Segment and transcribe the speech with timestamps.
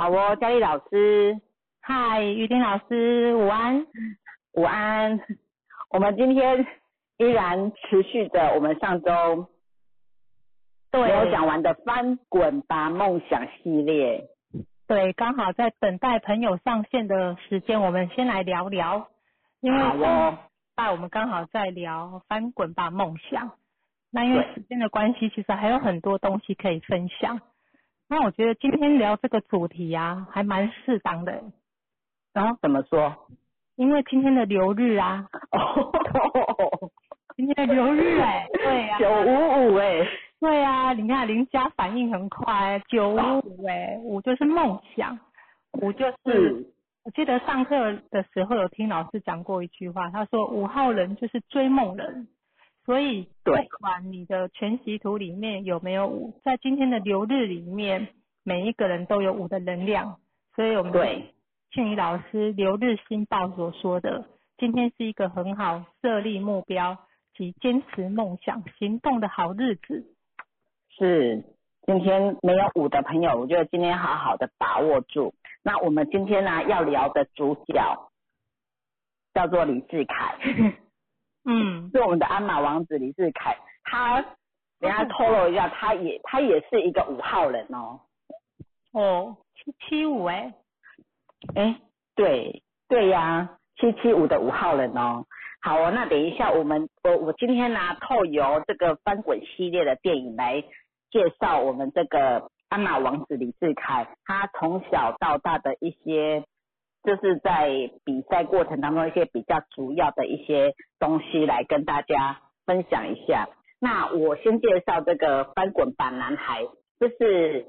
[0.00, 1.38] 好哦，佳丽老师，
[1.82, 3.86] 嗨，雨婷老师，午安，
[4.54, 5.20] 午安。
[5.90, 6.66] 我们今天
[7.18, 9.46] 依然持续着我们上周
[10.90, 14.24] 没有讲完的翻滚吧梦想系列。
[14.88, 19.06] 对，刚好在等待朋友上线的时间，我们先来聊聊。
[19.60, 20.38] 因为哦，
[20.76, 23.52] 在我们刚好在聊翻滚吧梦想。
[24.10, 27.38] 那因为时间的关系，其实还有很多东西可以分享。
[28.10, 31.44] 那我觉得今天聊这个主题啊，还蛮适当的。
[32.32, 33.14] 然后怎么说？
[33.76, 35.28] 因为今天的流日啊。
[35.52, 36.90] 哦。
[37.36, 38.98] 今天的流日哎，对呀。
[38.98, 40.04] 九五五哎。
[40.40, 43.14] 对啊，你看林佳反应很快，九五
[43.44, 45.16] 五哎，五就是梦想，
[45.80, 46.66] 五就是。
[47.04, 52.26] 我记得上课的时候有听老师讲过一句话，他说五号人就是追梦人。
[52.86, 58.08] 所以，不管你的全息图里面有没有五，在今天的流日里面，
[58.42, 60.16] 每一个人都有五的能量。
[60.56, 61.34] 所以，我们对
[61.70, 64.24] 庆怡老师流日星报所说的，
[64.58, 66.96] 今天是一个很好设立目标
[67.36, 70.04] 及坚持梦想行动的好日子。
[70.98, 71.44] 是，
[71.86, 75.32] 今天没有五的朋友，我觉得今天好好的把握住。
[75.62, 78.10] 那我们今天呢要聊的主角
[79.34, 80.36] 叫做李志凯。
[81.44, 84.20] 嗯，是我们的鞍马王子李志凯，他
[84.78, 88.00] 等下透露一下，他也他也是一个五号人哦。
[88.92, 90.52] 哦，七七五哎，
[91.54, 91.80] 哎，
[92.14, 95.24] 对对呀，七七五的五号人哦。
[95.62, 100.62] 好哦，那等一下我们我我今天呢透由这个翻滚系列的电影来
[101.10, 106.44] 介绍我们这个鞍马王子李志凯，他从小到大的一些。
[107.02, 113.48] 就是在比赛过程当中一些比较主要的一些东西来跟大家分享一下。
[113.78, 116.62] 那我先介绍这个翻滚吧男孩，
[116.98, 117.64] 就是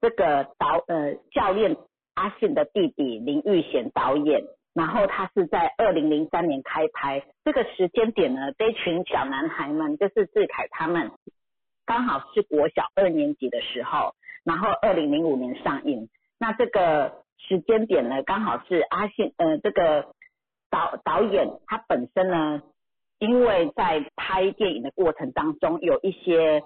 [0.00, 1.76] 这个导呃教练
[2.14, 4.40] 阿信的弟弟林玉贤导演，
[4.72, 11.10] 然后他是在二零零三年开拍，这个时间点呢，这群小男孩们就是志凯他们
[11.84, 17.25] 刚好是国小二年级的时候，然后二零零五年上映，那这个。
[17.48, 20.06] 时间点呢，刚好是阿信呃这个
[20.70, 22.62] 导导演他本身呢，
[23.18, 26.62] 因为在拍电影的过程当中有一些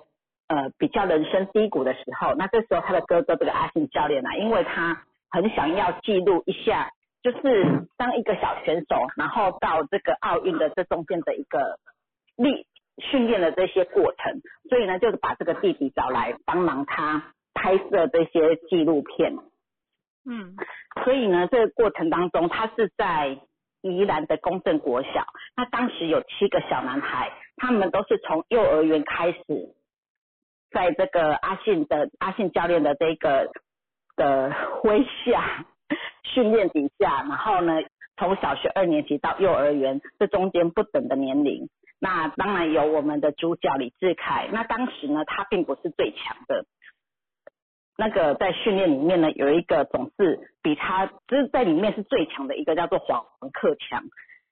[0.49, 6.91] 呃比较人生低谷的时候，那这时候他的哥哥这个阿信教练呢，因为他很想要记录一下，
[7.23, 11.79] 就是当一个小选手，然后到这个奥运的这中间的一个
[12.37, 12.67] 力
[12.99, 19.37] 训练的这些过程，所以呢，就是把这个弟弟找来帮忙他拍摄这些纪录片。
[20.25, 20.55] 嗯，
[21.05, 23.39] 所以呢，这个过程当中，他是在
[23.81, 25.27] 宜兰的公正国小。
[25.57, 29.43] 那当时有七个小男孩，他们都是从幼儿园开始，
[30.71, 33.51] 在这个阿信的阿信教练的这个
[34.17, 35.65] 的麾下
[36.23, 37.73] 训练底下，然后呢，
[38.17, 41.69] 从小学二年级到幼儿园这中间不等的年龄。
[41.99, 44.49] 那当然有我们的主角李志凯。
[44.53, 46.67] 那当时呢，他并不是最强的。
[48.01, 53.23] 那个在训练里面呢，有一个总是比他就是在里面是最强的一个叫做黄
[53.53, 54.03] 克强，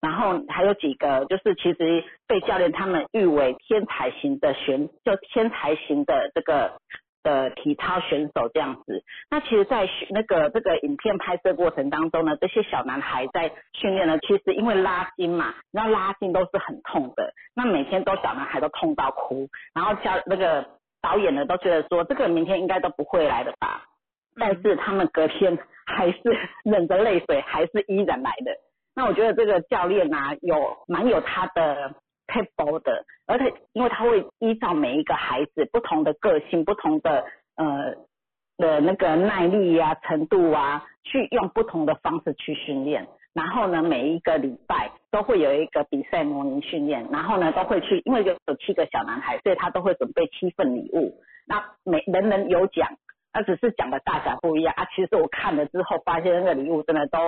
[0.03, 6.78] 然后还有几个就是其实被教练他们誉为天才型的选，就天才型的这个
[7.22, 9.03] 的体操选手这样子。
[9.31, 20.76] 那其实，在那个这个影片拍摄过程当中呢，这些小男孩在训练呢，其实因为拉筋嘛，那拉筋都是很痛的，那每天都小男孩都痛到哭，然后教那个。
[21.00, 23.84] 导演呢都觉得说这个明天应该都不会来的吧，
[24.36, 26.20] 但是他们隔天还是
[26.64, 28.53] 忍着泪水，还是依然来的。
[28.94, 31.94] 那我觉得这个教练啊，有蛮有他的
[32.26, 37.25] table 的，而且因为他会依照每一个孩子不同的个性、不同的
[37.56, 37.94] 呃
[38.56, 43.06] 的那个耐力呀、程度啊，去用不同的方式去训练。
[43.34, 51.14] 然后呢，每一个礼拜都会有一个比赛模拟训练，然后呢都会去，因为有有七个小男孩，所以他都会准备七份礼物。
[51.46, 52.88] 那每人人有奖，
[53.32, 54.86] 那只是奖的大小不一样啊。
[54.94, 57.19] 其实我看了之后，发现那个礼物真的都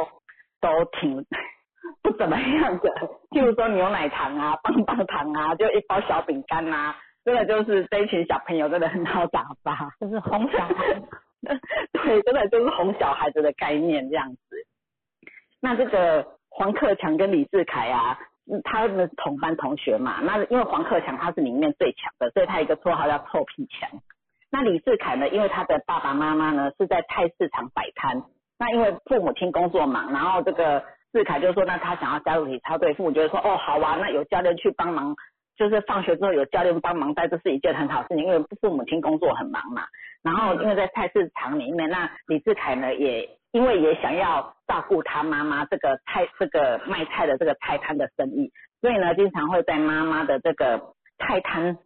[0.60, 1.24] 都挺
[2.02, 2.90] 不怎么样的，
[3.30, 11.00] 譬如说牛奶糖啊、 棒棒糖啊，就一包小饼干啊，真的就是这一群小朋友真的很好打发，就是哄小孩，
[11.92, 14.38] 对，真的就是哄小孩子的概念这样子。
[15.60, 18.18] 那这个黄克强跟李志凯啊，
[18.64, 20.20] 他们同班同学嘛。
[20.22, 23.90] 那因为黄克强他是里面最强的，所以他一个绰号叫臭屁强。
[24.50, 28.22] 那李志凯呢，因为他的爸爸妈妈呢是在菜市场摆摊，
[28.58, 35.14] 那因为父母亲工作忙，然后这个志凯就说，那他想要加入体操队，父母就会说，哦，好啊，那有教练去帮忙
[35.56, 39.82] 就是放学之后有教练帮忙带，这是一件很好事情，因为父母亲工作很忙嘛。
[40.22, 51.78] 然后因为在菜市场里面，那李志凯呢也因为也想要照顾他妈妈这个菜这个卖菜的这个菜摊的生意，所以呢经常会在妈妈的这个菜摊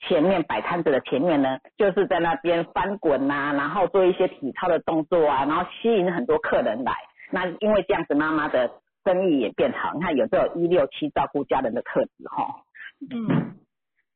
[0.00, 6.94] 前面摆摊子的前面呢，就是在那边翻滚呐，然后做一些体操的动作啊，然后吸引很多客人来。
[7.30, 8.70] 那因为这样子，妈妈的
[9.04, 9.92] 生意也变好。
[9.94, 12.64] 你看有这种一六七照顾家人的特质哈。
[13.10, 13.56] 嗯。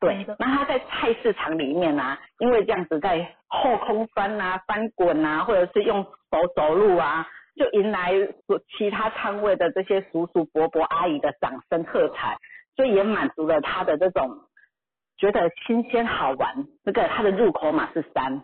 [0.05, 0.27] 对。
[0.39, 8.13] 那他在菜市场里面啊，因为这样子在后空翻啊、翻滚啊，或者是用手走路啊，就迎来
[8.77, 12.39] 其他摊位的这些叔叔伯伯阿姨的掌声喝彩，
[12.77, 14.41] 所以也满足了他的这种
[15.17, 16.67] 觉得新鲜好玩。
[16.85, 18.43] 这个他的入口码是三。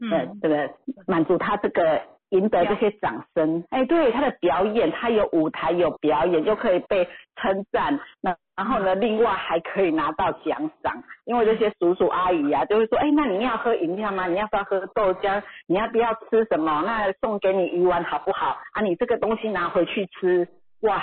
[0.00, 0.38] 嗯。
[0.40, 0.70] 这个
[1.06, 2.02] 满足他这个。
[2.30, 14.26] 赢得这些掌声，哎，对他的表演，他有舞台有表演，又可以被称赞，那然后呢，另外还可以拿到奖赏，因为这些叔叔阿姨啊，就会说，哎，那你要喝饮料吗？
[14.26, 15.42] 你要不要喝豆浆？
[15.66, 16.82] 你要不要吃什么？
[16.86, 18.56] 那送给你鱼丸好不好？
[18.72, 20.48] 啊，你这个东西拿回去吃，
[20.80, 21.02] 哇，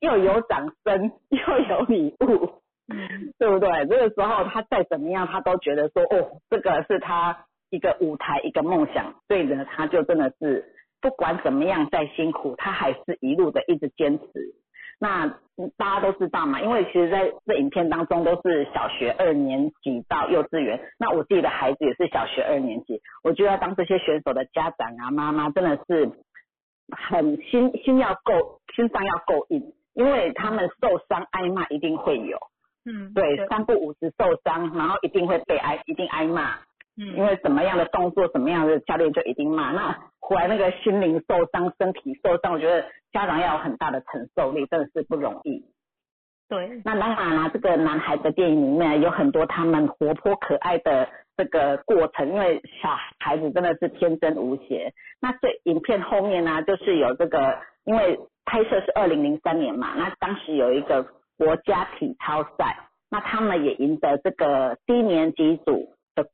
[0.00, 2.62] 又有掌声，又有礼物，
[3.38, 3.68] 对不对？
[3.86, 7.44] 这个时候他再怎么样，他都觉得说，哦，这个是他。
[7.68, 10.64] 一个舞台，一个梦想，所以呢，他就真的是
[11.00, 14.24] 不管怎么样再辛苦，他还是一路的一直坚持。
[14.98, 15.26] 那
[15.76, 26.10] 大家都知道嘛，因为其实在这影片当中都是小学二年级到幼稚园，那我自己的孩子也是小学二年级，我就要当这些选手的家长啊、妈妈真的是
[26.90, 32.38] 很心心要够，心脏要够硬，因为他们受伤挨骂一定会有，
[32.84, 36.58] 嗯，对，三不五时受伤，然后一定会被挨，一定挨骂。
[36.98, 39.70] 嗯，因为什么样的动作，什么样的教练就一定骂。
[39.70, 45.64] 那回来那个心灵受伤，身体受伤，我觉得家长要有很大的承受力，真的是不容易。
[46.50, 46.82] 对。
[46.84, 54.92] 那当然啦，这个男孩的电影里面有很多他们活泼可爱的这个过程，因为小孩子真的是天真无邪。
[55.20, 61.06] 那这影片后面呢，就是有这个，因为拍摄是二零零三年嘛，那当时有一个
[61.38, 62.76] 国家体操赛，
[63.10, 66.26] 那他们也赢得这个低年级组的。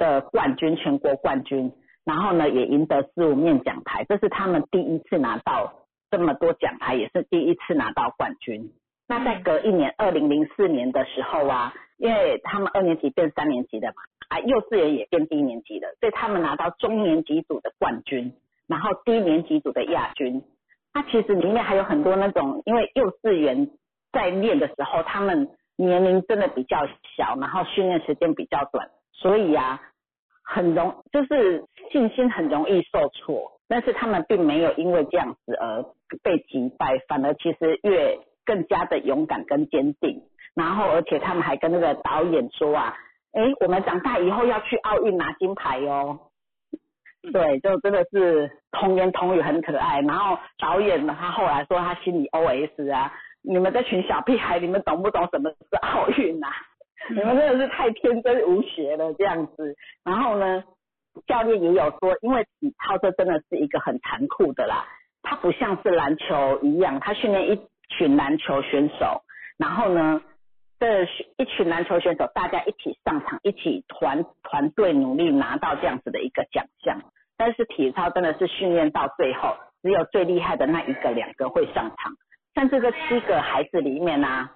[0.00, 1.70] 的冠军，全国冠军，
[2.06, 5.74] 然后呢也赢得四五面奖牌，这是他们第一次拿到
[6.10, 8.72] 这么多奖牌，也是第一次拿到冠军。
[9.08, 13.94] 那在隔一年，二零零四年的时候啊，因为他们二年级变三年级的嘛，
[14.28, 18.32] 啊幼稚园也变低年级的，所以他们拿到中年级组的冠军，
[18.66, 20.42] 然后低年级组的亚军。
[20.92, 23.70] 那其实里面还有很多那种，因为幼稚园
[24.12, 26.86] 在练的时候，他们年龄真的比较
[27.16, 29.80] 小，然后训练时间比较短，所以啊。
[30.42, 35.84] 很容就是信心很容易受挫，但是他们并没有因为这样子而
[36.24, 40.20] 被击败，反而其实越更加的勇敢跟坚定。
[40.56, 42.96] 然后而且他们还跟那个导演说啊，
[43.32, 46.18] 哎，我们长大以后要去奥运拿金牌哦。
[47.32, 50.00] 对，就真的是童言童语很可爱。
[50.00, 53.12] 然后导演呢，他后来说他心里 OS 啊，
[53.42, 56.48] 你们这群小屁孩，你们懂不懂什么是奥运啊？
[57.08, 60.64] 你们真的是太天真无邪了这样子，然后呢，
[61.26, 64.86] 教练也有说，因为体操这真的是一个很残酷的啦，
[65.22, 69.22] 它不像是篮球一样，他训练一群篮球选手，
[69.58, 70.22] 然后呢，
[70.78, 71.04] 这
[71.36, 77.00] 一群篮球选手大家一起上场，一起团团队努力拿到这样子的一个奖项，
[77.36, 82.12] 但是体操真的是训练到最后，只有最厉害的那一个两个会上场，
[82.54, 84.50] 像这个七个孩子里面呢。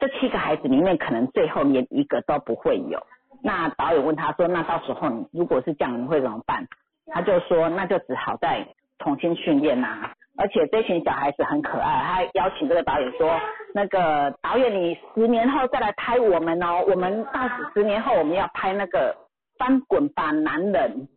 [0.00, 3.04] 这七个孩子里面，可能最后连一个都不会有。
[3.42, 6.66] 那导演问他说：“那到时候你如果是这样，你会怎么办？”
[7.12, 8.66] 他就说：“那就只好再
[8.98, 10.10] 重新训练呐。
[10.36, 13.40] 而且这群小孩子很可爱，他邀请这个导演说
[13.74, 16.84] ：‘那个导演，你十年后再来拍我们哦。
[16.88, 19.16] 我们到十年后我们要拍那个
[19.58, 21.08] 翻滚吧男人。’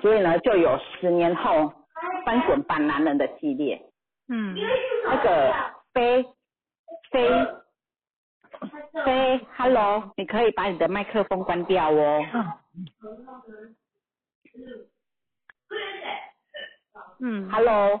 [0.00, 1.72] 所以呢，就有十年后
[2.24, 3.82] 翻滚吧男人的系列。
[4.28, 4.56] 嗯，
[5.04, 5.52] 那个
[5.92, 6.24] 飞
[7.10, 7.28] 飞。
[9.04, 12.24] 飞，Hello，你可以把你的麦克风关掉哦。
[17.20, 18.00] 嗯，Hello。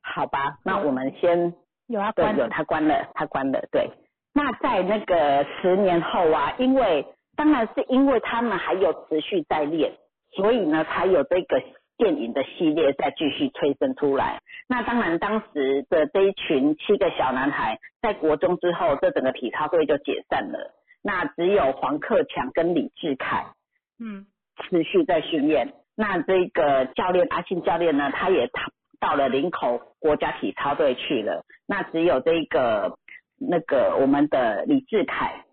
[0.00, 1.54] 好吧，那我们先
[1.86, 3.90] 有啊，对有他关了，他关了，对。
[4.32, 9.92] 那在那个十年后啊，因为当然是因为他们还有持续在练，
[10.36, 11.62] 所以呢才有这个。
[12.00, 20.74] 电影的系列再继续催生出来，那当然当时的这一群七个小男孩在国中之后，这整个体操队就解散了。
[21.02, 23.48] 那只有黄克强跟李志凯，
[23.98, 24.24] 嗯，
[24.56, 25.74] 持续在训练。
[25.94, 28.48] 那这个教练阿信教练呢，他也
[28.98, 31.44] 到了林口国家体操队去了。
[31.66, 32.96] 那只有这个
[33.38, 35.44] 那个我们的李志凯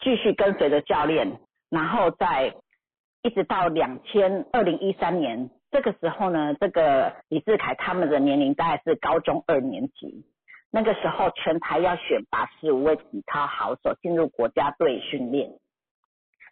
[0.00, 1.38] 继续跟随着教练，
[1.70, 2.54] 然后在
[3.22, 10.24] 一直到两千二零一三年这个时候呢，这个李志凯他们的年龄大概是高中二年级，
[10.70, 15.50] 那个时候全台要选拔十五位体操好手进入国家队训练。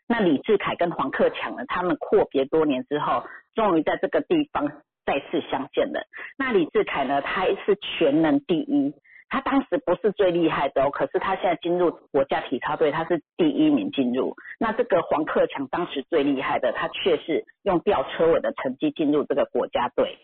[0.09, 4.69] 那李志凯跟黄克强呢，他们阔别多年之后，终于在这个地方
[5.05, 6.07] 再次相见了。
[6.37, 8.93] 那李志凯呢，他是全能第一，
[9.29, 14.37] 他当时不是最厉害的哦，可是他现在进入国家体操队，他是第一名进入。
[14.59, 20.19] 那这个黄克强当时最厉害的，他却是用吊车尾的成绩进入这个国家队。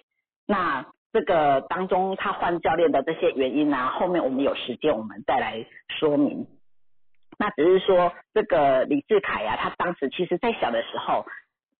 [0.47, 6.47] 那这个当中他换教练的这些原因啊，后面我们有时间我们再来说明。
[7.39, 11.27] 那只是说，这个李志凯呀，他当时其实在小的时候，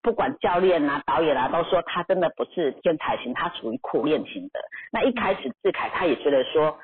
[0.03, 4.61] 不管教练啊、导演啊，都说他真的不是天才型，他属于苦练型的。
[4.91, 6.79] 那一开始志凯他也觉得说，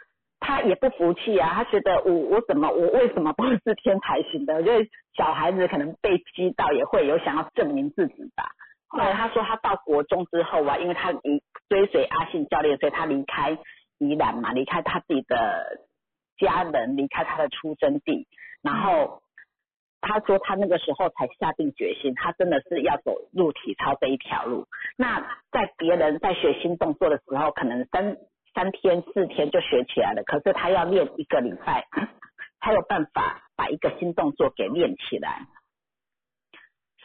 [0.48, 4.62] 他也不服气啊，他觉得我我怎么我为什么不是天才型的？
[4.62, 8.48] 因为小孩子可能被激到，也会有想要证明自己吧。
[8.86, 13.58] 后来他说他到国中之后啊，因为他离追随阿信教练，所以他离开
[13.98, 15.82] 宜兰嘛，离开他自己的
[16.38, 18.26] 家人，离开他的出生地。
[18.62, 19.20] 然后
[20.00, 24.66] 他说他那个时候才下定决心，他真的是要走入体操这一条路。
[24.96, 25.20] 那
[25.52, 28.16] 在别人在学新动作的时候，可能三
[28.54, 31.86] 三天四天就学起来了，可是他要练一个礼拜，
[32.60, 35.46] 才有办法把一个新动作给练起来。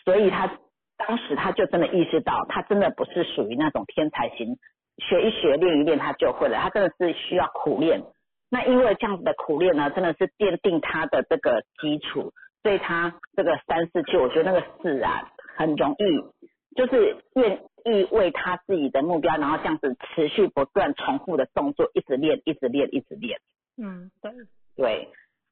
[0.04, 0.60] 所以他
[0.98, 4.58] 当时他就真的意识到，他真的不是属于那种天才型，
[4.98, 8.04] 学一学练一练他就会了，他真的是需要苦练。
[8.50, 12.32] 那因为这样子的苦练呢，真的是奠定他的这个基础，
[12.62, 23.40] 所以他这个三四七，我觉得那个四啊，很容易，就是愿意为他自己的目标，然后这样子持续不断重复的动作，一直练，一直练，一直练。
[23.78, 24.32] 嗯，对。
[24.76, 25.10] 对。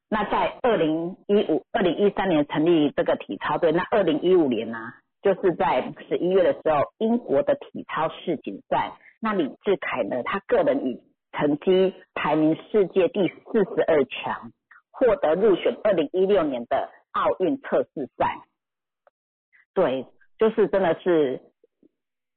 [0.09, 4.77] 那在二零一五、二零一三年成立这个体操队，那二零一五年呢，
[5.21, 14.51] 就是在十一月的时候，英国的体操世锦赛，那李志凯呢，他个人以成绩排名世界第四十二强，
[14.91, 18.41] 获得入选二零一六年的奥运测试赛。
[19.73, 20.05] 对，
[20.37, 21.39] 就是真的是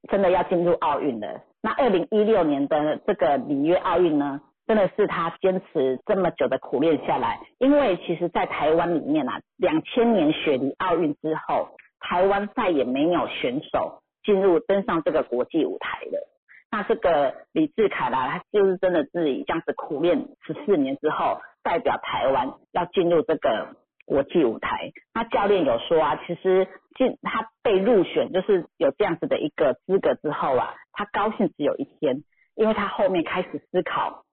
[0.09, 1.43] 真的要进入奥运了。
[1.63, 7.41] 那二零一六年的这个里约奥运呢，真的是他坚持这么久的苦练下来。
[7.59, 11.71] 因为其实，在台湾里面啊，两千年雪梨奥运之后，
[12.01, 16.29] 台湾再也没有选手进入登上这个国际舞台了。
[16.71, 24.93] 那这个李志凯啦，他就是真的自己这样子苦练十四年之后，代表台湾要进入这个国际舞台。
[25.15, 32.23] 那教练有说啊，其实进他被入选，就是有这样子的一个资格之后啊，他高兴只有一天，
[32.55, 34.25] 因为他后面开始思考，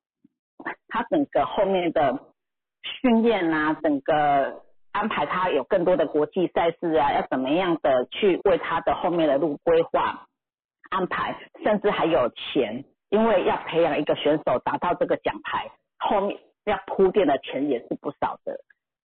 [0.88, 2.20] 他整个后面的
[2.84, 10.28] 训练啊，整个安排他有更多的国际赛事啊，要怎么样的去为他的后面的路规划。
[10.90, 18.60] 安排，甚至还有钱，因为要培养一个选手达到这个奖牌，后面要铺垫的钱也是不少的。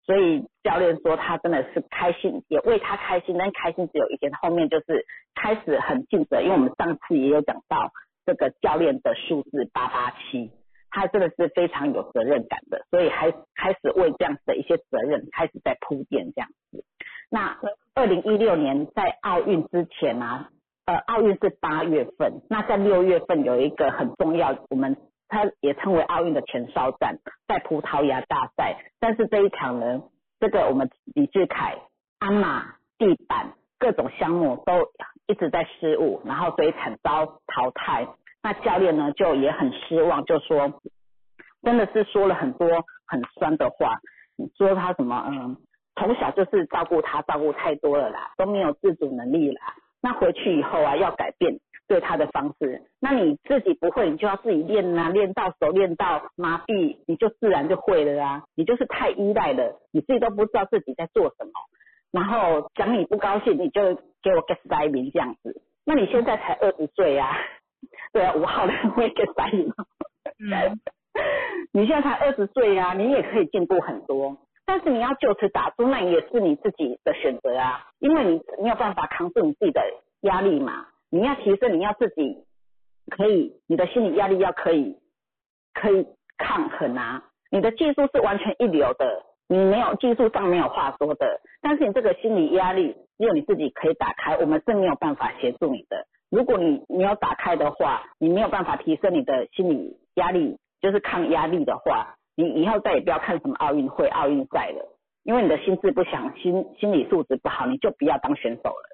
[0.06, 5.06] 所以教练说他真的是开心，也为他开心，但开心只有一天，后面就是
[5.36, 6.42] 开始很尽责。
[6.42, 7.92] 因为我们上次也有讲到
[8.26, 10.52] 这个教练的数字八八七，
[10.90, 16.84] 他真的是非常有责任感的，所以还开始为这样子的一些责任开始在铺垫这样子。
[17.30, 17.58] 那
[17.96, 20.50] 二零一六年在奥运之前啊。
[20.86, 24.98] 呃，奥运是八月份，那在六月份有一个很重要，我们
[25.34, 28.78] 它也称为奥运的前哨战，在葡萄牙大赛。
[29.00, 30.04] 但是这一场呢，
[30.40, 31.76] 这个我们李志凯、
[32.20, 34.92] 鞍马、地板各种项目都
[35.26, 38.08] 一直在失误，然后所以惨遭淘汰。
[38.44, 40.80] 那教练呢就也很失望，就说
[41.64, 42.68] 真的是说了很多
[43.08, 43.98] 很酸的话，
[44.58, 45.58] 说他什么嗯，
[45.96, 49.74] 从小就是照顾他，照顾太多了啦，都没有自主能力啦。
[50.02, 52.82] 那回去以后啊，要改变对他的方式。
[53.00, 58.44] 那你自己不会，你就要自己练啊，练到熟练到麻痹，你就自然就会了啊。
[58.56, 61.52] 你就是太依赖了，你自己都不知道自己在做什么。
[62.12, 65.62] 然后讲你不高兴，你就给我 get 塞名这样子。
[65.86, 67.36] 那你现在才二十岁啊？
[68.14, 69.72] 对啊，五号人会 get 塞名。
[70.40, 70.80] 嗯。
[71.72, 74.38] 你现在才二十岁呀，你也可以进步很多。
[74.66, 79.82] 但是你要就此打住，那也是你自己的选择啊，因为你没有办法扛住你自己的
[80.22, 80.88] 压力嘛。
[81.14, 82.44] 你要提升，你要自己
[83.12, 84.98] 可以，你的心理压力要可以
[85.72, 86.08] 可以
[86.40, 87.24] 抗衡啊。
[87.52, 96.08] 你的技术是完全一流的，你没有技术上没有话说的，但是你这个心理压力只有你自己可以打开，我们是没有办法协助你的。
[96.32, 102.16] 如果你没有打开的话，你没有办法提升你的心理压力，就是抗压力的话。
[102.36, 108.93] 你以后再也不要看什么奥运会、奥运赛了，因为你的心智不强、心心理素质不好，你就不要当选手了。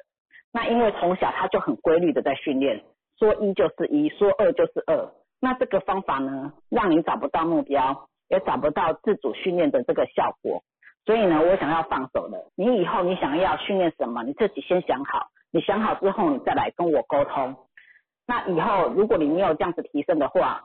[0.51, 2.83] 那因为从小他就很规律的在训练，
[3.17, 5.11] 说一就是一，说二就是二。
[5.39, 10.63] 那这个方法呢，让你找不到目标，也找不到自主训练的这个效果。
[11.05, 12.51] 所以呢，我想要放手了。
[12.55, 15.27] 你以后你想要训练什么，你自己先想好。
[15.51, 17.55] 你想好之后，你再来跟我沟通。
[18.27, 20.63] 那以后如果你没有这样子提升的话，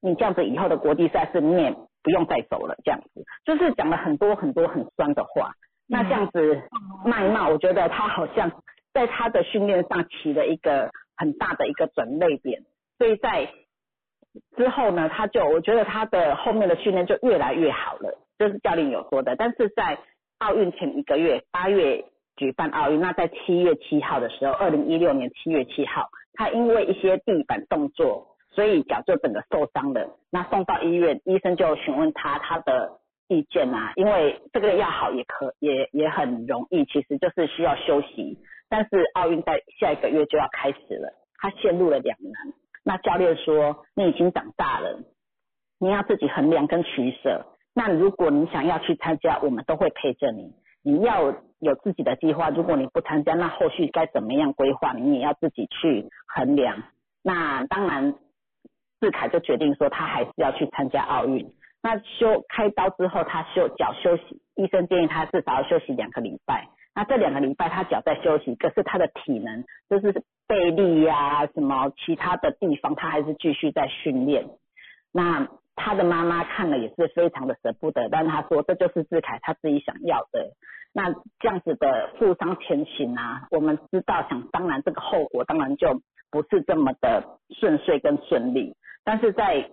[0.00, 1.72] 你这样子以后的国际赛事你也
[2.02, 2.74] 不用再走了。
[2.84, 5.52] 这样子就是讲了很多很多很酸的话。
[5.86, 6.62] 那这样子
[7.04, 8.50] 骂一骂，我觉得他好像
[8.94, 12.62] 在他的训练上起了一个很大的一个转捩点。
[12.96, 13.50] 所以在
[14.56, 19.36] 之后呢，他就我觉得他的后面的训练就越来越好了，这是教练有说的。
[19.36, 19.98] 但是在
[20.38, 22.04] 奥运前一个月，八月
[22.36, 30.16] 举办奥运，那在七月七号的时候，二零一六年七月七号，他因为一些地板动作，所以脚就整个受伤了。
[30.30, 32.98] 那送到医院，医生就询问他他的
[33.28, 38.38] 意见啊，因为这个要好也可也也很容易，其实就是需要休息。
[38.68, 42.54] 但是奥运在下一个月就要开始了，他陷入了两难。
[42.84, 45.00] 那教练说：“你已经长大了，
[45.78, 47.46] 你要自己衡量跟取舍。
[47.74, 50.52] 那如果你想要去参加，我们都会陪着你。
[50.82, 52.50] 你要有自己的计划。
[52.50, 56.82] 如果你不参加，那后续该怎么样规划，你也要自己去衡量。
[57.22, 58.14] 那当然，
[59.00, 61.54] 志凯就决定说他还是要去参加奥运。
[61.82, 66.68] 那休开刀之后，他休脚休息，医生建议他至少要休息两个礼拜。
[66.94, 74.46] 那这两个礼拜他脚在休息，可是他的体能就是。”背力呀，什么其他的地方，他还是继续在训练。
[75.10, 80.50] 那他的妈妈看了也是非常的舍不得，但他说这就是志凯他自己想要的。
[80.92, 85.98] 那这样子的负伤前行啊，我们知道，想当然这个后果当然就
[86.30, 88.76] 不是这么的顺遂跟顺利。
[89.02, 89.70] 但是在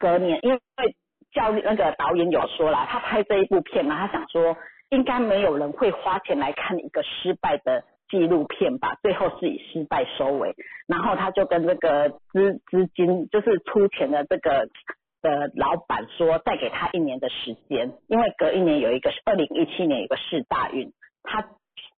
[0.00, 0.60] 隔年，因为
[1.32, 4.56] 教那个导演有说了，他拍这一部片呢，他想说
[4.90, 7.84] 应该没有人会花钱来看一个失败的。
[8.10, 10.54] 纪录片吧，最后是以失败收尾。
[10.86, 14.68] 然后他就跟这个资资金，就是出钱的这个
[15.22, 20.92] 的老板说，再给他一年的时间，因为隔一年有一个二零一七年有个世大运，
[21.24, 21.48] 他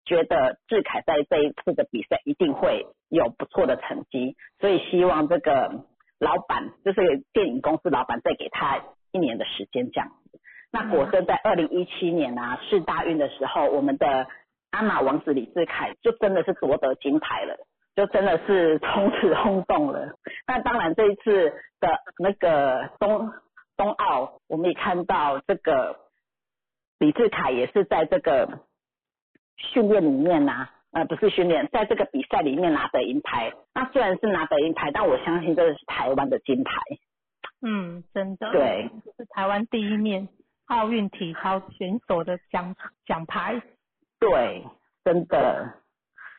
[0.06, 5.84] 觉得志凯在这一次的比赛一定会有不错的成绩，所以希望这个
[6.20, 10.38] 老板，就是电影公司老板，再给他一年的时间这样子。
[10.76, 14.26] 那果真在二零一七年啊世大运的时候，我们的。
[14.72, 17.56] 鞍马王子李志凯就真的是夺得金牌了，
[17.94, 20.12] 就真的是从此轰动了。
[20.46, 23.32] 那当然这一次的那个冬
[23.74, 25.96] 冬奥，我们也看到这个
[26.98, 28.66] 李志凯也是在这个
[29.56, 33.54] 训练里面呐，呃不是训练，在这个比赛里面拿得银牌。
[33.72, 36.72] 那虽然是拿得银牌，但我相信这是台湾的金牌。
[37.62, 38.50] 嗯，真的。
[38.52, 40.28] 对，是台湾第一面
[40.66, 42.74] 奥运体操选手的奖
[43.06, 43.60] 奖牌。
[44.18, 44.64] 对，
[45.04, 45.74] 真的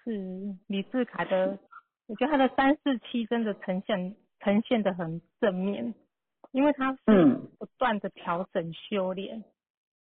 [0.03, 1.59] 是李志凯的，
[2.07, 5.93] 我觉得他的三四七真的呈现呈现的很正面，
[6.51, 9.43] 因为他是不断的调整修炼。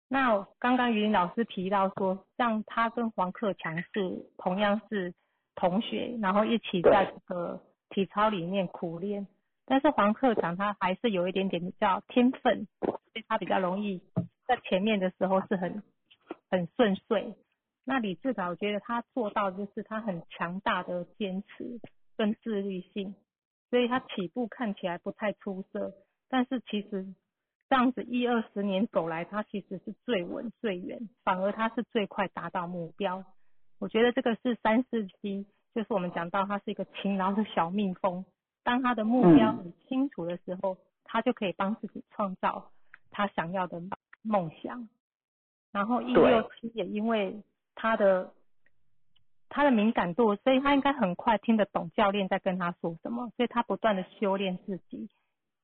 [0.07, 5.13] 那刚刚于林老师提到说，像他跟黄克强是同样是
[5.55, 9.27] 同学，然后一起在这个体操里面苦练，
[9.69, 14.01] 但是黄克强他还是有一点点比较天分，所以他比较容易
[14.47, 15.83] 在前面的时候是很
[16.49, 17.35] 很顺遂。
[17.83, 21.79] 那李志凯，我觉得他做到就是他很强大的坚持
[22.15, 23.13] 跟自律性，
[23.69, 25.93] 所以他起步看起来不太出色，
[26.29, 27.05] 但是其实
[27.69, 33.25] 这样子一二十年走来，他其实是最稳最远，反而他是最快达到目标。
[33.79, 38.25] 我觉得这个是三四七，就是我们讲到他是一个勤劳的小蜜蜂，
[38.67, 42.71] 当他的目标很清楚的时候，他就可以帮自己创造
[43.11, 43.81] 他想要的
[44.21, 44.89] 梦想。
[45.71, 47.41] 然后一六七也因为。
[47.79, 48.33] 他的
[49.49, 55.07] 他的敏感度，所以他应该很快听得懂教练在跟他说什么，所以他不断的修炼自己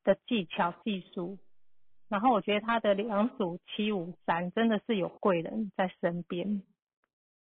[0.04, 1.40] 的技巧技术。
[2.10, 6.62] 然后我觉得他的两组七五三真的是有贵人在身边，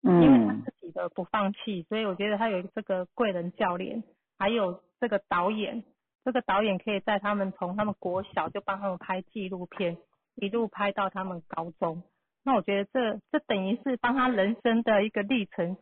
[0.03, 4.03] 嗯，因为他自己的不放弃，所以我觉得他有这个贵人教练，
[4.38, 5.85] 还有这个导演，
[6.25, 9.96] 这个导演可以在他们从他们国小就帮他们拍纪录片，
[10.35, 12.03] 一路拍到他们高中。
[12.44, 15.77] 那我觉得这这等于是帮他人生的一个历程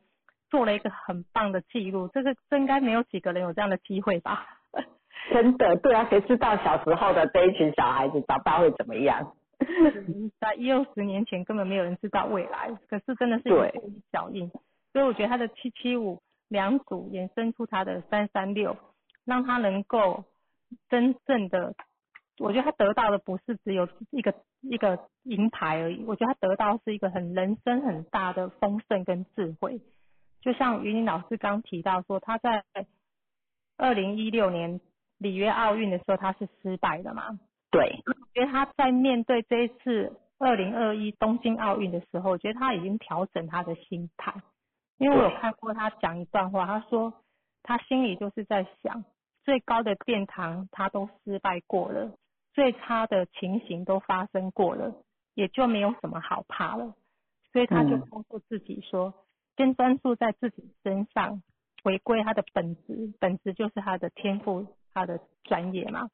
[0.50, 4.46] 做了一个很棒的记录，这个这应该没有几个人有这样的机会吧？
[5.32, 9.34] 真的，对啊，谁知道小时候的这一群小孩子长大会怎么样？
[10.38, 13.66] 在一二十年前根本没有人知道未来，可是真的是有
[14.12, 14.50] 脚印，
[14.92, 18.76] 所以我觉得他的七七五两组衍生出他的三三六，
[19.24, 20.24] 让他能够
[20.88, 21.74] 真正的
[22.38, 29.80] 我觉得他得到的不是只有一个一个银牌而已，我觉得他得到是一个很人生很大的丰盛跟智慧。
[30.40, 32.64] 就像于林老师刚提到说，他在
[33.76, 34.80] 二零一六年
[35.18, 37.38] 里约奥运的时候他是失败的嘛？
[37.70, 38.02] 对。
[38.04, 44.34] 我觉得他在面对这一次二零二一东京奥运的时候，我觉得他已经调整他的心态，
[45.04, 47.12] 因为我有看过他讲一段话，他说
[47.62, 49.04] 他心里就是在想，
[49.42, 52.16] 最高的殿堂他都失败过了。
[52.54, 54.94] 最差的情形都发生过了，
[55.34, 56.94] 也就没有什么好怕了。
[57.52, 59.12] 所以他就告诉自己说，
[59.58, 61.42] 先专注在自己身上，
[61.82, 66.08] 回归他的本质，本质就是他的天赋，他的专业嘛。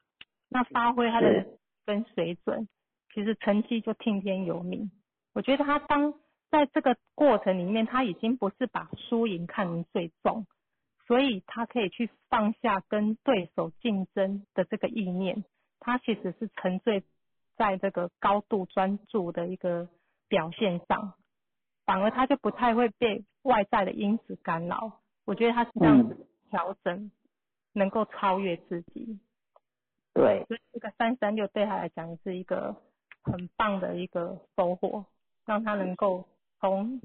[0.49, 1.45] 那发挥他的
[1.85, 2.67] 跟水准，
[3.13, 4.91] 其实成绩就听天由命。
[5.33, 6.13] 我觉得他当
[6.51, 10.45] 在这个过程里面，他已经不是把输赢看成最重，
[11.07, 15.45] 所以他可以去放下跟对手竞争的这个意念。
[15.79, 17.03] 他其实是沉醉
[17.55, 19.87] 在这个高度专注的一个
[20.27, 21.13] 表现上，
[21.85, 24.99] 反而他就不太会被外在的因子干扰。
[25.25, 27.11] 我觉得他是这样子调整，
[27.73, 29.19] 能够超越自己。
[30.13, 32.75] 对，所以这个三三六对他来讲是一个
[33.23, 35.05] 很棒的一个收获，
[35.45, 36.27] 让他能够
[36.61, 37.01] 从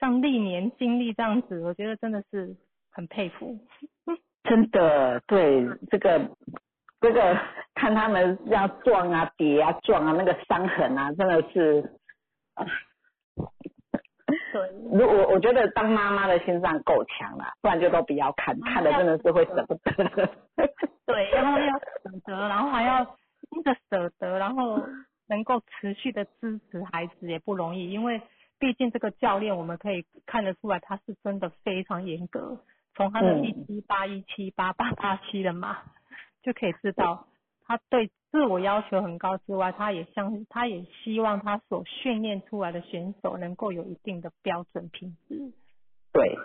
[0.00, 2.56] 像历年经历这样子，我觉得真的是
[2.90, 3.58] 很佩服。
[4.44, 6.30] 真的，对这个。
[7.00, 7.38] 这个
[7.74, 11.98] 看他们这样撞啊、跌啊、撞啊，那个伤痕啊，真的是
[12.54, 12.64] 啊。
[14.24, 19.92] 对，如我我觉得当妈妈的心脏够强了，不然就都不要看，看的真的是会舍不得。
[21.04, 24.80] 对，然后要舍得，然后还要真的舍得，然后
[25.28, 28.18] 能够持续的支持孩子也不容易，因为
[28.58, 32.60] 毕竟这个教练我们可以看得出来，他是真的非常严格，
[32.94, 35.78] 从他的一七八、一七八、八八七的嘛。
[36.42, 37.26] 就可以知道，
[37.64, 45.54] 他对自我要求很高之外，他也相，他也希望他所训练出来的选手能够有一定的标准品质。
[46.12, 46.38] 对，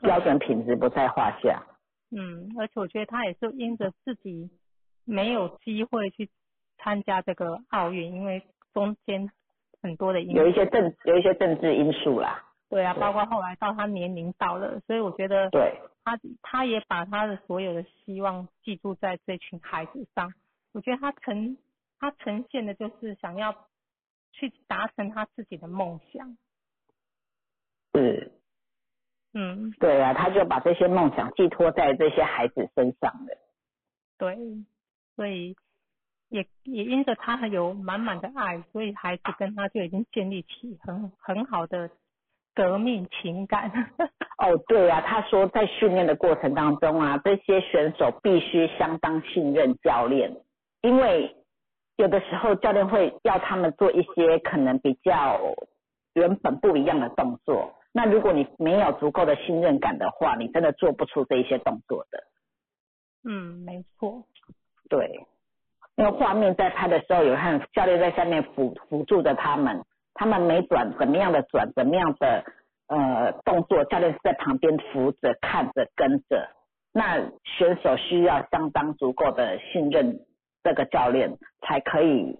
[0.00, 1.62] 标准品质不在话下。
[2.10, 4.50] 嗯，而且我觉得他也是因着自己
[5.04, 6.28] 没有机会去
[6.78, 8.42] 参加这个奥运，因为
[8.74, 9.30] 中间
[9.82, 12.42] 很多的因有一些政有一些政治因素啦。
[12.70, 15.50] 对啊，包括后来到他年龄到了，所以我觉得。
[15.50, 15.80] 对。
[16.04, 20.34] 他他也把他的所有的希望寄注在这群孩子上，
[20.72, 21.56] 我觉得他呈
[22.00, 23.54] 他呈现的就是想要
[24.32, 26.36] 去达成他自己的梦想。
[27.94, 28.32] 是，
[29.32, 33.38] 嗯，对啊，他就把这些梦想寄托在这些孩子身上了。
[34.18, 34.36] 对，
[35.14, 35.54] 所以
[36.32, 41.90] 也也因着他有满满的爱，所以孩子跟他就已经建立起很很好的。
[42.54, 43.70] 革命情感
[44.36, 50.36] 哦，对啊，他说在训练的过程当中啊，这些选手必须相当信任教练，
[50.82, 51.34] 因为
[51.96, 55.40] 有的时候教练会要他们做一些可能比较
[56.12, 57.72] 原本不一样的动作。
[57.90, 62.22] 那如果你没有足够的信任感的话，你真的做不出这一些动作的。
[63.24, 64.26] 嗯，没错。
[64.90, 65.26] 对，
[65.96, 69.82] 因为画面在拍的时候，有看教练在下面辅辅助着他们。
[70.14, 72.44] 他们每转怎么样的转，怎么样的
[72.88, 76.48] 呃动作，教练是在旁边扶着、看着、跟着。
[76.92, 80.20] 那选手需要相当足够的信任
[80.62, 82.38] 这个教练，才可以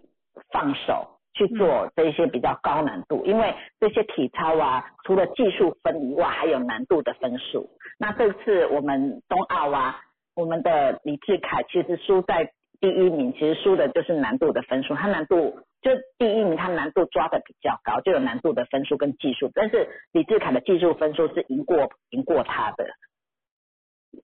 [0.53, 3.25] 放手去做这些比较高难度。
[3.25, 7.71] 因为这些体操啊，除了技术分以外，还有难度的分数。
[7.99, 10.01] 那这次我们冬奥啊，
[10.37, 15.61] 我们的李志凯其实输在第一名，其实输的就是难度的分数，他难度。
[15.83, 22.85] 就第一名，他难度抓的比较高，就有难度的分数跟技术，但是李志凯的技术分数是赢过赢过他的。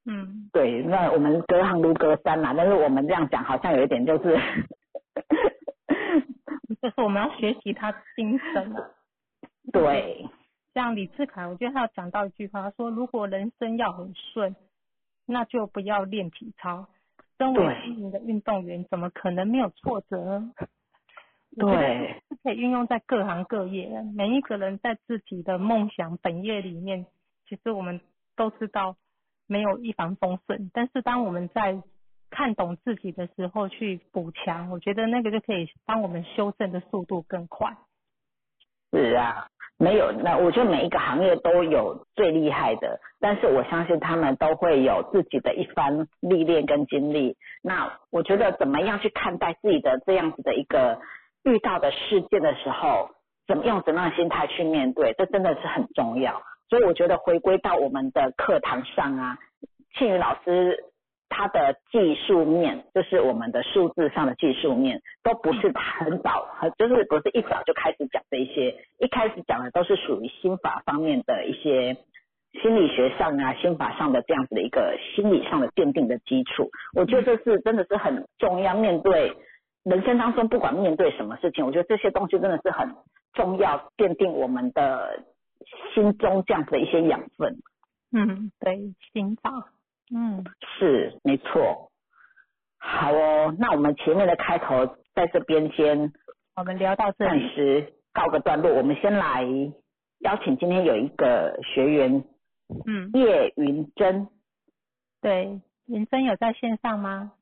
[0.04, 4.36] 嗯，对，那我们隔行如隔山嘛，但是我们这样讲好像有一点就是，
[6.82, 8.74] 就是我们要学习他精神。
[9.72, 10.26] 对，
[10.74, 14.56] 像李志凯，我觉得他有讲到一句话，他说如果人生要很顺，
[15.26, 16.88] 那就不要练体操。
[17.38, 20.52] 身为一名的运动员，怎么可能没有挫折呢？
[21.56, 24.02] 对，是可以运用在各行各业。
[24.14, 27.06] 每一个人在自己的梦想本业里面，
[27.48, 28.00] 其实我们
[28.36, 28.96] 都知道
[29.46, 30.70] 没有一帆风顺。
[30.74, 31.82] 但是当我们在
[32.30, 37.76] 看懂自己的时候去补强，我觉得那个就可以帮我们修正的速度更快。
[38.92, 39.48] 是啊，
[39.78, 47.36] 没有那我觉得每一个行业都有最厉害的，但是我相信他们都会有自己的一番历练跟经历。
[47.62, 51.00] 那我觉得怎么样去看待自己的这样子的一个。
[51.44, 53.08] 遇到的事件的时候，
[53.46, 56.42] 怎么用怎样的心态去面对，这真的是很重要。
[56.68, 59.38] 所以我觉得回归到我们的课堂上啊，
[59.94, 60.84] 庆宇老师
[61.28, 71.96] 他的技术面，就是我们的数字上的技术面，都不是很早，很就是不是一早就开始讲这些，一开始讲的都是属于心法方面的一些
[72.62, 76.70] 心理学上啊、心法上的这样子的一个心理上的奠定的基础。
[76.94, 79.36] 我觉得这是真的是很重要，面对
[79.84, 82.94] 人生当中不管面对什么事情，我觉得这些东西真的是很
[83.34, 85.22] 重要，奠定我们的
[85.94, 87.58] 心中这样子的一些养分。
[88.12, 89.50] 嗯，对，心法。
[90.14, 90.44] 嗯，
[90.78, 91.90] 是没错。
[92.78, 96.12] 好哦，那我们前面的开头在这边先，
[96.56, 98.72] 我们聊到这里，暂时告个段落。
[98.72, 99.44] 我们先来
[100.20, 102.24] 邀请今天有一个学员，
[102.86, 104.28] 嗯，叶云珍。
[105.20, 107.32] 对，云珍有在线上吗？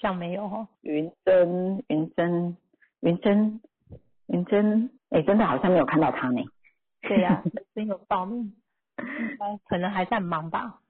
[0.00, 0.68] 像没有哦。
[0.82, 2.56] 云珍，云珍，
[3.00, 3.60] 云珍，
[4.28, 6.42] 云珍，哎，真的好像没有看到他呢。
[7.02, 7.42] 对呀，
[7.74, 8.54] 真有报名。
[9.68, 10.80] 可能还在忙吧。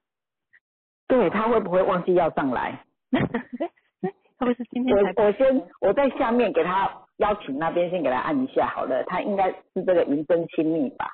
[1.07, 2.85] 对他会不会忘记要上来？
[3.13, 4.97] 会不会是今天？
[4.97, 11.11] 我我先我在下面给他邀请那边先给他按一下好了，他应该是这个云真亲密吧？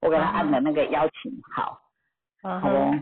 [0.00, 1.80] 我给他按了那个邀请，好，
[2.42, 2.94] 好哦，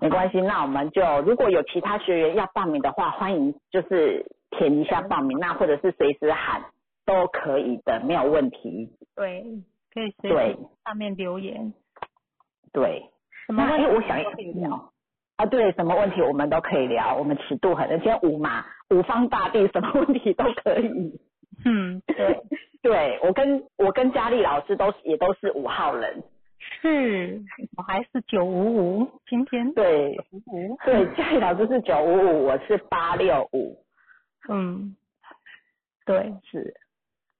[0.00, 0.40] 没关系。
[0.40, 6.62] 那我们就如果有其他学员要报名的话，欢迎就是填一下报名，那或者是随时喊
[7.04, 8.90] 都可以的，没有问题。
[9.14, 9.44] 对，
[9.92, 11.72] 可以随时上面留言。
[12.72, 13.10] 对，
[13.46, 14.92] 什么问题我想可以聊
[15.36, 15.46] 啊？
[15.46, 21.20] 对，什么问题我们都可以聊，我们尺度很，今天五嘛，五方大地，什么问题都可以。
[21.64, 22.40] 嗯，对，
[22.82, 26.22] 对我跟我跟佳丽老师都也都是五号人，
[26.80, 27.42] 是，
[27.76, 33.84] 我还是九五五，今天对，五对，佳丽老师是九五五，我是八六五，
[34.48, 34.94] 嗯，
[36.06, 36.74] 对，是，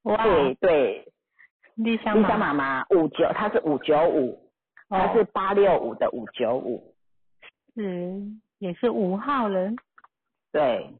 [0.02, 1.04] 哇，对对，
[1.76, 4.49] 丽香丽香妈妈五九，她是五九五。
[4.90, 6.92] 他是八六五的五九五，
[7.76, 8.20] 是
[8.58, 9.76] 也是五号人，
[10.50, 10.90] 对，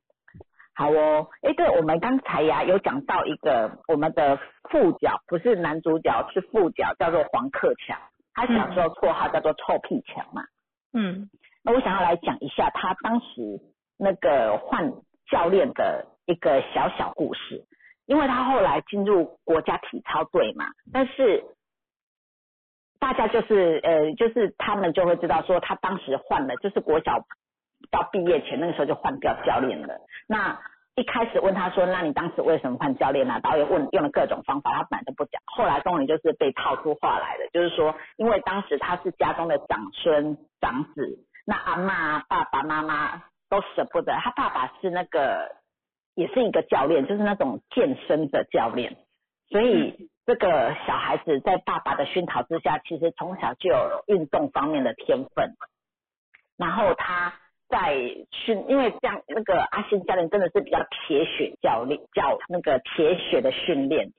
[0.76, 4.38] 好哦，哎，对，我们刚才呀有讲到一个我们的
[4.70, 7.98] 副角，不是男主角，是副角，叫做黄克强，
[8.32, 10.44] 他小时候绰号叫做臭屁强嘛，
[10.92, 11.28] 嗯，
[11.64, 13.60] 那我想要来讲一下他当时
[13.98, 14.92] 那个换
[15.32, 17.66] 教练的一个小小故事，
[18.06, 21.44] 因为他后来进入国家体操队嘛，但是。
[23.00, 27.24] 大家就是呃，就是他们就会知道说，他当时换了，就是国小
[27.90, 29.98] 到毕业前那个时候就换掉教练了。
[30.28, 30.60] 那
[30.96, 33.40] 一开始问他说，那你当时为什么换教练呢？
[33.42, 35.40] 导演问用了各种方法，他本来都不讲。
[35.46, 44.12] 后来终于就是被套出话来了，就是说，因为当时他是家中的长孙长子，那阿妈爸爸妈妈都舍不得。
[44.12, 45.56] 他爸爸是那个
[46.14, 48.98] 也是一个教练，就是那种健身的教练，
[49.48, 50.10] 所以。
[50.30, 55.50] 这个小孩子在爸爸的熏陶之下，其实从小就有运动方面的天分。
[56.56, 57.34] 然后他
[57.68, 57.96] 在
[58.30, 64.12] 训，因为这样那个阿信教练真的是比较铁血教练，教那个铁血的训练，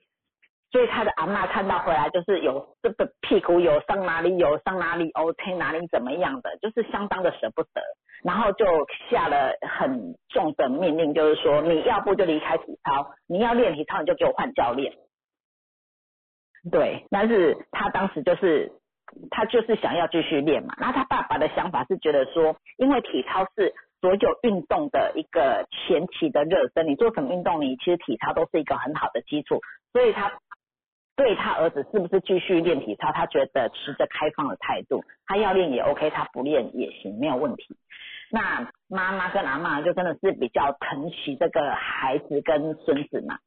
[0.73, 7.81] 所以他的阿妈看到回来就是有这个屁股有伤哪里有伤哪里，OK 哪里怎么样的，就是相当的舍不得。
[8.25, 8.65] 然后就
[9.09, 14.91] 下了很重的命令，就是说你要不就离开体操，你要练体操你就给我换教练。
[16.69, 18.71] 对，但是他当时就是
[19.31, 20.75] 他就是想要继续练嘛。
[20.77, 29.59] 然后他爸爸的想法是觉得说，因为体操是所有运动的一个前期的热身，你做什么运动，你其实体操都是一个很好的基础。
[29.91, 30.31] 所以他
[31.15, 37.75] 对他儿子是不是继续练体操，他觉得持着开放的态度，他要练也 OK，他不练也行，没有问题。
[38.29, 43.39] 那妈妈跟阿妈就真的是比较疼惜这个孩子跟孙子嘛。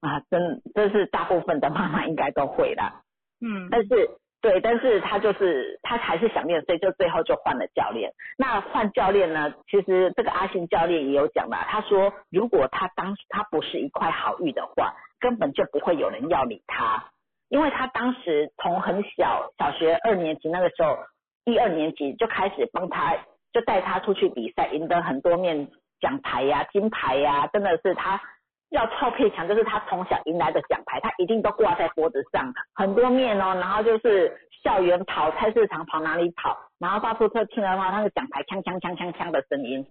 [0.00, 3.02] 啊，真这是大部分的妈妈应该都会啦。
[3.40, 8.12] 嗯，但是对，但是他就是他还是想练，所以就最后就换了教练。
[8.36, 9.52] 那换教练呢？
[9.68, 17.10] 其实这个阿信教练也有讲啦，他说如果他当他不是一块好玉的话，根本就不会有人要理他，
[17.48, 20.98] 因为他当时从很小小学二年级那个时候，
[21.44, 23.16] 一二年级就开始帮他，
[23.52, 25.68] 就带他出去比赛，赢得很多面
[26.00, 28.20] 奖牌呀、金牌呀，真的是他。
[28.70, 33.54] 要臭配强，就是他从小迎来的奖牌，他一定都挂在脖子上，很多面哦。
[33.54, 34.30] 然后就是
[34.62, 39.86] 校园跑、菜市场跑哪里跑，然后发出特听的话，那个奖牌锵锵锵锵锵的声音，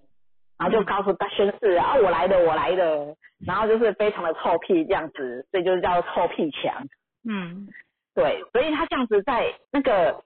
[0.60, 3.16] 然后就告诉他宣誓啊，我来的，我来的。
[3.46, 6.88] 然后就是非常的臭屁这样子，所以就是叫臭屁强。
[7.28, 7.68] 嗯，
[8.14, 10.24] 对，所以他这样子在那个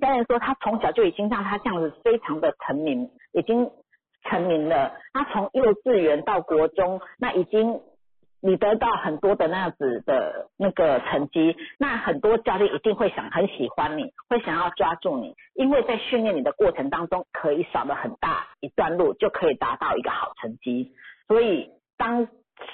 [0.00, 3.68] 家人说，他从小就已经让他这样子非常的成名，已经。
[4.24, 7.80] 成名了，他从幼稚园到国中，那已经
[8.40, 20.92] 你得到很多的那样子的那个成绩，那很多教练一定会想很喜欢你，会想要抓住你，因为在训练你的过程当中，可以少了很大一段路，就可以达到一个好成绩。
[21.28, 22.26] 所以当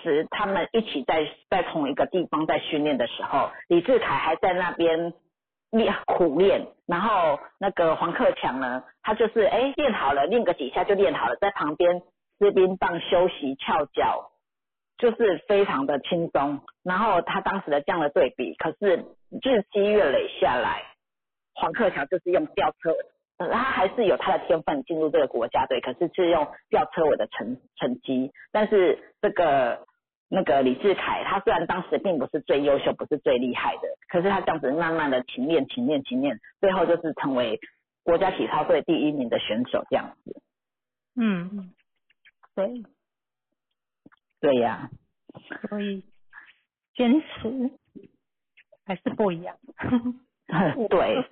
[0.03, 5.13] 时他们一起在在同一个地方在训练的时候，李志凯还在那边
[5.71, 12.03] 练苦练，然后那个黄克强呢，他就是哎练好了，练个几下就练好了，在旁边
[12.39, 14.31] 吃冰棒休息翘脚。
[15.01, 20.83] 就是非常的轻松，然后他当时的这样的对比，可是日积月累下来，
[21.55, 22.97] 黄克强就是用吊车，
[23.39, 29.87] 他还是有他的天分进入这个国家队，可是是用吊车尾的成成绩，但是这个
[30.29, 37.59] 那个李志凯，他虽然当时并不是最优秀，不是最厉害的，可是他这样子慢慢的勤练勤练勤练，最后就是成为
[38.03, 40.43] 国家体操队第一名的选手这样子。
[41.17, 41.73] 嗯，
[42.55, 42.85] 对。
[44.41, 44.89] 对呀，
[45.69, 46.05] 所以
[46.95, 47.73] 坚持
[48.87, 49.57] 还是不一样。
[50.89, 51.29] 对，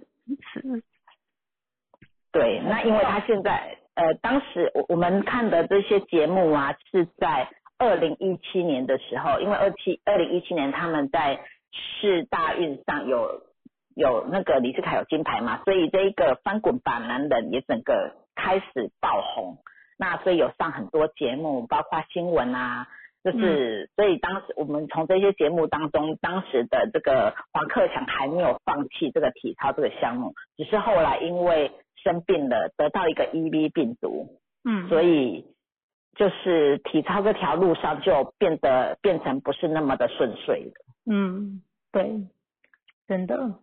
[2.33, 11.41] 对，那因为他现在呃，当时我我们看的这些节目啊，是在二零一七年的时候，因为二七二零一七年他们在
[11.73, 13.43] 市大运上有
[13.95, 19.59] 有那个李世凯有金牌嘛，所以这一个翻滚吧男人也整个开始爆红。
[19.99, 22.87] 那所以有上很多节目，包括新闻啊，
[23.25, 31.73] 就是所以当时我们从这些节目当中，当时的这个黄克强还没有放弃这个体操这个项目，只是后来因为
[32.05, 35.47] 生病了，得到一个 EV 病毒，嗯，所以
[36.17, 40.73] 就是体操这条路上就变得变成不是那么的顺遂
[41.09, 42.27] 嗯，对，
[43.07, 43.55] 真的，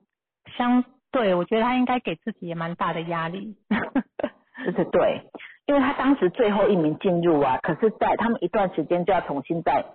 [0.55, 3.57] 相对我觉得他应该给自己也蛮大的压力。
[4.65, 5.21] 就是对。
[5.65, 9.85] 因为他当时最后一名进入啊，可是，在他们一段时间就要重新再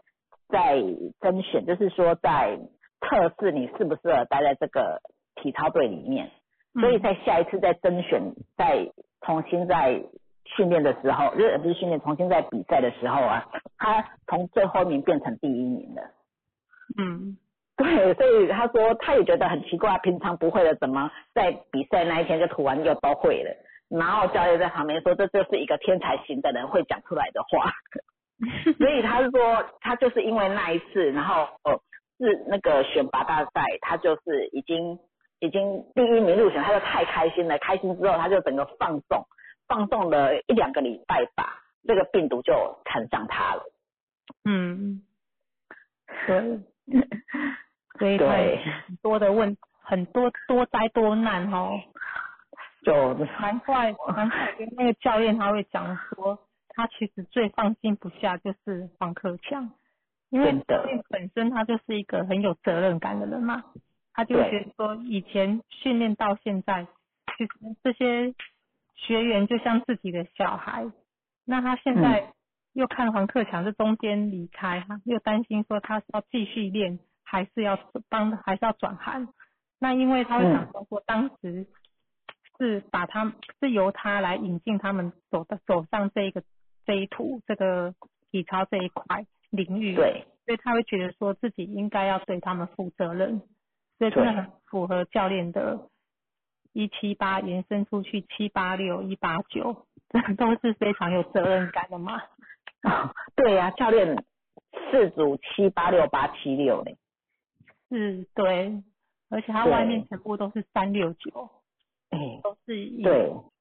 [0.48, 0.82] 再
[1.20, 2.58] 甄选，就是说在
[3.02, 5.02] 测试你适不适合待在这个
[5.34, 6.30] 体操队里面，
[6.80, 8.90] 所以在下一次再甄选、再
[9.20, 10.02] 重新再
[10.56, 16.02] 训练的时候，就是不是训练，重新在比赛的时候啊，他从最后一名变成第一名了。
[16.98, 17.37] 嗯，
[17.76, 23.54] 对，所以他说他也觉得很奇怪，平常不会的，怎么在比赛那一天就突然又都会了？
[23.88, 27.72] 然后教练在旁边说：“这就是一个天才型的人会讲出来的话。
[28.78, 31.80] ”所以他是说，他就是因为那一次，然后哦
[32.18, 34.98] 是那个选拔大赛，他就是已经
[35.40, 37.56] 已经第一名入选，他就太开心了。
[37.58, 39.24] 开心之后，他就整个放纵，
[39.68, 43.62] 放纵了一两个礼拜吧，这个病毒就看上他了。
[44.44, 45.02] 嗯，
[46.26, 46.61] 对，
[47.98, 51.78] 所以对很多的问，很多多灾多难哦。
[52.85, 59.70] 就难怪难怪那个教练他会讲说，他其实最放心不下就是黄克强，
[60.31, 63.64] 因为教练本身他就是一个很有责任感的人嘛，
[64.14, 66.87] 他就觉得说以前训练到现在，
[67.37, 67.50] 其实
[67.83, 68.33] 这些
[68.98, 70.84] 学员就像自己的小孩，
[71.46, 72.34] 那他现在
[72.74, 77.78] 又看黄克强这中间离开，他又担心说他是要继续练，还是要
[78.11, 79.28] 帮还是要转行，
[79.78, 81.66] 那因为他会想说我当时。
[82.61, 86.42] 是把他是由他来引进他们走的走上这一个
[86.84, 87.94] 这一途这个
[88.32, 93.40] 体操这一块领域，对，所以他会觉得说自己应该要对他们负责任，
[93.96, 95.88] 所以真的很符合教练的
[96.72, 102.20] 一七八延伸出去七八六一八九，这都是非常有责任感的嘛。
[102.85, 104.24] 哦，对呀，教练
[104.90, 106.96] 四组七八六八七六嘞，
[107.88, 108.83] 是，对，
[109.31, 111.50] 而且他外面全部都是三六九。
[112.11, 113.04] 哎，都是以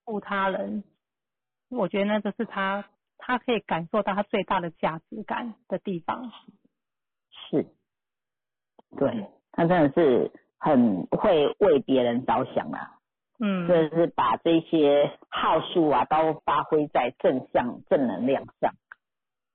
[0.05, 0.83] 护他人，
[1.69, 2.85] 我觉得那就是他，
[3.17, 6.31] 他可以感受到他最大的价值感的地方。
[7.31, 7.65] 是，
[8.95, 12.96] 对他真的是很会为别人着想啊。
[13.39, 18.73] 嗯，就是把这些号数啊都发挥在正向正能量上，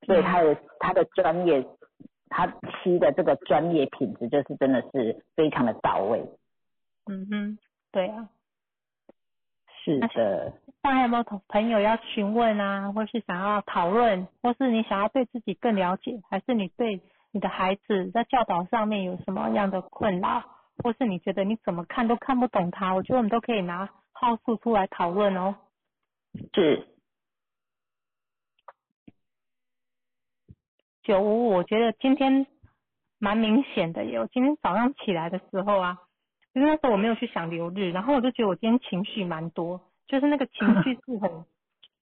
[0.07, 1.66] 所以他的他的专业，
[2.29, 2.47] 他
[2.83, 6.23] 吸的这个专业品质就是真的是非常的到位。
[7.07, 7.59] 嗯哼，
[7.90, 8.29] 对啊。
[9.85, 17.01] 是的，那还有没有同朋友要询问啊，或是想要讨论，或是你想要对自己更了解，还是你对
[17.33, 20.45] 你的孩子在教导上面有什么样的困扰，
[20.79, 25.55] 或是你觉得你怎么看都看不懂它，我觉得我们都可以拿号数出来讨论哦。
[26.55, 26.87] 是。
[31.03, 32.47] 九五五，我觉得今天
[33.18, 35.99] 蛮明显的耶，我今天早上起来的时候啊。
[36.55, 41.47] 因为那时候我没有去想留日，然后我就觉得我今天情绪蛮多，就是那个情绪是很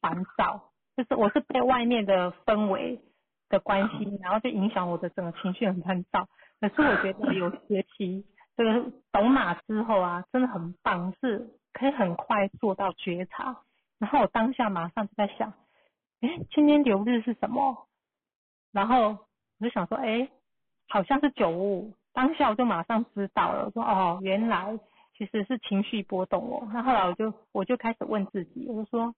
[0.01, 3.01] 烦躁，就是我是被外面的氛围
[3.49, 6.29] 的关系，然后就影响我的整个情绪很烦躁。
[6.61, 8.27] 可是我觉得有学习
[8.61, 13.57] 这个懂马之后啊，真的很棒，是可以很快做到觉察。
[13.99, 15.55] 然后我当下马上就在想，
[16.21, 17.87] 哎，今天流日是什么？
[18.71, 19.17] 然后
[19.59, 20.29] 我就想说，哎，
[20.91, 21.95] 好像是九五。
[22.13, 24.79] 当下我就马上知道了，说哦，原来
[25.17, 26.69] 其实是情绪波动哦。
[26.71, 29.15] 那后来我就我就开始问自己，我就说，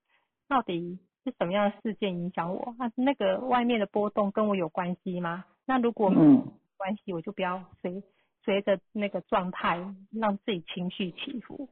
[0.46, 2.76] 到底是什么样的事件影响我？
[2.78, 5.44] 那那个外面的波动跟我有关系吗？
[5.66, 8.04] 那如果嗯关系，我就不要随
[8.44, 9.78] 随着那个状态
[10.10, 11.68] 让自己情绪起伏。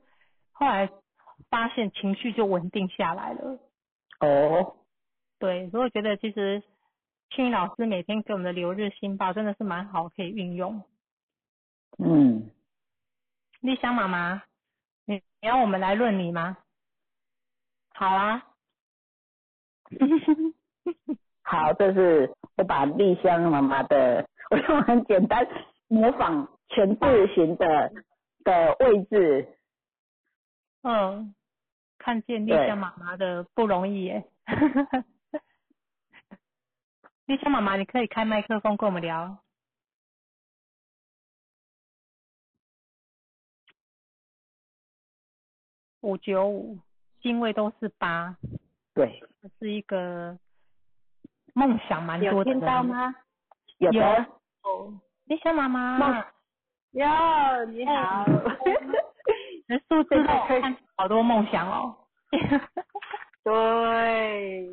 [0.53, 0.91] 后来
[1.49, 3.59] 发现情绪就稳定下来了。
[4.21, 4.77] 哦，
[5.39, 6.63] 对，所以我觉得其实
[7.31, 10.83] 青云老师每天给我们的留日新报真的是蛮好，可以运用。
[11.99, 12.51] 嗯，
[13.61, 14.43] 丽香妈妈，
[15.07, 16.59] 你你要我们来论你吗？
[17.95, 18.47] 好啊。
[21.43, 25.47] 好，这是我把丽香妈妈的，我用很简单
[25.91, 27.93] 模仿全字形的
[28.45, 29.59] 的位置，
[30.83, 31.35] 嗯，
[31.99, 34.25] 看见丽对香妈妈的不容易耶。
[37.27, 39.43] 丽香妈妈，你可以开麦克风跟我们聊。
[46.03, 46.79] 五九五，
[47.21, 48.37] 星位都是八，
[48.95, 50.39] 对，这是一个
[51.53, 52.59] 梦想蛮有多的有。
[52.61, 52.85] 听到？
[52.85, 53.13] 吗？
[53.79, 54.03] 有有
[55.31, 55.97] 的，丽香妈妈。
[55.97, 56.25] 梦，
[56.93, 58.25] 哟，你好，
[59.69, 61.97] 那数字让我看好多梦想哦。
[63.45, 64.69] 对，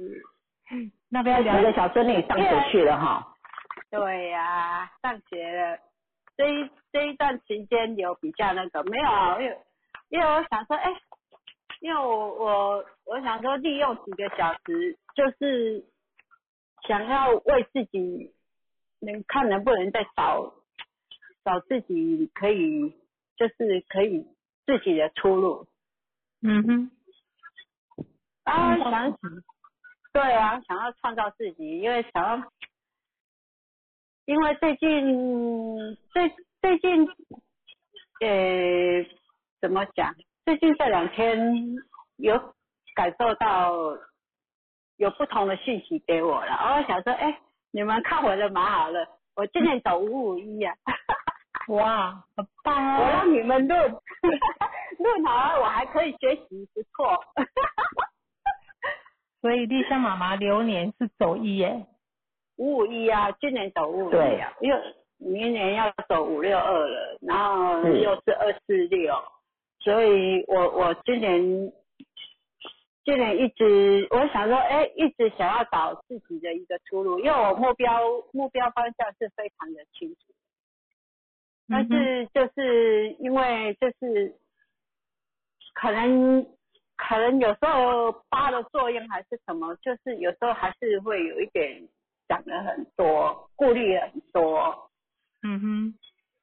[1.10, 3.36] 那不要聊你的小孙女上学去了哈，
[3.91, 5.78] 对呀、上学了，
[6.36, 9.58] 这一这一段时间有比较那个没有，因为
[10.10, 10.91] 因为我想说，哎，
[11.82, 15.86] 因为我我我想说利用几个小时，就是
[16.88, 18.34] 想要为自己
[19.00, 20.54] 能看能不能再找
[21.43, 22.89] 找自己可以
[23.36, 24.26] 就是可以
[24.66, 25.68] 自己的出路。
[26.41, 26.91] 嗯哼，
[28.43, 29.18] 啊，想
[30.14, 32.52] 对啊，想要创造自己，因为想要，
[34.26, 37.08] 因为最近最最近，
[38.22, 39.06] 呃，
[39.62, 40.16] 怎么讲？
[40.45, 41.76] 最近这两天
[42.18, 42.54] 有
[42.95, 43.74] 感受到
[44.95, 47.39] 有不同的讯息给我了，然后想说，哎，
[47.78, 50.73] 你们看我的蛮好了，我今年走五五一啊，
[51.69, 53.03] 哇，好棒哦！
[53.03, 53.93] 我让你们论论
[55.23, 57.23] 好了，我还可以学习，不错。
[59.41, 61.86] 所以丽香妈妈流年是走一耶。
[62.55, 69.13] 五五一啊，今年走五五一啊，因为明年要走五六二了，然后又是二四六，
[69.82, 71.71] 所以我我今年
[73.08, 78.01] 今年一直我想说，哎，一直想要找自己的一个出路，因为我目标
[78.34, 80.34] 目标方向是非常的清楚，
[81.70, 84.36] 但是就是因为就是
[85.74, 86.45] 可能
[86.97, 91.88] 可能有时候八的作用还是什么，就是有时候还是会有一点
[92.28, 94.91] 想的很多，顾虑很多。
[95.43, 95.93] 嗯哼，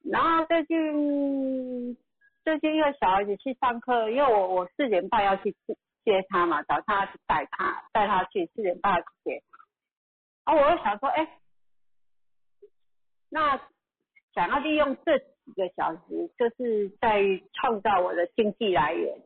[0.09, 1.95] 然后最近
[2.43, 5.55] 最近因为小孩子去上课，因为我我四点半要去
[6.05, 10.51] 接接他嘛，早上要去带他带他去，四点半要去接他。
[10.51, 11.39] 啊，我又想说，哎，
[13.29, 13.59] 那
[14.33, 17.21] 想要利用这几个小时，就是在
[17.53, 19.19] 创造我的经济来源。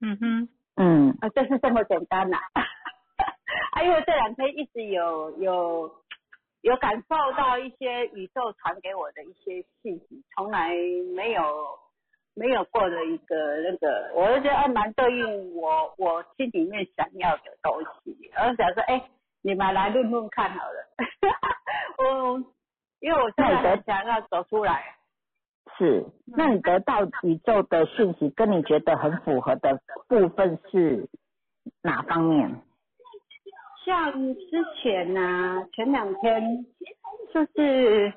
[0.00, 2.38] 嗯哼，嗯，啊，就是这么简单呐、
[3.72, 3.82] 啊。
[3.82, 6.04] 因为这两天一直有有
[6.60, 10.74] 有感受到一些宇宙传给我的一些信息，从来
[11.16, 11.42] 没有
[12.38, 18.30] 没有过的一个那个，我就觉得还蛮对应我我心里面想要的东西。
[18.32, 19.02] 然后想说，哎，
[19.42, 20.86] 你们来论论看好了。
[21.98, 22.44] 我
[23.00, 24.84] 因为我现在很想要走出来。
[25.76, 26.04] 是。
[26.26, 31.08] 那你得到宇宙的讯息，跟你觉得很符合的部分是
[31.82, 32.62] 哪方面？
[33.84, 36.66] 像之前呢、前两天
[37.32, 38.12] 就是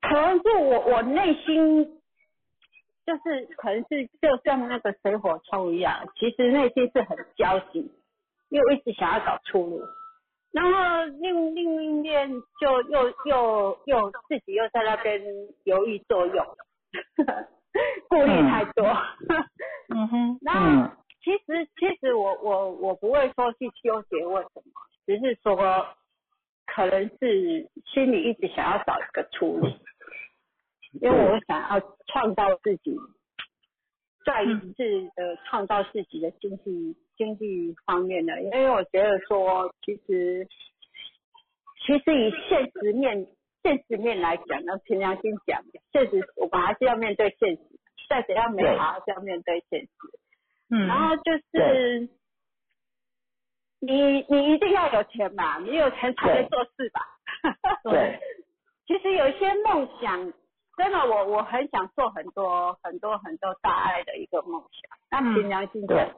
[0.00, 1.97] 可能是我我内心
[3.08, 7.90] 就是可能是就像那个水火冲一样，其实内心是很焦急，
[8.50, 9.82] 因为我一直想要找出路，
[10.52, 12.28] 然后另另一面
[12.60, 15.22] 就又又又自己又在那边
[15.64, 16.46] 犹豫作用，
[18.10, 18.84] 顾虑太多。
[19.88, 20.90] 嗯哼，然后嗯
[21.22, 24.62] 其实其实我我我不会说去纠结为什么，
[25.06, 25.56] 只是说
[26.66, 29.66] 可能是心里一直想要找一个出路，
[30.92, 32.96] 因为我想要创造自己，
[34.24, 40.48] 再一次的创造自己的经济经济方面的，因为我觉得说其实
[41.86, 43.26] 其实以现实面
[43.62, 45.62] 现实面来讲呢，凭良心讲，
[45.92, 47.62] 现实我们还是要面对现实，
[48.08, 49.88] 再怎样美好还是要面对现实。
[50.70, 52.08] 嗯，然后就是
[53.80, 57.00] 你你一定要有钱嘛，你有钱才能做事吧。
[57.84, 58.20] 对，
[58.86, 60.32] 其实有一些梦想，
[60.78, 64.98] 真的我我很想做很多很多很多大爱的一个梦想。
[65.10, 66.14] 那凭良心讲对，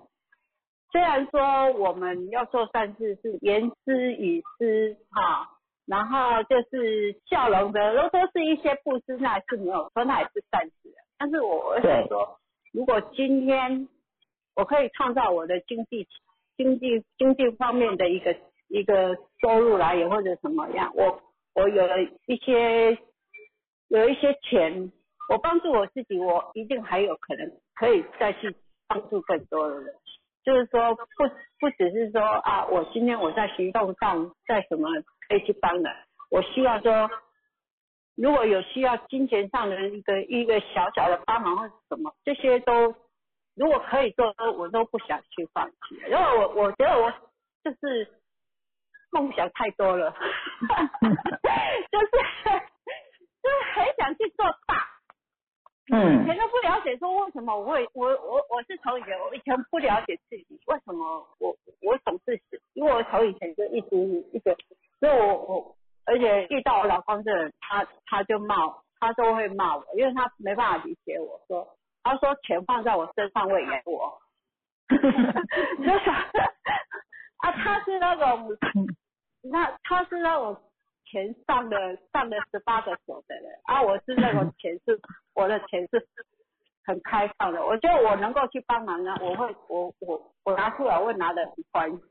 [0.92, 5.48] 虽然说我们要做善事是言之以施哈，
[5.86, 10.94] 然后就是笑容的，都都是一些布施，那是没有错，那也是善事。
[11.16, 12.38] 但是我我想说，
[12.72, 13.88] 如果今天
[14.54, 16.06] 我可以创造我的经济
[16.56, 18.36] 经济经济方面的一个
[18.68, 21.20] 一个收入来源或者什么样，我
[21.54, 22.98] 我有了一些
[23.91, 24.91] 有一些钱，
[25.28, 28.55] 我帮助我自己，我一定还有可能可以再去
[28.86, 29.95] 帮助更多的人。
[30.45, 31.03] 就是说不
[31.59, 34.88] 不只是说啊，我今天我在行动上在什么
[35.28, 35.93] 可以去帮人，
[36.30, 37.11] 我希望说
[38.16, 42.95] 如果有需要金钱上的一个一个小小的帮忙或者什么，这些都
[43.57, 45.97] 如果可以做，我都不想去放弃。
[46.09, 47.11] 因为我我觉得我
[47.64, 48.09] 就是
[49.11, 50.14] 梦想太多了，
[51.91, 52.07] 就是
[53.43, 54.86] 就是很想去做大。
[55.88, 62.41] 以嗯前都不了解说为什么我会我我我是从以前我以前不了解自己为什么我我总是
[62.74, 63.97] 因为我从以前就一直
[64.32, 64.57] 一直，
[65.01, 65.76] 所以我我
[66.07, 71.66] 而且遇到我老公这人，他他就骂我他都会骂我，因为他没办法理解我说，
[72.05, 74.16] 他说钱放在我身上喂给我，
[74.91, 76.11] 就是
[77.38, 78.49] 啊他是那种
[79.51, 80.57] 那他是那种
[81.11, 85.00] 钱上了 上了十八个手的人，啊，我是那种 钱是
[85.34, 86.06] 我的钱是
[86.84, 92.02] 很开放的，我觉得我能够去帮忙呢，我会我我我拿出来我会拿得很欢喜，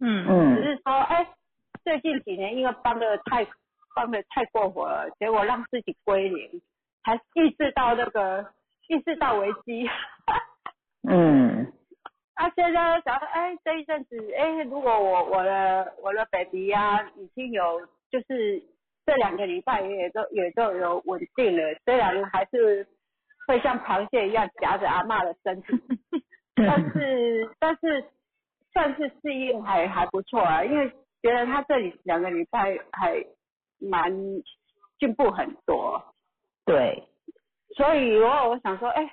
[0.00, 0.26] 嗯。
[0.28, 1.26] 嗯只是说哎，
[1.84, 3.46] 最近几年因为帮的太
[3.94, 6.60] 帮的太过火了，结果让自己归零，
[7.04, 8.46] 才意识到那个
[8.88, 9.88] 意识到危机。
[11.08, 11.72] 嗯。
[12.34, 17.80] 啊，现在想说，哎，这一阵子，哎，如果我我的我的 baby 呀、已经有，
[18.12, 18.62] 就是
[19.04, 22.86] 这两个礼拜也都也都有稳定了，虽然还是
[23.48, 25.68] 会像螃蟹一样夹着阿嬷的身体，
[26.54, 28.04] 但是但是
[28.72, 30.88] 算是适应还还不错啊，因为
[31.22, 33.24] 觉得他这里两个礼拜还
[33.78, 34.12] 蛮
[34.98, 36.00] 进步很多，
[36.64, 37.08] 对，
[37.76, 39.10] 所以我我想说，哎，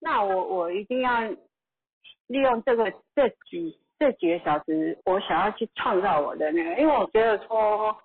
[0.00, 1.22] 那我我一定要
[2.28, 7.96] 利用这个这几这几个小时，我想要去创造我的那个，因为我觉得说，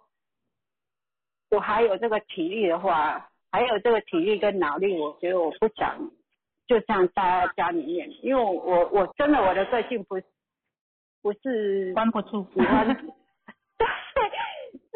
[1.52, 5.98] 我还有这个体力的话，还有这个体力跟脑力，我觉得我不想
[6.68, 10.26] 就这样待在家里面，因为我我真的我的个性不是
[11.22, 14.94] 不是关不住，喜欢，对，是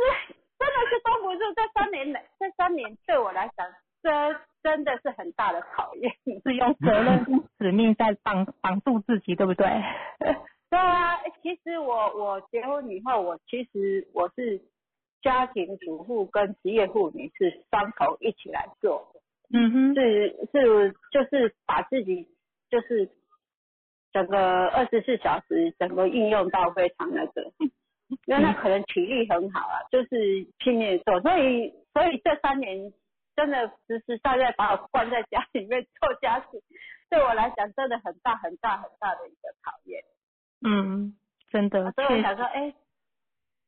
[0.59, 1.39] 真的是关不住。
[1.55, 3.67] 这三年来，这三年对我来讲，
[4.01, 6.13] 真真的是很大的考验。
[6.43, 9.65] 是用责任跟使命在绑绑住自己，对不对？
[10.69, 14.61] 对啊，其实我我结婚以后，我其实我是
[15.23, 19.15] 家庭主妇跟职业妇女是双头一起来做，
[19.51, 22.27] 嗯哼，是是就是把自己
[22.69, 23.09] 就是
[24.11, 27.51] 整个二十四小时整个运用到非常那个，
[28.27, 32.93] 因为他可能体力很好啊，就是拼命做，所以所以这三年
[33.35, 36.61] 真的实实在在把我关在家里面做家事，
[37.09, 40.03] 对我来讲真的很大很大很大的一个考验。
[40.65, 41.15] 嗯，
[41.49, 42.73] 真的，所以我想说，哎、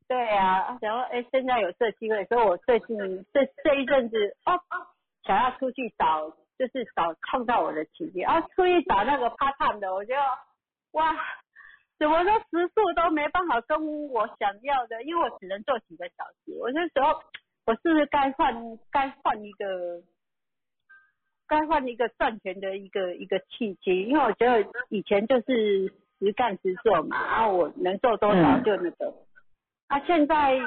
[0.08, 2.98] 对呀、然后，哎、现在有这机会，所以我最近
[3.34, 4.60] 这这一阵子哦，
[5.24, 10.14] 想要出去找，就是找创造我的奇迹，啊，出去找那个 part time 的，我就
[10.92, 11.16] 哇，
[11.98, 17.20] 怎么说时速都没办法跟我想要的，因为我只能做几个小时，我那时候
[17.66, 20.02] 我是不是该换该换一个？
[21.48, 29.14] 该换一个赚钱的一个一个契机，因为我觉得以前就是实干实做嘛，然后我能做多少嗯就那个。
[29.88, 30.60] 啊，现在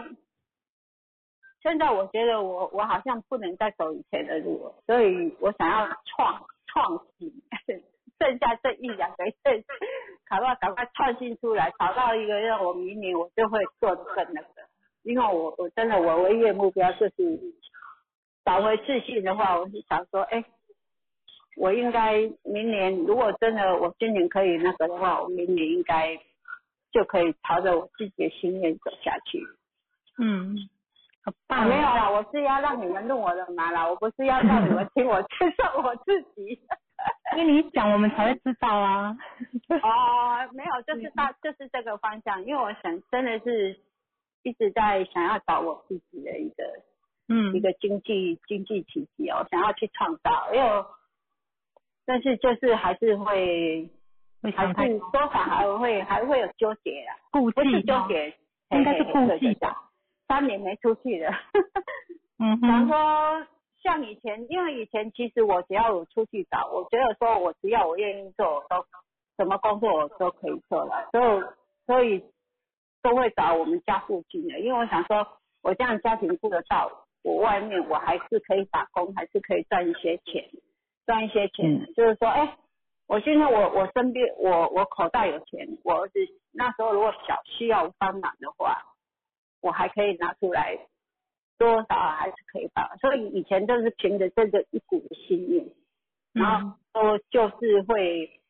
[1.61, 7.33] 现在我觉得我我好像不能再走以前的路了，所以我想要创创新，
[8.19, 9.33] 剩下这一两个月，
[10.29, 14.49] 赶快赶快创新出来，找到一个让我明年我就会做的更那个。
[15.03, 17.41] 因为我我真的我唯一的目标就是
[18.45, 20.45] 找回自信的话，我是想说，哎、
[21.57, 26.19] 我应该明年如果真的我今年可以那个的话，我明年应该
[26.93, 29.43] 就可以朝着我自己的心愿走下去。
[30.19, 30.57] 嗯，
[31.25, 36.61] 好啊，棒，没有啦，我是要让你们弄我的马啦，我不是要让你们听我介绍我自己。
[37.37, 39.17] 因为你讲我们才会知道啊。
[39.83, 43.79] 哦，没有，就是大就是这个方向，因为我想真的是
[44.43, 46.65] 一直在想要找我自己的一个
[47.29, 50.85] 嗯一个经济经济奇迹哦，想要去创造，因为
[52.05, 53.25] 但是就是还是会
[53.85, 53.91] 还
[54.43, 58.35] 会想太是多少还会还会有纠结的，顾不是纠结，
[58.71, 59.71] 应该是顾忌对对对
[60.27, 61.33] 三年没出去了。
[62.39, 63.47] 嗯想 哼，说
[63.83, 68.85] 像以前，因为以前其实我只要有出去找，我觉得说我只要我愿意做，我都
[69.37, 71.43] 什么工作我都可以做了，所以
[71.87, 72.25] 所以
[73.03, 75.27] 都会找我们家附近的，因为我想说
[75.63, 76.91] 我这样家庭顾得到，
[77.23, 80.45] 我外面我还是可以打工，还是可以赚一些钱，
[81.07, 82.57] 赚一些钱，嗯就是说，哎，
[83.09, 86.21] 我现在我我身边我我口袋有钱，我儿子
[86.53, 88.83] 那时候如果小需要帮忙的话，
[89.63, 90.79] 我还可以拿出来，
[91.59, 92.87] 多少还是可以帮。
[92.99, 95.67] 所以以前都是凭着这个一股信念，
[96.35, 98.41] 然嗯后都就是会，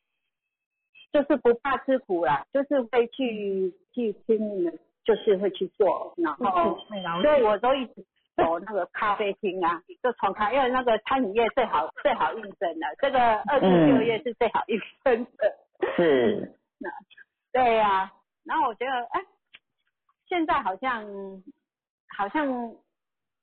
[1.13, 4.73] 就是不怕吃苦啦，就是会去去拼命的，
[5.05, 6.77] 就是会去做，然后
[7.23, 8.05] 所以我都一直
[8.39, 15.59] 走那个咖啡厅啊， 就从咖，因为那个餐饮业最好最好应征的，这个二至六业是最好应征的。
[15.97, 16.89] 是， 那
[17.53, 18.12] 对呀、
[18.45, 19.20] 然后我觉得，哎，
[20.28, 21.05] 现在好像
[22.16, 22.47] 好像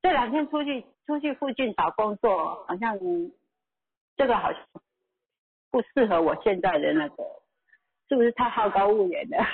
[0.01, 2.97] 这两天出去出去附近找工作，好像
[4.15, 4.61] 这个好像
[5.71, 7.23] 不适合我现在的那个，
[8.07, 9.45] 是不是太好高骛远了？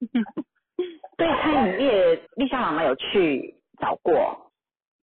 [1.16, 4.47] 对餐饮业，丽香妈妈有去找过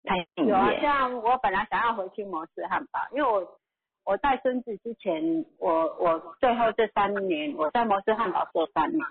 [0.06, 3.58] 餐饮有啊，像我本来想要回去摩斯汉堡，因为我
[4.04, 9.04] 我带孙子之前，我我最后这三年我在摩斯汉堡做三年，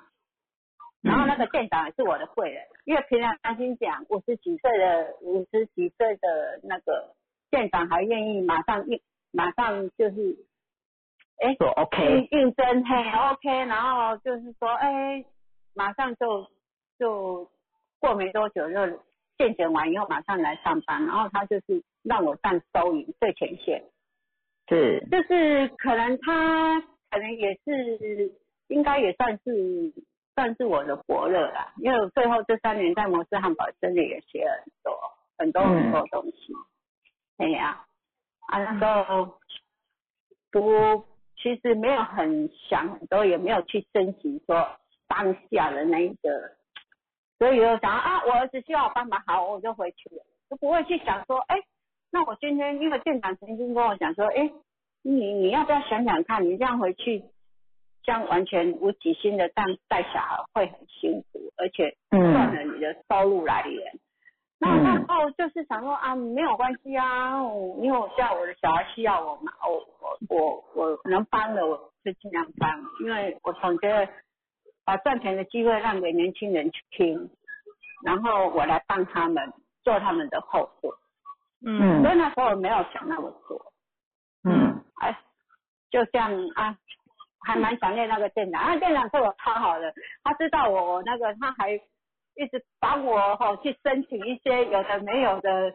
[1.02, 7.14] 然后那个店长也是我的贵人，因为凭良心讲，五十几岁的五十几岁的那个
[7.52, 10.38] 店长还愿意马上应马上就是，
[11.40, 12.96] 哎说 OK，应应征嘿
[13.32, 15.26] OK，然后就是说哎
[15.74, 16.48] 马上就
[16.98, 17.52] 就
[18.00, 19.00] 过没多久就
[19.38, 23.84] 健检完以后马上来上班，然后他就是让我站收银最前线，
[24.68, 28.32] 是，就是可能他可能也是
[28.68, 29.94] 应该也算是
[30.34, 35.00] 算是我的伯乐啦，因为我最后这三年在摩斯汉堡真的也学了很多
[35.38, 36.54] 很多很多东西。
[37.38, 37.86] 哎呀、
[38.48, 39.38] 啊，那时候
[40.52, 41.04] 不
[41.38, 44.68] 其实没有很想很多，也没有去珍惜说
[45.08, 46.56] 当下的那一个，
[47.38, 51.58] 所以就想啊，我儿子需要我帮忙，好，我就回去了，就不会去想说，哎，
[52.12, 54.50] 那我今天因为店长曾经跟我讲说，哎，
[55.02, 57.24] 你你要不要想想看，你这样回去，
[58.04, 64.00] 这样完全无底薪的带带小孩会很辛苦，而且断了嗯，你的收入来源。
[64.58, 67.42] 那嗯那时候就是想说啊，没有关系啊，
[67.82, 69.84] 因为我叫我的小孩需要我嘛，我
[70.30, 74.08] 我我我能帮的我就尽量帮，因为我总觉得
[74.86, 77.30] 把赚钱的机会让给年轻人去听，
[78.06, 79.52] 然后我来帮他们
[79.84, 80.94] 做他们的后盾，
[81.66, 83.74] 嗯所以那时候我没有想那么多，
[84.44, 85.18] 嗯，哎，
[85.90, 86.78] 就这样啊，
[87.42, 95.74] 还蛮想念那个店长，啊，店长对我超好的，他知道我我那个，他还一直帮我哈、去申请一些有的没有的，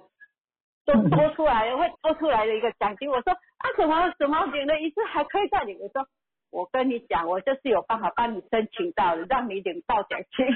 [0.84, 3.10] 都 多出来会多出来的一个奖金。
[3.10, 5.78] 我说啊，怎么怎么领了一次还可以再领？
[5.80, 6.06] 我说
[6.50, 10.46] 我跟你讲，我就是有办法帮你申请到的，让你领到奖金。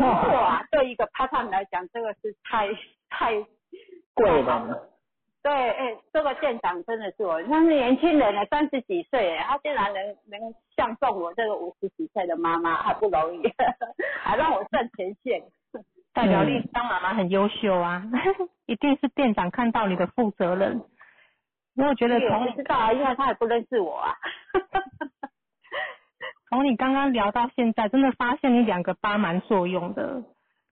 [0.00, 2.68] 哇，对一个 part time 来讲，这个是太
[3.10, 3.34] 太
[4.14, 4.88] 贵了，
[5.42, 13.52] 对，哎、这个店长真的是我，他是年轻人呢，三十几岁哎，他竟然能能相中我这个五十几岁的妈妈，还不容易，
[14.22, 15.42] 还让我挣前线。
[16.14, 18.02] 代表丽当妈妈很优秀啊，
[18.66, 20.80] 一定是店长看到你的负责任。
[21.78, 24.12] 因为我觉得我从不知道啊，因为他也不认识我啊。
[26.50, 30.24] 从你刚刚聊到现在，真的发现你两个八蛮作用的，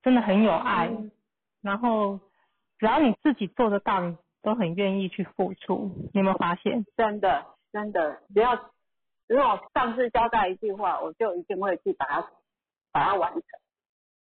[0.02, 0.88] 真的很有爱。
[0.88, 1.12] 嗯
[1.62, 2.20] 然后
[2.78, 5.90] 只要你自己做得到，你都很愿意去付出。
[6.12, 6.84] 你有没有发现？
[6.96, 8.70] 真的真的，只要
[9.26, 12.30] 如果上次交代一句话，我就一定会去把它
[12.92, 13.42] 把它完成，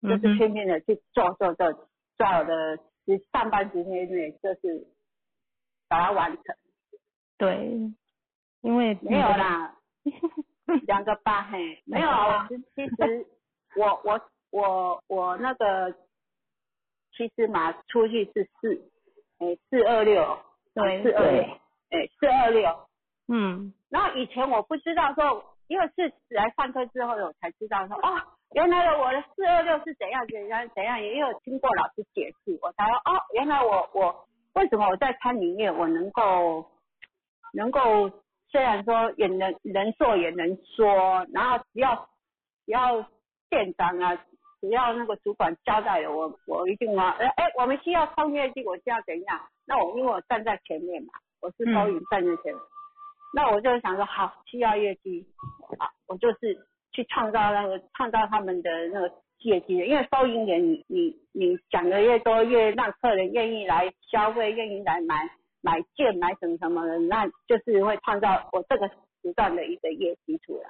[0.10, 1.74] 就是拼命的去做做做，
[2.18, 4.88] 在我的时上班时间内，就是
[5.88, 6.56] 把它完成。
[7.38, 7.80] 对，
[8.62, 9.76] 因为没有啦，
[10.88, 12.48] 两个八嘿，没有啊。
[12.50, 13.26] 其其实
[13.76, 14.22] 我我
[14.52, 15.94] 我我那个
[17.16, 18.90] 其实嘛出去是四，
[19.40, 20.40] 哎四二六，
[20.74, 21.44] 对四二六，
[21.90, 22.88] 哎四二六。
[23.28, 28.22] 嗯然后以前我不知道说，因为是来上课之后我才知道说，哦，
[28.54, 34.28] 原来我的四二六是怎样怎样怎样，也有听过老师解释，我才说哦，原来我我
[34.58, 36.66] 为什么我在餐饮业我能够
[37.54, 38.10] 能够
[38.50, 42.10] 虽然说也能能做也能说，然后只要
[42.66, 43.06] 只要
[43.50, 44.16] 店长啊
[44.60, 49.40] 只要那个主管交代了，我我一定啊，哎，我们需要创业绩，我需要怎样？
[49.68, 52.56] 那我因为我站在前面嘛，我是收银站在前面，
[53.36, 55.24] 那我就想说，好，需要业绩，
[55.78, 56.58] 好，我就是
[56.94, 59.12] 去创造那个创造他们的那个
[59.48, 65.16] 业绩的，因为收银员你你你讲的越多，越让客人愿意来消费，愿意来买
[65.62, 68.88] 买件买什么什么的，那就是会创造我这个
[69.22, 70.70] 时段的一个业绩出来。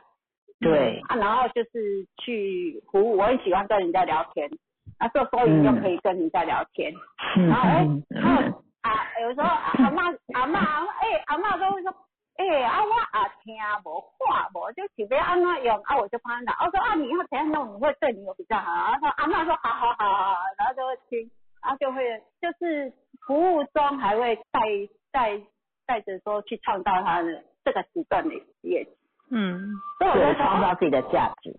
[0.59, 4.49] 对，啊，然后就是去服务，我很喜欢跟人家聊天，
[4.97, 6.93] 啊，做收银就可以跟人家聊天，
[7.35, 10.03] 嗯然后哎，嗯然后啊，有时候啊阿妈
[10.33, 11.93] 阿妈阿妈哎阿妈都会说，
[12.37, 21.31] 哎啊我啊听无话无，就是要安怎用啊我就帮他拿，我说啊你要怎样弄你会对你有比较好，然后阿妈说好好好好，然后就会听，
[21.63, 22.93] 然后就会就是
[23.25, 24.61] 服务中还会带
[25.11, 25.41] 带
[25.87, 28.91] 带着说去创造他的这个时段的业绩。
[29.31, 31.51] 嗯，对，所以我就创造自己的价值。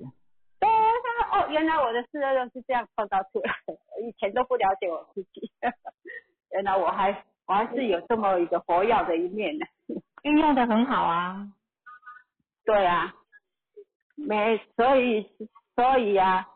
[0.60, 3.74] 对，他说哦，原来我的事业就是这样创造出来的，
[4.06, 5.50] 以前都不了解我自己，
[6.52, 9.66] 原来我还我还是有这么一个活跃的一面呢。
[10.22, 11.48] 运用的很好啊。
[12.64, 13.14] 对啊，
[14.16, 15.26] 没，所以
[15.74, 16.46] 所以啊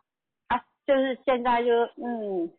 [0.48, 2.50] 啊，就是现在就嗯，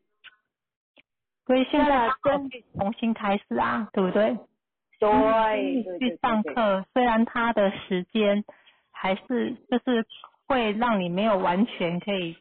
[1.46, 4.38] 所以现在对啊真重新开始啊，对不对？
[5.00, 8.46] 对去上，课，虽然他的时间
[8.92, 10.06] 还是就是
[10.48, 12.38] 会让你没有完全可以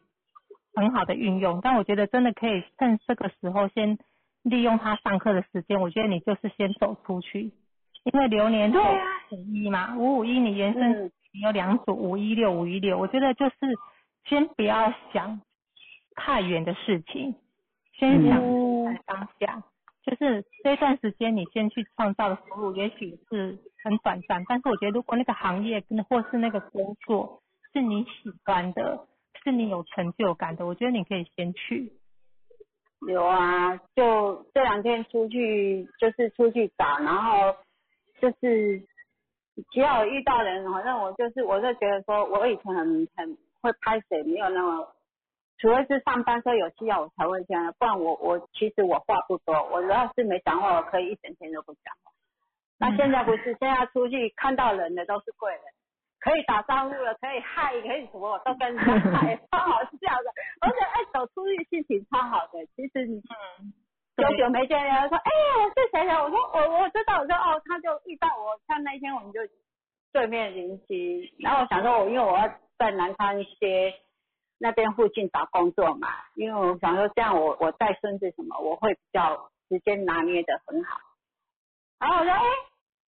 [0.73, 3.99] 很好的运用，但我觉得真的可以趁这个时候先
[4.43, 7.51] 利用他上课的时间，我觉得你就是先走出去，
[8.03, 13.55] 因为流年走对啊五一嘛，五五一你原生嗯你有两组五一六五一六，我觉得就是
[14.25, 15.41] 先不要想
[16.15, 17.35] 太远的事情，
[17.97, 18.41] 先想
[19.05, 19.63] 当下。
[20.05, 27.41] 就是这段时间你先去创造的收入，也许是很短暂，但是我觉得如果那个行业跟或是那个工作
[27.71, 29.07] 是你喜欢的，
[29.43, 31.93] 是你有成就感的，我觉得你可以先去。
[33.07, 37.55] 有啊，就这两天出去就是出去找，然后
[38.23, 38.79] 就是
[39.73, 44.87] 只要有遇到人，好像我就是我就觉得说，我以前很很会拍水，没有那么，
[45.57, 52.13] 除非是上班说有需要我才会这样，不然我我其实我话不多，我要是没讲话，我可以一整天都不讲话。
[52.79, 55.61] 那现在不是，现在出去看到人的都是贵人，
[56.21, 60.31] 可以打招呼了，可以嗨，可以什么我都跟人家 嗨，超好笑的。
[60.61, 62.65] 而且爱，走出去心情超好的。
[62.77, 63.21] 其实你
[64.15, 66.09] 久久没见人，说哎，我是谁谁？
[66.21, 69.39] 我说我我知道，我说哦，他就遇到我，像那天我们就
[70.11, 72.47] 对面邻居，然后我想说我因为我要
[72.77, 73.93] 在南昌一些
[74.59, 80.99] 那边附近找工作嘛，因为我想说这样我我带孙子什么，我会比较时间拿捏的很好。
[81.99, 82.45] 然后我说哎，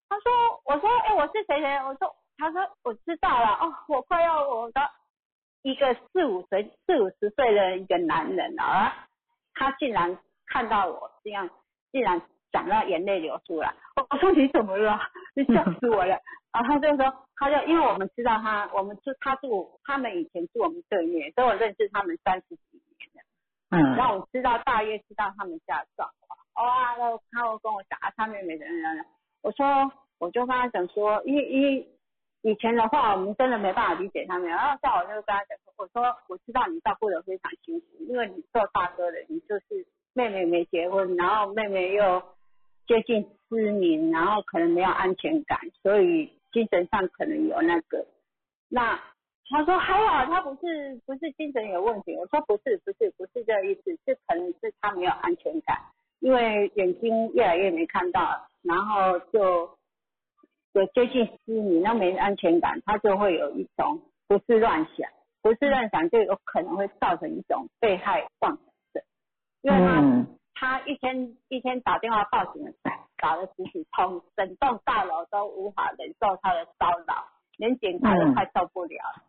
[0.08, 0.32] 他说
[0.64, 1.76] 我说哎我是谁谁？
[1.84, 4.80] 我说他说我知道了哦，我快要我的
[5.60, 9.06] 一个四五岁四五十岁的一个男人啊，
[9.54, 10.18] 他竟然
[10.54, 11.50] 看到我这样，
[11.90, 13.74] 竟然讲到眼泪流出来。
[13.96, 15.00] 我我说你怎么了？
[15.34, 16.16] 你笑死我了。
[16.52, 23.20] 然后他就说，他就因为我们知道他，我们住他住他们以前住我们对面，所以我认识他们三十几年的。
[23.70, 26.38] 嗯然后我知道大约知道他们家的状况。
[26.64, 29.06] 哇，然后他会跟我讲啊，他妹妹怎样怎样。
[29.42, 29.90] 我说，
[30.20, 31.88] 我就跟他讲说，因为因为
[32.42, 34.48] 以前的话，我们真的没办法理解他们。
[34.48, 39.84] 然后像我就跟他讲说，我说我知道你照顾的非常辛苦，因为你做大哥的，你就是
[40.14, 42.22] 妹妹没结婚，然后妹妹又
[42.86, 48.06] 接近失明，然后可能没有安全感，所以精神上可能有那个。
[48.68, 48.98] 那
[49.50, 52.16] 他说还好，他不是不是精神有问题。
[52.16, 55.78] 我说不是不是不是这个意思，是可能是他没有安全感，
[56.20, 59.76] 因为眼睛越来越没看到，然后就
[60.72, 65.08] 有接近失明，那没安全感，他就会有一种胡思乱想，
[65.42, 68.73] 胡思乱想就有可能会造成一种被害妄想，
[69.64, 72.62] 因为他、嗯他一天一天打电话报警，
[73.16, 79.24] 打了十几通，整栋大楼都无法忍受他的骚扰，连警察都快受不了了。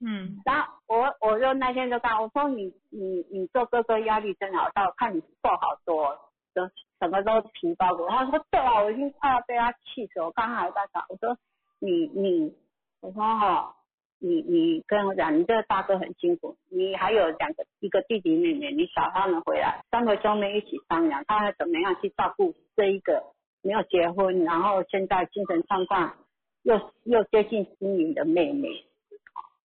[0.00, 6.16] 嗯然后我我就那天就跟他我说你你你做哥哥压力真好大，我看你瘦好多，
[6.54, 8.06] 就整个都皮包骨。
[8.08, 11.36] 他说对啊，我已经快要被他气死，我刚刚还在讲，我说
[11.80, 12.56] 你你
[13.00, 13.75] 我说哈、
[14.18, 23.22] 你你跟我讲，你这个大哥很辛苦，你还有两个一个弟弟妹妹，你找他们回来，三个兄妹一起商量，看看怎么样去照顾这一个
[23.62, 26.16] 没有结婚，然后现在精神状况
[26.62, 28.84] 又又接近失明的妹妹。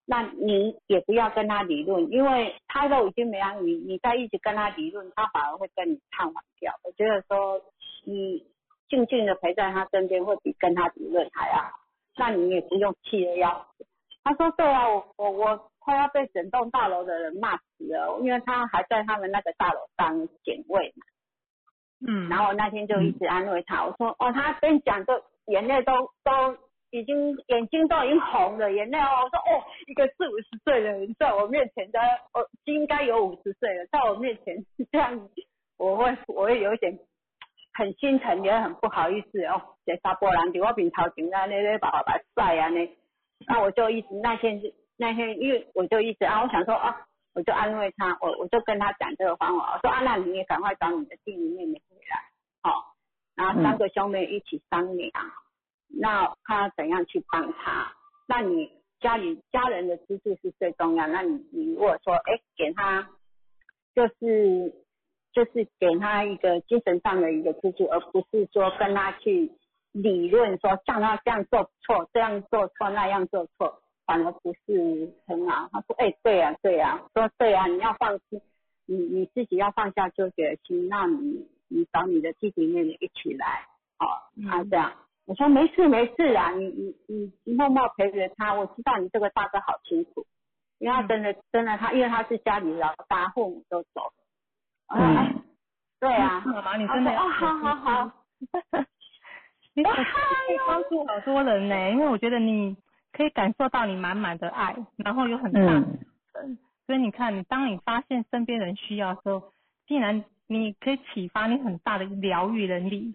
[0.05, 6.73] 那你也不要跟他理论，因为他都已经没有你，你再一直跟他理论，他反而会跟你唱反调。
[6.83, 7.61] 我觉得说
[8.03, 8.45] 你
[8.89, 11.69] 静静的陪在他身边，会比跟他理论还要好。
[12.17, 13.85] 那你也不用气得要死。
[14.23, 21.05] 他说对啊，我我我快要被整栋大楼的人骂死了，因为他还在他们那个大楼当警卫嘛。
[22.07, 25.93] 嗯，然后我那天就一直安慰他，我说哦，他跟你讲，都眼泪都
[26.23, 26.57] 都
[26.89, 29.23] 已经眼睛都已经红了，眼泪哦。
[29.23, 31.99] 我说哦，一个四五十岁的人在我面前的，
[32.33, 35.29] 哦，应该有五十岁了，在我面前这样，
[35.77, 36.97] 我会我会有一点
[37.73, 39.61] 很心疼，也很不好意思哦。
[39.85, 42.87] 这沙波人在我面头前啊，那那把把晒啊那，
[43.47, 47.07] 那我就一直那天是那天，因为我就一直啊，我想说啊。
[47.33, 52.25] 我就安慰他，我我就跟他讲这个方法，我说啊，那你也赶快找你的弟弟妹妹回来，
[52.61, 52.93] 好，
[53.35, 55.13] 然后三个兄妹一起商量，
[55.87, 57.93] 那他怎样去帮他？
[58.27, 58.69] 那你
[58.99, 63.07] 家里家人的资助是最重要，那你你如果说哎给他，
[63.95, 64.83] 就是
[65.31, 69.53] 就是给他一个精神上的一个资助，而不是说跟他去
[69.91, 73.81] 理论说像他这样做错，这样做错，那样做错。
[74.03, 75.69] 反而不是很好。
[75.71, 78.41] 他说：“哎，对呀，对呀。”说：“对呀，你要放心，
[78.85, 80.89] 你你自己要放下纠结的心。
[80.89, 83.67] 那你你找你的弟弟妹妹一起来，
[83.99, 84.05] 哦，
[84.49, 84.91] 他这样。”
[85.27, 86.65] 我说：“没事没事啊，你
[87.07, 88.53] 你你默默陪着他。
[88.53, 90.25] 我知道你这个大哥好辛苦，
[90.79, 94.13] 因为他真的真的他，因为他是家里老大，父母都走了。”
[94.93, 95.41] 嗯，
[96.01, 96.41] 对啊。
[96.45, 98.11] 妈妈，你真的哦，好好好。
[99.73, 102.75] 你可以帮助好多人呢，因为我觉得你。
[103.13, 105.83] 可以感受到你满满的爱，然后有很大的
[106.87, 109.51] 所以你看，你当你发现身边人需要的时候，
[109.85, 113.13] 竟然你可以启发你很大的疗愈能力。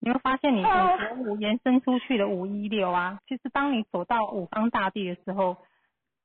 [0.00, 5.56] 你会发现你从五延伸出去的五一六啊，其实当你走到五方大地的时候，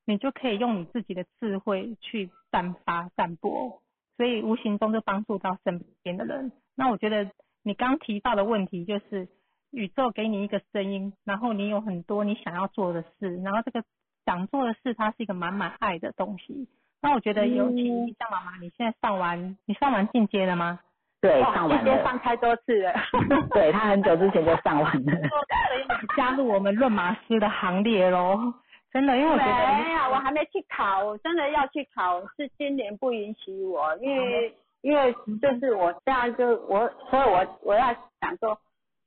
[0.04, 3.80] 你就可以用你自己的智慧去散发散播，
[4.18, 6.52] 所以无形中就帮助到身边的人。
[6.74, 7.30] 那我觉得
[7.62, 9.28] 你刚提到的问题就是。
[9.72, 13.82] 宇宙给你一个声音，然后你有很多你想要做的事，然后这个
[14.26, 16.68] 想做的事，它是一个满满爱的东西。
[17.00, 20.78] 那我觉得尤其像妈妈，你现在上完，你上完进阶了吗？
[21.22, 22.04] 对，上完了。
[22.04, 22.92] 上太多次了。
[23.54, 25.12] 对他很久之前就上完了。
[25.12, 28.52] 所以你加入我们论马师的行列喽，
[28.92, 37.86] 真的，因为我觉得没有，我还没去考，我真的要去考，是今年不允许我，因为因为就是我这样就我，所以我我要
[38.20, 38.58] 想说。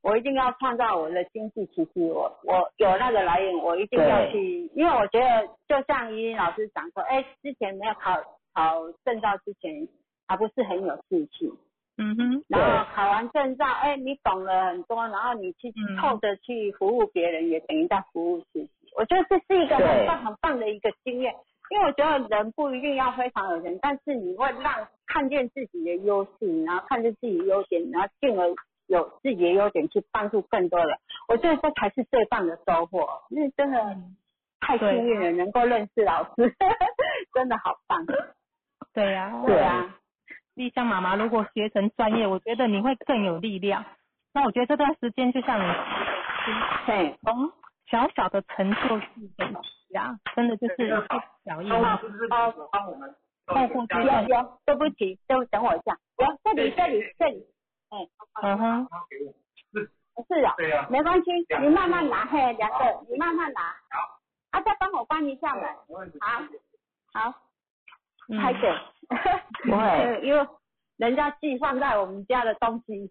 [0.02, 8.14] 我一定要创造我的经济奇迹，我我有那个来源，我一定要去，因为我觉得就像依依老师讲说，哎，之前没有考
[8.54, 9.88] 考证照之前，
[10.28, 11.52] 还不是很有志气，
[11.98, 18.70] 嗯哼，然后考完证照，哎，你懂了很多，然后你去透着去服务别人，也等于在服务自己。
[18.96, 21.34] 我觉得这是一个很棒很棒的一个经验，
[21.70, 28.54] 因为我觉得人不一定要非常有钱，但是你会让看见自己的优势，然后看见自己优点，然后进而。
[28.86, 33.08] 有自己的优点去帮助更多人，我觉得这才是最棒的收获。
[33.30, 33.96] 因为真的
[34.60, 36.54] 太幸运了，能够认识老师，
[37.34, 38.04] 真的好棒。
[38.92, 39.94] 对呀，对啊。
[40.54, 43.84] 丽香妈妈，如果学成专业，我觉得你会更有力量。
[44.32, 45.64] 那我觉得这段时间就像你，
[46.86, 47.52] 对，从
[47.90, 49.06] 小小的成就是
[49.36, 49.48] 累
[49.88, 50.88] 积啊，真的就是
[51.44, 51.70] 小意。
[51.70, 51.98] 哦，
[52.70, 53.14] 帮我们。
[53.48, 53.94] 后顾之
[54.64, 55.96] 对不起，就等我一下。
[56.16, 57.46] 我，这里，这里，这里。
[57.90, 58.08] 哎，
[58.42, 58.88] 嗯哼，
[59.72, 59.90] 是
[60.28, 61.30] 是啊，对呀，没关系，
[61.60, 63.60] 你慢慢拿，嘿，两个，你慢慢拿，
[63.90, 64.20] 好，
[64.50, 65.64] 啊，再帮我关一下门，
[67.12, 67.34] 好，好，
[68.42, 68.60] 开始，
[69.64, 70.46] 不会， 因为
[70.96, 73.08] 人家寄放在我们家的东西，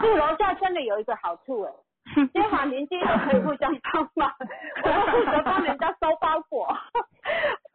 [0.00, 1.72] 住楼下真的有一个好处哎，
[2.32, 4.32] 街坊邻居都可以互相帮忙，
[4.84, 6.66] 我负责帮人家收包裹，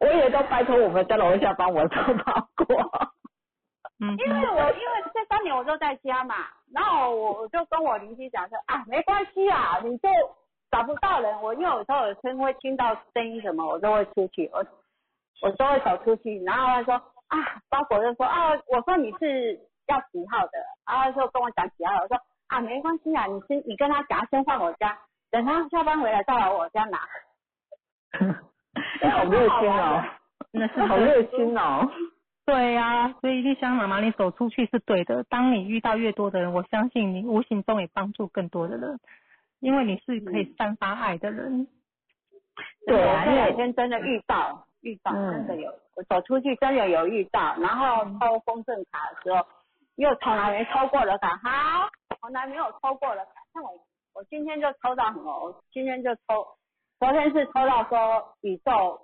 [0.00, 3.12] 我也都拜托我们在楼下帮我收包裹。
[3.98, 6.34] 嗯，因为我因为这三年我都在家嘛，
[6.74, 10.08] 然后我我就跟我邻居讲说啊，没关系啊，你就
[10.70, 14.64] 找不到人，我因为有时候有声会听到声音什么，我都会出去，我
[15.40, 16.94] 我都会走出去，然后他说
[17.28, 17.38] 啊，
[17.70, 20.52] 包裹就说啊，我说你是要几号的，
[20.86, 22.18] 然后就跟我讲几号，我说
[22.48, 24.98] 啊，没关系啊，你先你跟他讲，先放我家，
[25.30, 26.98] 等他下班回来再来我家拿。
[29.10, 30.04] 好热心哦，
[30.52, 31.90] 那 是好热心哦。
[32.46, 35.24] 对呀，所以丽香妈妈，你走出去是对的。
[35.24, 39.00] 当你遇到越多的人，我相信你无形中也帮助更多的人，
[39.58, 41.66] 因为你是可以散发爱的人。
[42.86, 49.44] 对啊，这两天真的遇到，遇到真的有，我走出去真的有遇到，然后抽丰盛卡的时候，
[49.96, 51.88] 又从来没抽过的卡，好，
[52.20, 53.70] 从来没有抽过的卡，像我，
[54.14, 55.36] 我今天就抽到什么？
[55.40, 56.46] 我今天就抽，
[57.00, 59.00] 昨天是抽到说宇宙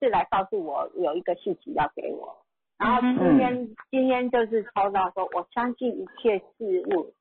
[0.00, 2.36] 是来告诉我有一个信息要给我。
[2.78, 7.12] 然后今天今天就是抽到说，我相信一切事物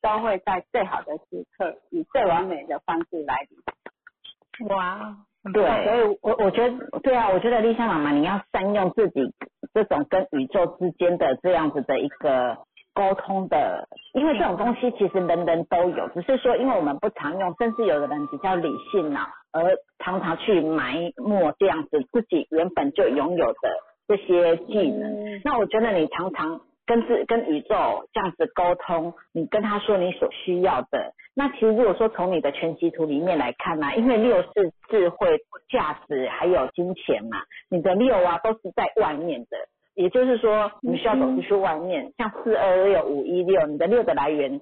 [0.00, 4.68] 都会在最好的时刻以最完美的方式来临。
[4.68, 5.16] 哇，
[5.52, 9.34] 对，所以我我觉得对啊，我觉得丽香妈妈你要善用自己
[9.74, 12.58] 这种跟宇宙之间的这样子的一个
[12.94, 19.20] 沟通的，因为这种东西其实人人都有，只是说因为我们不常用，甚至有的人比较理性脑，
[19.52, 23.70] 而常常去埋没这样子自己原本就拥有的
[24.06, 25.40] 这些技能。
[25.44, 31.14] 那我觉得你常常跟自跟宇宙这样子沟通，你跟他说你所需要的。
[31.34, 35.38] 那其实如果说从你的全息图里面来看呢、因为六是智慧、
[35.70, 37.38] 价值还有金钱嘛，
[37.70, 39.56] 你的六啊都是在外面的，
[39.94, 44.60] 也就是说你需要走出去外面，像四二六、五一六，你的六的来源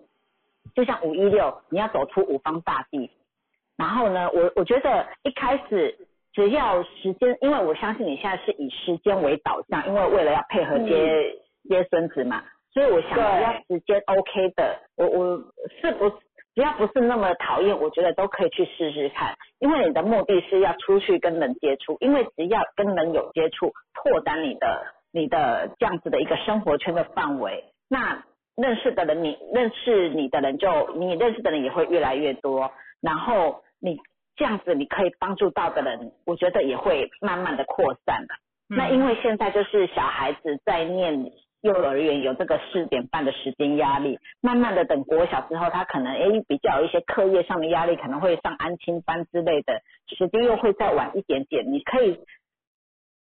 [0.74, 3.10] 就像五一六，你要走出五方大地。
[3.76, 5.96] 然后呢，我我觉得一开始
[6.32, 11.36] 只要时间，因为我相信你现在是以时间为导向，因为为了要配合接、
[11.68, 15.42] 接孙子嘛，所以我想只要时间 OK 的，我我
[15.80, 16.08] 是不
[16.54, 19.36] 只要不是那么讨厌，我觉得都可以去试试看。
[19.58, 28.22] 因为你的目的是要出去跟人接触，因为只要跟人有接触，拓展你的你的这样子的一个生活圈的范围，那
[28.56, 32.70] 认识的人你认识你的人就你认识的人也会越来越多，
[33.00, 33.98] 然后你
[34.40, 38.34] 这样子你可以帮助到的人，我觉得也会慢慢的扩散的。
[38.74, 41.30] 那因为现在就是小孩子在念
[41.60, 51.70] 幼儿园有这个四点半的时间压力，慢慢的等国小之后，他可能诶比较有一些课业上的压力，可能会上安亲班之类的，时间又会再晚一点点。
[51.70, 52.18] 你可以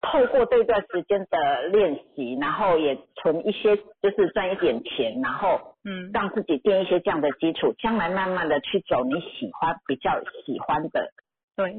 [0.01, 11.11] 透过这段时间的练习，然后也存一些，就是赚一点钱，然后嗯让自己垫一些这样的基础，将来慢慢的去走你喜欢比较喜欢的
[11.57, 11.75] 对，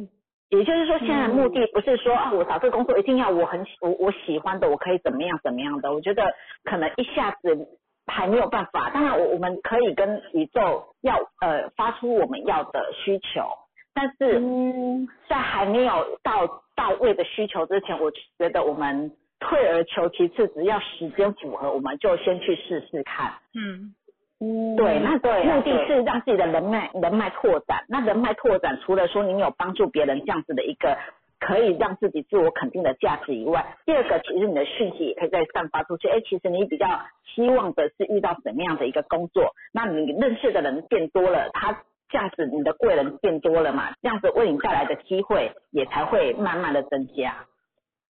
[0.51, 5.93] 也就是说，现在的目的不是说啊，我找这个工作一定要我很喜我我喜欢的，我可以怎么样怎么样的。
[5.95, 7.69] 我觉得可能一下子
[8.07, 8.91] 还没有办法。
[8.91, 13.49] 当然，我我们可以跟宇宙要呃发出我们要的需求，
[13.95, 23.33] 但是嗯在还没有到到位的需求之前，我觉得我们退而求其次，只要时间符合，我们就先去试试看。
[23.55, 23.95] 嗯
[24.43, 27.85] 嗯，对，那对啊目的是让自己的人脉人脉拓展。
[27.89, 30.97] 那人脉拓展，除了说你有帮助别人这样子的一个
[31.39, 36.09] 可以让自己自我肯定的价值以外，第二个其实你的讯息也可以再散发出去。
[36.09, 36.87] 哎，其实你比较
[37.35, 39.55] 希望的是遇到什么样的一个工作？
[39.73, 47.47] 那你认识的人变多了，他这样子你的贵人变多了嘛，这样子为你带来的机会也才会慢慢的增加。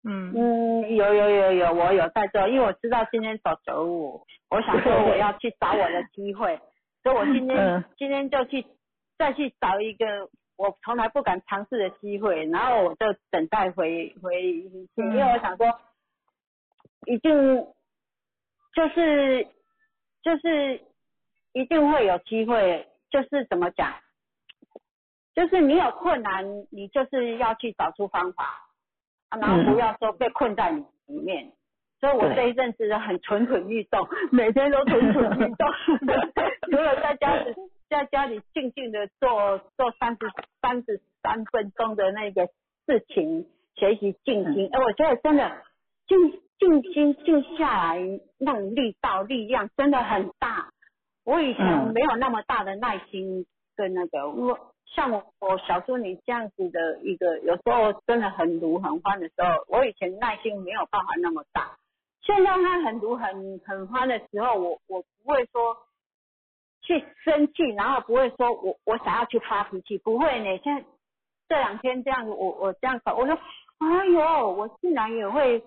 [0.02, 0.32] 嗯。
[0.36, 6.60] 嗯，有有有有，我有在做，因为我知道今天走九五，我想说我要去找我的机会，
[7.02, 7.84] 所以我今天、嗯。
[7.96, 8.66] 今天就去
[9.16, 15.66] 再去找一个我从来不敢尝试的机会，然后我就等待回回信，因为我想说，
[17.06, 17.66] 一定
[18.74, 19.46] 就是
[20.22, 20.80] 就是
[21.52, 23.94] 一定会有机会，就是怎么讲，
[25.36, 28.44] 就是你有困难，你就是要去找出方法。
[29.28, 31.52] 啊然后不要说被困在里面。
[32.00, 35.68] 所以我这一阵子很蠢蠢欲动，每天都蠢蠢欲动，
[36.72, 37.54] 除了在家里
[37.88, 40.28] 在家里静静的做做三十
[40.60, 42.48] 三十三分钟的那个
[42.86, 43.46] 事情，
[43.76, 44.68] 学习静心。
[44.72, 45.62] 哎、我觉得真的
[46.08, 50.73] 静静心静下来，那种力道力量真的很大。
[51.24, 53.46] 我以前嗯没有那么大的耐心
[53.76, 54.70] 跟那个我。
[54.94, 61.76] 像我我小猪你这样子的一个，有时候真的很毒很欢的时候，我以前耐心没有办法那么大。
[62.22, 65.76] 现在他很毒很很欢的时候，我我不会说
[66.82, 70.60] 去生气，然后不会说我我想要去发脾气，不会呢。
[70.62, 70.84] 现在
[71.48, 73.36] 这两天这样子，我我这样搞，我说
[73.78, 75.60] 哎呦，我竟然也会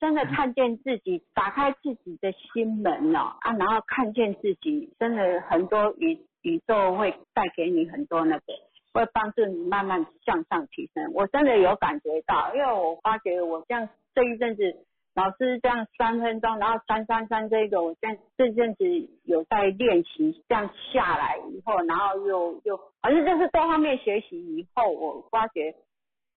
[0.00, 8.44] 真的看见自己，打开自己的心门哦啊，然后看见自己，真的很多宇宇宙会带给你很多那个，
[8.92, 11.12] 会帮助你慢慢向上提升。
[11.12, 14.86] 我真的有感觉到，因为我发觉我这样这一阵子。
[15.12, 18.84] 老师这样三分钟，然后三三三这个，我现在这阵子
[19.24, 25.74] 有在练习，这样下来以后，然后又又，反正就是多方面学习以后，我发觉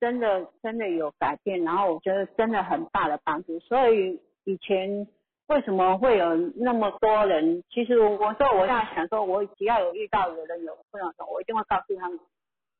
[0.03, 3.57] 真的真的有改变，然后我觉得真的很大的帮助。
[3.61, 5.07] 所以以前
[5.47, 7.63] 为什么会有那么多人？
[7.69, 12.19] 其实我说我在想说，我只要有遇到有人有困扰的，我一定会告诉他们，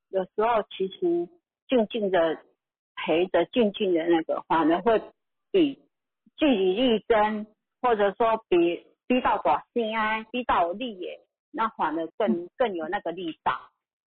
[0.09, 0.99] 有时候其实
[1.69, 2.39] 静静的
[2.93, 5.01] 陪着，静静的那个，反而会
[5.49, 5.80] 比
[6.36, 7.47] 据理力争，
[7.82, 11.21] 或者说比逼到短心安，逼到有力耶，
[11.53, 13.53] 那反而更更有那个力道。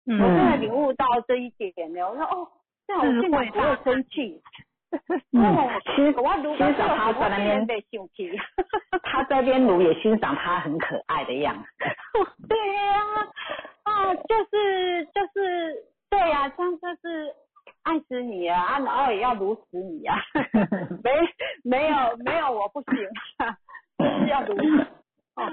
[0.05, 2.07] 我真的嗯领悟到这一点呢。
[2.07, 2.47] 我说哦，
[2.90, 4.42] 这样我竟然不会生气。
[5.32, 8.32] 嗯哦，欣我欣赏他在那边被生气。
[9.04, 11.68] 他这边撸也欣赏他很可爱的样子。
[12.50, 13.04] 对呀、
[13.84, 15.76] 啊，就是就是
[16.10, 17.32] 对呀、这样就是
[17.84, 20.18] 爱死你啊，啊，然后也要撸死你啊，
[21.04, 21.12] 没
[21.64, 22.94] 没有没有我不行
[23.38, 23.56] 啊，
[24.00, 24.56] 就是要撸，
[25.36, 25.46] 哦，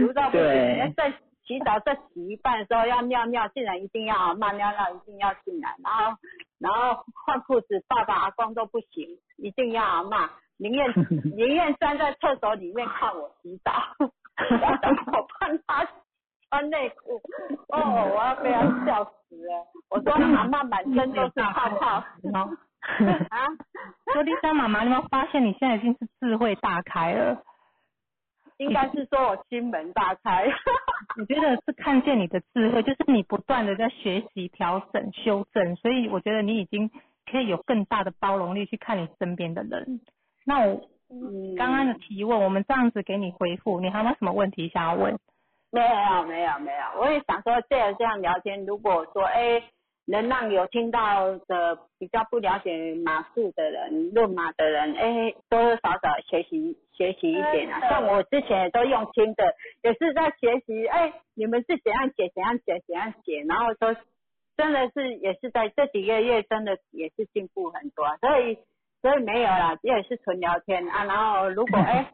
[0.00, 1.12] 撸到不行，在
[1.48, 6.18] 洗澡在洗一半的时候要尿尿，竟然一定要阿妈尿尿一定要进来，然后
[6.60, 10.28] 然后换裤子，爸爸阿公都不行，一定要阿妈，
[10.58, 10.92] 宁愿
[11.34, 15.88] 宁愿站在厕所里面看我洗澡，我看他
[16.50, 17.20] 穿内裤，
[17.68, 19.66] 哦，我要被他笑死了。
[19.88, 22.50] 我说阿妈满身都是泡泡哦。
[23.30, 23.48] 啊，
[24.12, 27.42] 说丽莎妈妈，你有没有发现你现在已经是智慧大开了？
[28.58, 30.46] 应该是说我心门大开。
[31.18, 36.90] 我觉得是看见你的智慧，就是你不断的在学习、调整、修正，所以我觉得你已经
[37.30, 40.00] 可以有更大的包容力去看你身边的人。
[40.44, 40.80] 那我
[41.10, 45.18] 嗯刚刚的提问，我们这样子给你回复，你还有没有什么问题想要问？
[45.70, 49.62] 没有没有没有，我也想说，既然这样聊天，如果说哎，
[50.08, 57.80] 能让有听到的比较不了解马术的人、论马的人，哎，多多少少学习学习一点啊。
[57.88, 63.94] 像我之前也都用听的，也是在学习，哎，你们是怎样写、怎样写、怎样写，然后都
[64.56, 68.58] 真的是也是在这几个月，真的也是进步很多啊，所以
[69.02, 71.04] 所以没有啦，也是纯聊天啊。
[71.04, 72.12] 然后如果哎。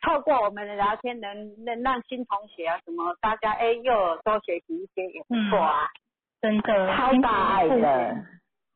[0.00, 5.88] 透过我们的聊天能，能让新同学啊什么，大家哎又多学习一些也不错啊。
[6.40, 8.16] 真的，超大爱的，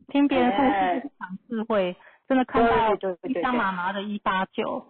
[0.08, 1.96] 听别人故哎事长智慧，
[2.28, 2.96] 真的看到
[3.40, 4.84] 像妈妈的一八九，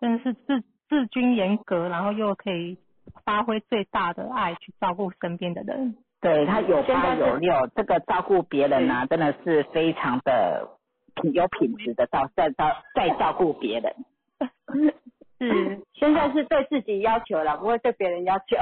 [0.00, 2.78] 真的是自自尊严格，然后又可以
[3.24, 5.96] 发挥最大的爱去照顾身边的人。
[6.20, 10.68] 对他有八有六，这个照顾别人啊，真的是非常的
[11.14, 13.94] 品有品质的照在照在照顾别人。
[15.38, 18.56] 是 现在是对自己要求了，不会对别人要求。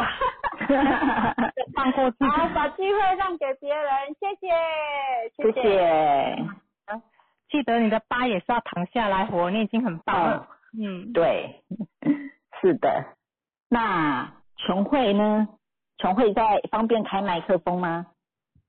[1.76, 2.24] 放过自己。
[2.24, 3.86] 好，把机会让给别人，
[4.18, 4.48] 谢谢，
[5.36, 6.36] 谢谢。
[7.48, 10.48] 记得你的疤也是要躺下来活，你已经很棒了。
[10.76, 11.62] 嗯，对，
[12.60, 13.04] 是的。
[13.68, 15.46] 那琼慧呢？
[15.98, 18.06] 琼慧在方便开麦克风吗？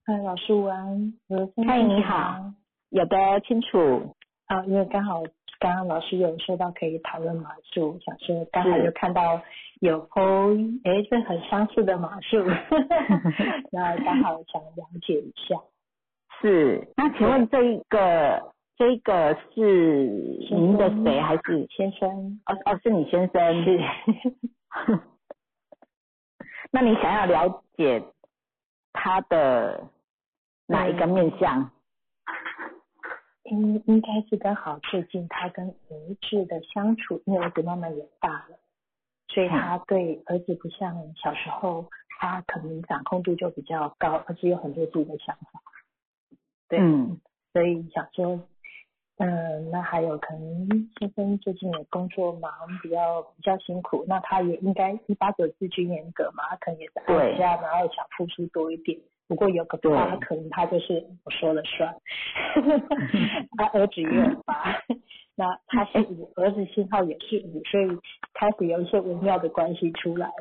[0.06, 1.14] 嗨，老师午安。
[1.28, 2.54] 我的声音嗨，你好。
[2.90, 4.16] 有的清楚。
[4.46, 5.24] 啊，因为刚好
[5.60, 9.42] 刚刚老师有说到可以讨论马术，想说刚好是有看到
[9.80, 12.38] 有 PO，哎，这很相似的马术，
[13.72, 15.56] 然后刚好想了解一下。
[16.42, 16.88] 是。
[16.96, 20.08] 那请问这一个这一个是
[20.52, 21.68] 您的谁还是？
[21.70, 22.40] 先生？
[22.46, 23.64] 哦哦，是你先生。
[23.64, 23.80] 是。
[26.72, 28.04] 那你想要了解
[28.94, 29.88] 他的
[30.66, 31.72] 哪一个面相？
[33.44, 35.74] 应应该是刚好最近他跟儿
[36.22, 38.58] 子的相处，因为儿子慢慢也大了，
[39.30, 41.86] 所以他对儿子不像小时候，
[42.20, 45.62] 他可能掌控度就比较高，而且有很多自己的想法。
[46.70, 47.20] 对，嗯，
[47.54, 48.40] 所以想说，
[49.18, 52.52] 嗯，那还有可能先生最近也工作忙，
[52.82, 59.00] 比较比较辛苦，那他也应该一八九四居严格嘛，他可能也是爱家，然后想付出多一点。
[59.28, 61.94] 不过有个爸，可能他就是我说了算，
[63.58, 64.82] 他儿子也有八，
[65.40, 67.88] 那他是五，儿子信号也是五，所以
[68.34, 70.34] 开始有一些微妙的关系出来了。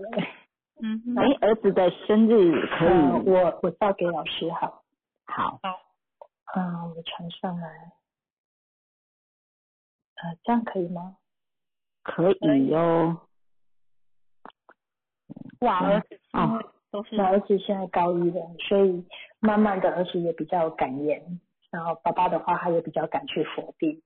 [0.82, 4.82] 嗯哼，哎，儿子的生日可以，呃我我照给老师好，
[5.26, 5.60] 好，
[6.54, 7.68] 嗯，我传上来，
[10.16, 11.18] 呃，这样可以吗？
[12.02, 13.20] 可以哟。
[15.60, 16.58] 哇，儿子哦
[16.90, 19.06] 都是那儿子现在高一了，所以
[19.40, 24.02] 慢慢的儿子也比较敢言，然后爸爸的话他也比较敢去否定，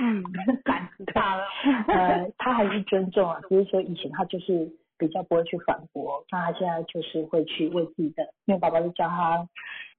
[0.00, 0.22] 嗯，
[0.64, 1.44] 胆子大了。
[1.88, 9.48] 呃，他还是尊重啊，只是说以前他就是比较不会去反驳，那他现在就是会去为自己的，因为爸爸就教他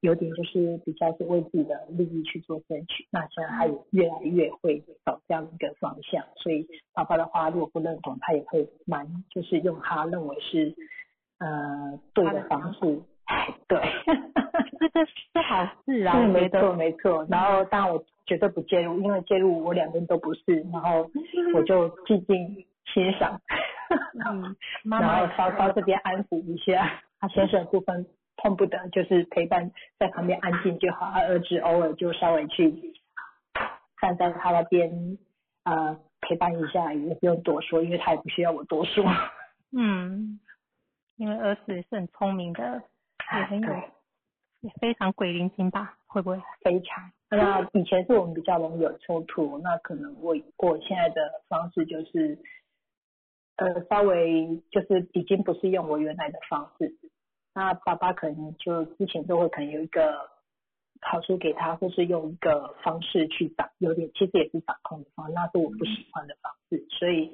[0.02, 10.76] 有点就是比较是为自己的利益去做争取，那现在他也越来越会走这样一个方向，所以爸爸的话如果不认同，他也会蛮就是用他认为是
[11.40, 12.80] 呃对的方式，
[13.68, 13.80] 对。
[14.80, 16.74] 这个是好事啊，对，没错。
[16.74, 17.26] 没错。
[17.30, 21.10] 然后但我绝对不介入，因为介入我两边都不是，然后
[21.54, 23.40] 我就静静欣赏，
[24.26, 27.02] 嗯， 妈然后稍稍这边安抚一下。
[27.20, 28.06] 他先生的部分
[28.38, 31.10] 碰不得，就是陪伴在旁边安静就好。
[31.12, 32.94] 他儿子偶尔就稍微去
[34.02, 35.18] 站在他那边
[35.64, 39.04] 呃陪伴一下，也不用多说，因为他也不需要我多说。
[39.72, 40.40] 嗯，
[41.16, 42.84] 因为儿子也是很聪明的，
[43.34, 43.74] 也很有，
[44.62, 45.98] 也非常鬼灵精吧？
[46.08, 46.42] 会不会？
[46.62, 47.12] 非常。
[47.30, 52.38] 那以前是我们比较容易有冲突，那可能我我现在的方式就是，
[53.58, 56.96] 呃，稍微就是已经不是用我原来的方式。
[57.54, 60.30] 那爸爸可能就之前都会可能有一个
[61.02, 66.86] 好处给他，或是用一个方式去掌，有点其实也是掌控的方式，那是我不喜欢的方式。
[67.00, 67.32] 所以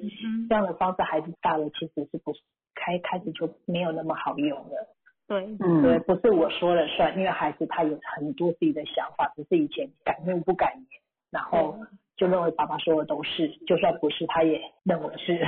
[0.48, 2.32] 这样的方式孩子大了，其实是不
[2.74, 4.91] 开开始就没有那么好用了。
[5.26, 11.00] 对，嗯，对，不是我说了算，因为孩子他有很多自己的想法，只是以前敢怒不敢言，
[11.30, 11.78] 然后
[12.16, 15.38] 就认为爸爸说的都是，就算不是他也认为是。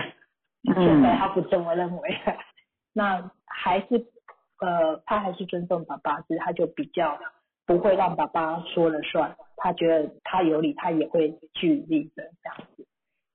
[0.65, 2.09] 现在他不这么认为，
[2.95, 4.07] 那还是
[4.61, 7.19] 呃，他还是尊重爸爸，只是他就比较
[7.67, 12.87] 不会让爸爸说了算，他觉得他有理，他也会据理的这样子，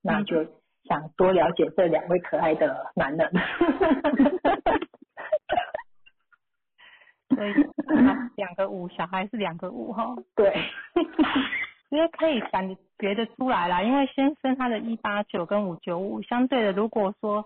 [0.02, 0.44] 那就
[0.86, 3.32] 想多了解这两位可爱的男人。
[7.36, 7.54] 所以
[8.36, 10.16] 两个五，小孩是两个五哈。
[10.36, 10.52] 对，
[11.90, 17.46] 因为可以感觉得出来啦，因为先生他的一八九跟五九五，相对的，如果说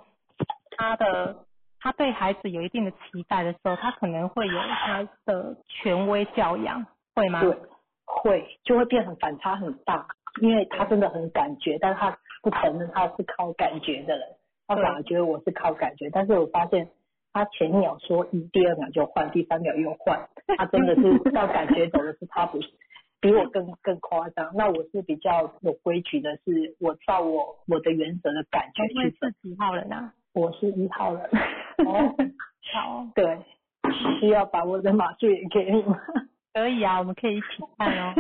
[0.78, 1.36] 他的
[1.80, 7.42] 他对孩子有一定的期待的时候，他可能会有他的权威教养，会吗？
[7.42, 7.58] 对，
[8.06, 10.08] 会，就会变成反差很大，
[10.42, 14.28] 因为他真的很感觉，但是他不承认他是靠感觉的人，
[14.68, 16.88] 他反而觉得我是靠感觉，但是我发现。
[17.34, 21.02] 他前一秒说一，第二秒就换，第三秒又换， 他真的是
[21.34, 22.70] 要感觉走的是他不是，
[23.20, 24.52] 比我更更夸张。
[24.54, 30.14] 那我是比较有规矩的，是我照我我的原则的感觉去是几号人啊？
[30.34, 31.24] 我是一号人。
[31.88, 32.16] 哦，
[32.72, 33.08] 好。
[33.16, 33.40] 对，
[34.20, 36.00] 需要把我的码数也给你吗？
[36.54, 37.48] 可以啊，我们可以一起
[37.80, 38.14] 看哦。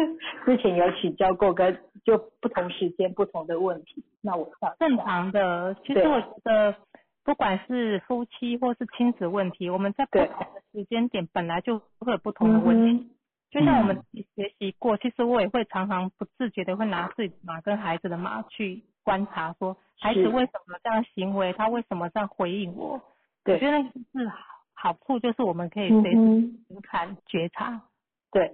[0.44, 4.50] 之前有请教过，跟就不同时间不同的问题，那我
[4.80, 5.76] 正常的。
[5.86, 6.76] 其实我觉得。
[7.24, 13.10] 不管是夫妻或是亲子问题，我们在不同的时间点本来就会有不同的问题。
[13.50, 23.00] 就像我们学习过，其实我也会常常不自觉的会拿自己的马跟孩子的马去观察，说孩子为什么这样行为，他为什么这样回应我。
[23.46, 24.32] 我觉得是
[24.74, 27.84] 好处，就是我们可以随时看觉察。
[28.32, 28.52] 对。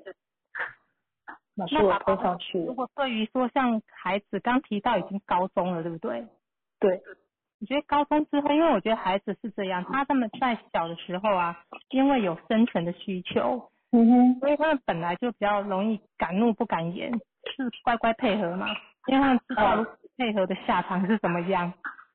[1.55, 2.59] 那我拖上去。
[2.59, 6.27] 如果对于说像孩子刚提到已经高中了，对不对？
[6.79, 7.01] 对。
[7.61, 11.59] 我觉得高中之后，因为我觉得孩子是这样，他他们在小的时候啊，
[11.89, 18.67] 因为有生存的需求，嗯哼，所以他们本来就比较容易敢怒不敢言，是乖乖配合嘛，
[19.07, 19.85] 因为他们知道
[20.17, 21.73] 配合的下场是怎么样。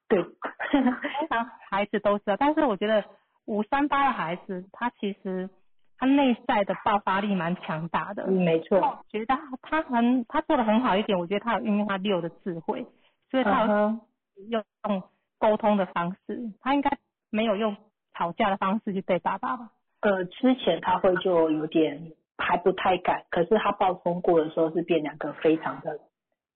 [0.09, 3.05] 对，通常孩子都知道，但是我觉得
[3.45, 5.51] 五三八的孩子，他其实
[5.99, 8.25] 他内在的爆发力蛮强大的。
[8.29, 9.05] 嗯没错。
[9.11, 12.87] 觉得他很他做的很好一点，我觉得他有运用他六的智慧，
[13.31, 14.01] 所以他有
[14.49, 15.03] 用。
[15.45, 16.91] 沟通的方式，他应该
[17.29, 17.77] 没有用
[18.15, 19.71] 吵架的方式去对爸爸吧？
[20.01, 26.01] 呃，之前他会就有点还不太敢，可是他爆冲过的时候是变两个非常的，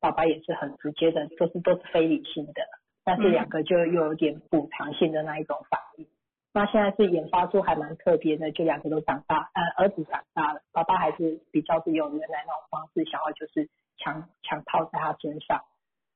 [0.00, 2.62] 爸爸也是很直接的，都是都是非理性的，
[3.04, 6.06] 但是两个就又有点补偿性的那一种反应。
[6.54, 15.60] 那现在是研发出还蛮特别的，就两个都长大，呃，儿子长大了，爸爸还是比较是用原来那种方式，想要就是强强套在他身上。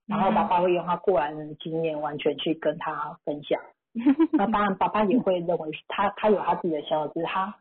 [0.07, 3.61] 然后爸爸会用他过来人的经验完全去跟他分享，
[4.33, 7.55] 那当然爸爸也会认为他他有他自己的想法，就是他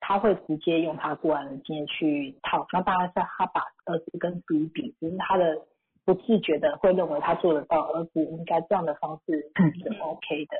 [0.00, 5.58] 他会直接用他过来人的经验去套，那当然是他把儿子跟自己比，只是他的
[6.04, 9.50] 不自觉的会认为他做得到，儿子应该这样的方式
[9.82, 10.56] 是 OK 的，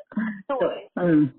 [0.59, 1.32] 对，嗯。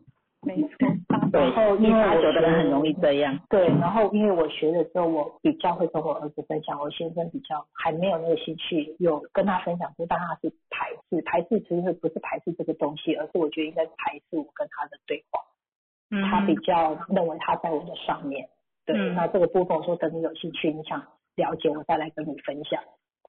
[0.44, 0.88] 没错，
[1.32, 3.40] 然后因为有的人很容易这样。
[3.48, 15.40] 对，然后因为我学的时候，我比较会跟我儿子分享，我先生比较还没有那个兴趣，有跟他分享，就但他是排斥，排斥其实不是排斥这个东西，而是我觉得应该是排斥我跟他的对话。
[16.10, 16.24] 嗯。
[16.30, 18.50] 他比较认为他在我的上面，
[18.86, 21.00] 对，那这个部分我说等你有兴趣，你想
[21.36, 22.82] 了解，我再来跟你分享。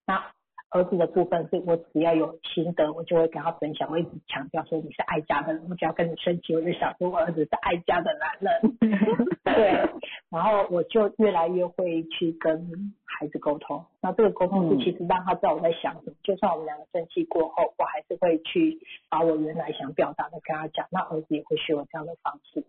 [0.07, 0.25] 那。
[0.73, 3.91] 儿子的部分是我只要有心得，我就会跟他分享。
[3.91, 8.79] 我一直强调说你是爱家的人，我只要跟你生气，我就想说我儿子是爱家的男人。
[9.45, 9.89] 对，
[10.31, 13.85] 然后我就越来越会去跟孩子沟通。
[14.01, 16.17] 那这个沟通是其实让他知道我在想什么。
[16.23, 18.81] 就算我们两个生气过后，我还是会去
[19.11, 20.87] 把我原来想表达的跟他讲。
[20.91, 22.65] 那儿子也会学我这样的方式。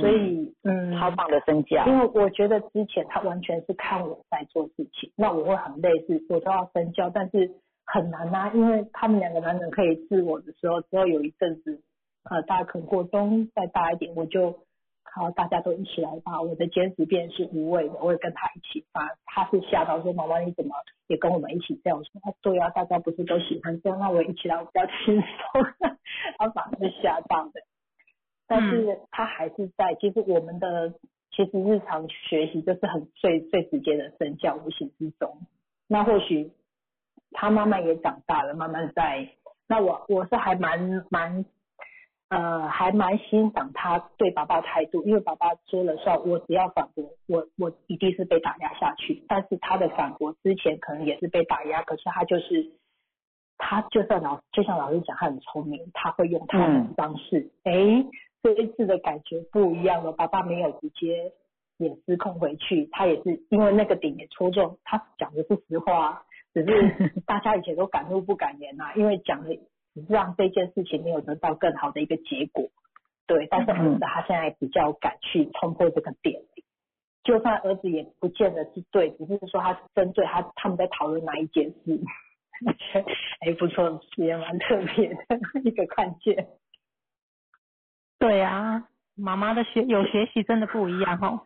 [0.00, 1.86] 所以，嗯，超棒的身价。
[1.86, 7.50] 因为我觉得之前他完全是看我在做事情，那我会很累，是我都要身教，但是
[7.86, 11.80] 很难啊，因为他们两个男人可以自我的时候，只要有一阵子，
[12.30, 14.58] 呃，大家可能过冬再大一点，我就
[15.02, 19.08] 好，大家都一起来发，我的坚持便是无畏的，我会跟他一起发。
[19.24, 20.74] 他是吓到说，妈妈你怎么
[21.08, 22.20] 也跟我们一起这样我说？
[22.22, 25.64] 啊对啊，大家不是都喜欢这样，那我一起来，我比较轻松。
[26.38, 27.60] 他反而是吓到的。
[28.50, 30.92] 但是他还是在，其实我们的
[31.30, 35.38] 其实日常学习就是很最最直接的身教，无形之中。
[35.86, 36.50] 那或许
[37.30, 39.28] 他慢慢也长大了，慢慢在。
[39.68, 41.44] 那我我是还蛮蛮
[42.28, 49.22] 呃还蛮欣赏他对爸爸态度，因为爸爸说了算，我只要反驳，我我一定是被打压下去。
[49.28, 52.72] 但是他的反驳之前可能也是被打压，可是他就是
[53.58, 57.72] 他就算老就像老师讲，他很聪明，他会用他的方式，哎、
[58.42, 61.32] 这一次的感觉不一样了，爸爸没有直接
[61.78, 69.54] 也失控回去，他也是因为那个点也戳中，他讲的是实话，只是 大家以前都敢怒不敢言呐、因为讲的
[69.94, 72.70] 只是让这件事情没有得到更好的一个结果，
[73.26, 76.42] 对，但是儿子他现在比较敢去冲破这个点，
[77.24, 82.00] 就算儿子也不见得是对，只是说他针对他他们在讨论哪一件事，
[83.40, 86.48] 哎不错，也蛮特别的一个看见。
[88.20, 88.84] 对啊，
[89.16, 91.40] 妈妈的学有学习真的不一样哦。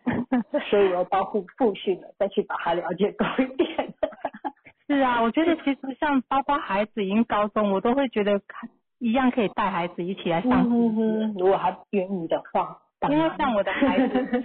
[0.69, 3.95] 所以我要包复复训了，再去把它了解多一点。
[4.87, 8.69] 是啊，我觉得其实像包括孩子已经高中，我都会觉得看
[8.99, 12.77] 一样可以带孩子一起来上嗯哼，如果他愿意的话，
[13.09, 14.45] 因为像我的孩子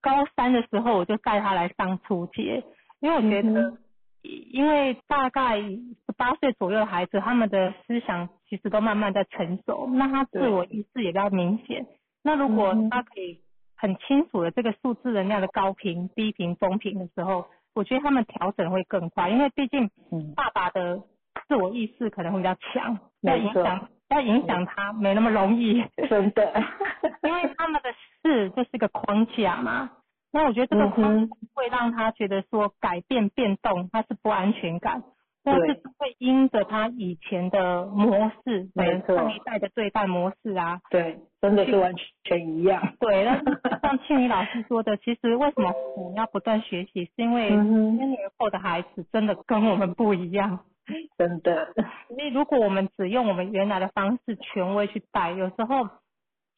[0.00, 2.62] 高三的时候，我就带他来上初阶，
[3.00, 3.78] 因为我觉得，嗯
[4.22, 11.86] 因为大概十八岁左右的孩子，他们的思想其实都慢慢在成熟，那他自我意识也比较明显。
[12.22, 13.40] 那如果嗯他可以
[13.74, 21.00] 很清楚的这个数字能量的高频、低频、中频的时候，我觉得他们调整会更快，因为毕竟嗯爸爸的
[21.48, 25.82] 自我意识可能会比较强，要影响要影响他没那么容易。
[26.10, 26.52] 真的，
[27.24, 27.90] 因为他们的
[28.22, 29.90] 事就是一个框架嘛。
[30.30, 35.02] 那我觉得这个嗯框会让他觉得说改变变动，他是不安全感，
[35.44, 41.92] 但对是会因着他以前的模式，可能没错上一代的对待模式啊，对，真的是完
[42.24, 42.80] 全一样。
[43.00, 43.24] 对。
[43.24, 43.44] 但是
[43.82, 50.60] 像庆怡老师说的，其实为什么我们要不断学习，是因为千年后的孩子真的跟我们不一样。
[51.16, 51.72] 真的，
[52.10, 55.88] 因为如果我们只用我们原来的方式权威去带，有时候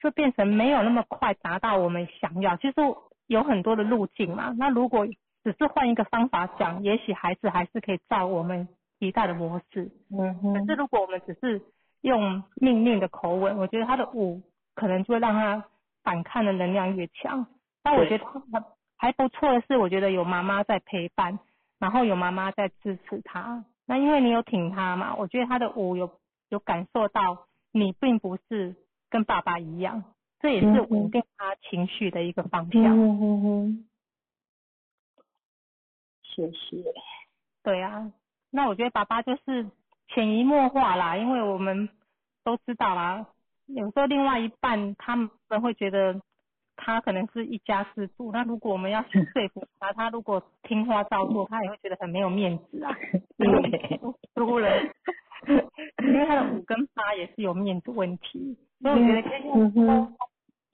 [0.01, 2.57] 就变成没有那么快达到我们想要。
[2.57, 2.75] 其实
[3.27, 5.07] 有很多的路径嘛，那如果
[5.45, 8.67] 只是换一个方法讲，也许孩子还是可以照我们
[8.99, 9.93] 期待的模式。
[10.11, 11.63] 嗯可是，如果我们只是
[12.01, 14.41] 用命令的口吻，我觉得他的五
[14.75, 15.65] 可能就会让他
[16.03, 17.47] 反抗的能量越强。
[17.83, 18.65] 但我觉得还
[18.97, 21.39] 还不错的是，我觉得有妈妈在陪伴，
[21.79, 23.65] 然后有妈妈在支持他。
[23.87, 26.11] 那因为你有挺他嘛，我觉得他的五有
[26.49, 28.75] 有感受到你并不是
[29.11, 30.05] 跟爸爸一样，
[30.41, 32.83] 这也是稳定他情绪的一个方向。
[32.83, 33.85] 嗯哼哼，
[36.35, 36.83] 谢谢。
[37.63, 38.13] 对啊，
[38.51, 39.67] 那我觉得爸爸就是
[40.09, 41.89] 潜移默化啦，因为我们
[42.43, 43.27] 都知道啦，
[43.67, 45.31] 有时候另外一半他们
[45.63, 46.21] 会觉得
[46.77, 52.95] 他可能是一家之主，那如果我们要去说服他，他如果听话照做，他也会觉得很没有面子啊，
[53.39, 54.01] 因为
[54.35, 54.83] 输了，
[55.47, 60.17] 因为他的五跟八也是有面子问题，所以我觉得可以用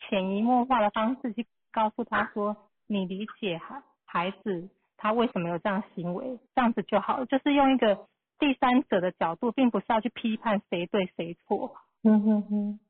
[0.09, 2.57] 潜移默化的方式去告诉他说，
[2.89, 4.69] 你理解孩孩子
[5.03, 8.07] 他为什么有这样行为，这样子就好了，就是用一个
[8.39, 11.75] 第三者的角度，并不是要去批判谁对谁错。
[12.05, 12.81] 嗯哼哼，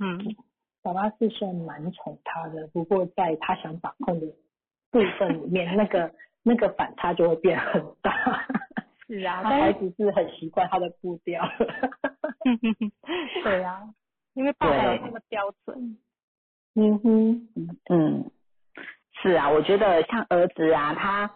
[0.00, 0.36] 嗯，
[0.82, 4.26] 爸爸是算蛮宠他的，不过在他想把控的
[4.90, 6.12] 部分里面，那个
[6.42, 8.12] 那个反差就会变很大。
[9.06, 11.40] 是啊，他孩但是子是很习惯他的步调。
[13.44, 13.94] 对啊，
[14.34, 15.96] 因为爸爸有对这个标准。
[16.74, 17.48] 嗯哼，
[17.88, 18.30] 嗯，
[19.26, 21.28] 是啊，我觉得像儿子啊，他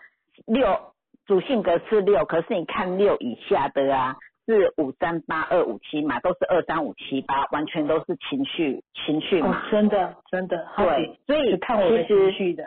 [0.47, 0.79] 六
[1.27, 4.15] 主性格是六，可是你看六以下的啊，
[4.47, 12.63] 是五三八二五七嘛，都是二三五七八，完全都是情绪情绪哦嘛。，真的真的，对，所以只看我的情绪的。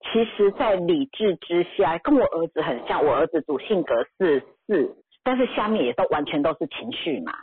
[0.00, 3.04] 其实，在理智之下，跟我儿子很像。
[3.04, 7.34] 我儿子主性格是四，但是下面也都完全都是情绪嘛，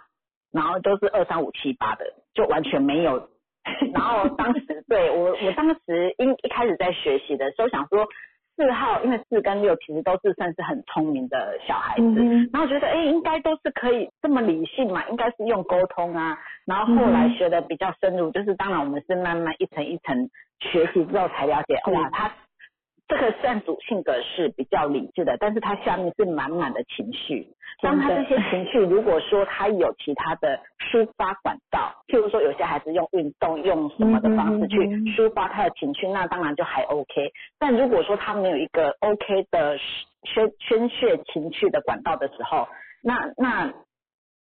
[0.52, 2.04] 然后都是二三五七八的，
[2.34, 3.30] 就完全没有。
[3.94, 8.08] 然后当时对我，我当时一一开始在学习的时候，想说
[8.56, 16.38] 四号，因为四跟六其实都是算是很聪明的小孩子，嗯然后觉得哎，应该都是可以这么理性嘛，应该是用沟通啊。
[16.66, 20.30] 然后后来学的比较深入，就是当然我们是慢慢一层一层
[20.60, 22.32] 学习之后才了解，哇，他
[23.12, 27.46] 这个占主性格是比较理智的，但是他下面是满满的情绪。
[27.82, 34.78] 当他这些情绪，如果说他有其他的抒发管道，譬如说有些孩子用运动、用什么的方式去
[35.18, 37.34] 抒发他的情绪，那当然就还 OK。
[37.60, 39.78] 但如果说他没有一个 OK 的
[40.24, 42.70] 宣宣泄情绪的管道的时候，
[43.04, 43.74] 那那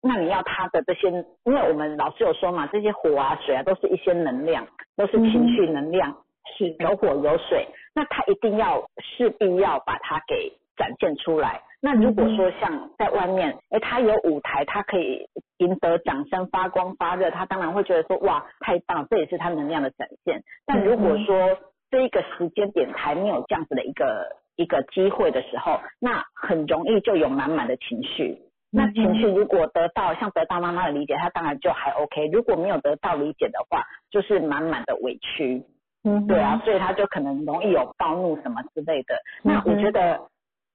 [0.01, 1.09] 那你要他的这些，
[1.43, 4.65] 因为我们老师有说嘛，这些火啊、水啊都是一些能量，
[4.95, 6.15] 都是情绪能量，
[6.57, 11.61] 是有火有水，那他一定要势必要把它给展现出来。
[11.81, 15.27] 那如果说像在外面，哎，他有舞台，他可以
[15.57, 20.43] 赢得掌声、发光发热，他当然会觉得说哇太棒，这也是他能量的展现。
[20.65, 21.57] 但如果说
[21.89, 28.37] 这一个时间点还没有这样子的一个一个机会的时候，那很容易就有满满的情绪。
[28.73, 35.65] 那情绪如果得到像得到妈妈的理解，他当然就还 OK；如果没有得到理解的话，就是满满的委屈。
[36.03, 39.15] 嗯，对啊，所以他就可能容易有暴怒什么之类的。
[39.43, 40.19] 那我觉得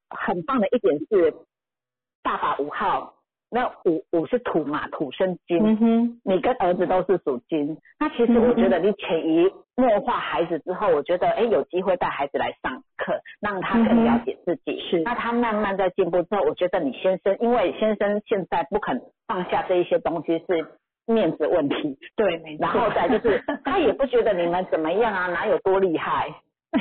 [0.09, 1.35] 很棒的一点是，
[2.23, 3.15] 爸爸五号，
[3.51, 5.59] 那五五是土嘛，土生金。
[5.59, 14.81] 嗯哼，你跟儿子都是属金，那其实我觉得你潜移默化孩子之后，我觉得哎有机会带孩子来上课，让他更了解自己。
[14.89, 20.66] 是，那他慢慢在进步之后，我觉得你先生，因为先生现在不肯放下这一些东西是。
[21.07, 22.62] 面子问题，对，没错。
[22.66, 26.28] 然后再就是， 他也不觉得你们怎么样啊，哪有多厉害？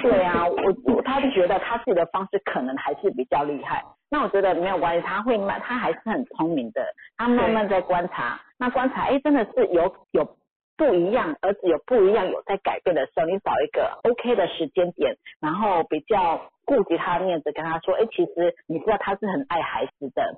[0.01, 3.83] 对啊，我我他就觉得他自己的方式可能还是比较厉害。
[4.09, 6.85] 那我觉得没有关系，他会慢，他还是很聪明的。
[7.17, 10.37] 他慢慢在观察，那观察，哎，真的是有有
[10.75, 20.35] 不一样，儿子有不一样，有在改变的时候，你找一个 OK 的时间点，然后比较顾及他的面子，跟他说，哎，其实你知道他是很爱孩子的。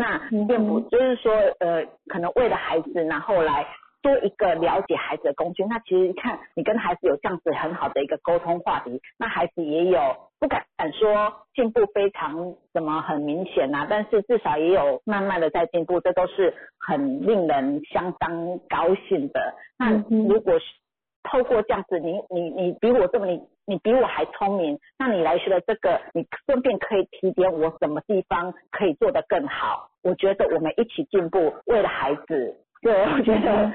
[0.00, 0.18] 那
[0.48, 3.66] 并不就是说，呃，可能为了孩子，然后来
[4.00, 5.62] 多一个了解孩子的工具。
[5.66, 10.00] 那其实看你跟孩子有这样子很好的一个沟通话题，那孩子也有
[10.38, 19.54] 不敢敢说进步非常怎么很明显呐，但是至少也有慢慢的在进步，这都是很令人相当高兴的。
[19.78, 20.64] 那如果是
[21.22, 23.40] 透过这样子，你你你比我这么你。
[23.66, 29.88] 你比我还聪明，那你来学了这个，你顺便可以提点我什么地方可以做得更好。
[30.02, 32.56] 我觉得我们一起进步，为了孩子。
[32.82, 33.72] 对，我觉得，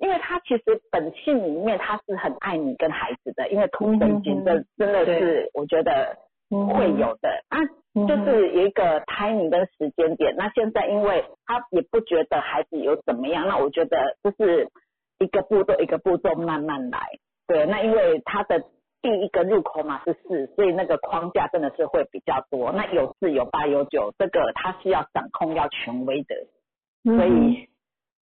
[0.00, 6.14] 因为他其实本性里面他是很爱你跟孩子的，因为土生金的真的是我觉得
[6.50, 7.58] 会有的啊，
[8.06, 10.34] 就是有一个 timing 跟时间点。
[10.36, 14.68] 那现在因为他也不觉得孩子有怎么样，那我觉得就是
[15.18, 16.98] 一个步骤一个步骤慢慢来。
[17.46, 18.64] 对，那因为他的。
[19.00, 22.72] 第一个入口嘛是四，所以那个框架真的是会比较多。
[22.72, 26.34] 那有四有八有九，这个它是要掌控要权威的，
[27.04, 27.68] 所以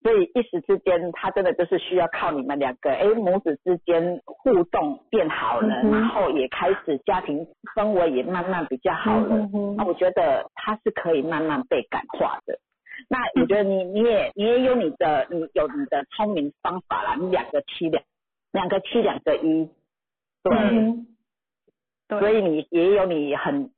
[0.04, 9.50] 所以一时之间，他真的就是需要靠你们两个，哎，母子之间互动变好了，然后也开始家庭氛围也慢慢比较好了。
[9.78, 12.60] 那我觉得他是可以慢慢被感化的。
[13.08, 18.04] 那我觉得你你也你也有你的你有你的聪明方法啦，你两个七两
[18.52, 19.70] 两个七两个一。
[20.42, 23.70] 对，所以你也有你很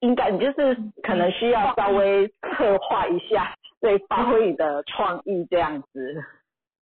[0.00, 6.24] 应该，你就是可能需要稍微策划一下，对，发挥你的创意这样子。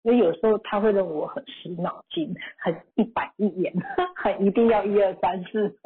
[0.04, 3.74] 所以有时候他会认为我很死脑筋，很一板一眼，
[4.16, 5.76] 很一定要一二三四。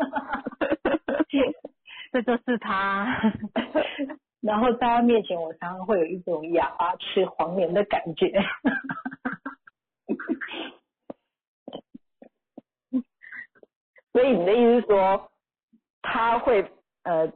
[2.11, 3.33] 这就是他。
[4.41, 8.31] 然后在他面前，我常常会有一种哑巴吃黄连的感觉。
[14.11, 15.31] 所以你的意思是说，
[16.01, 16.69] 他会
[17.03, 17.31] 呃，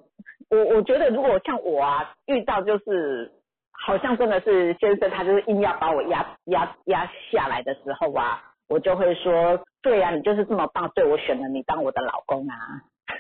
[0.50, 3.32] 我我觉得如果像我啊，遇到就是
[3.72, 12.56] 好像真的是先生，他就是硬要把我压压压下来的时候啊，我就会说，对呀，你就是这么棒，对我选了你当我的老公啊，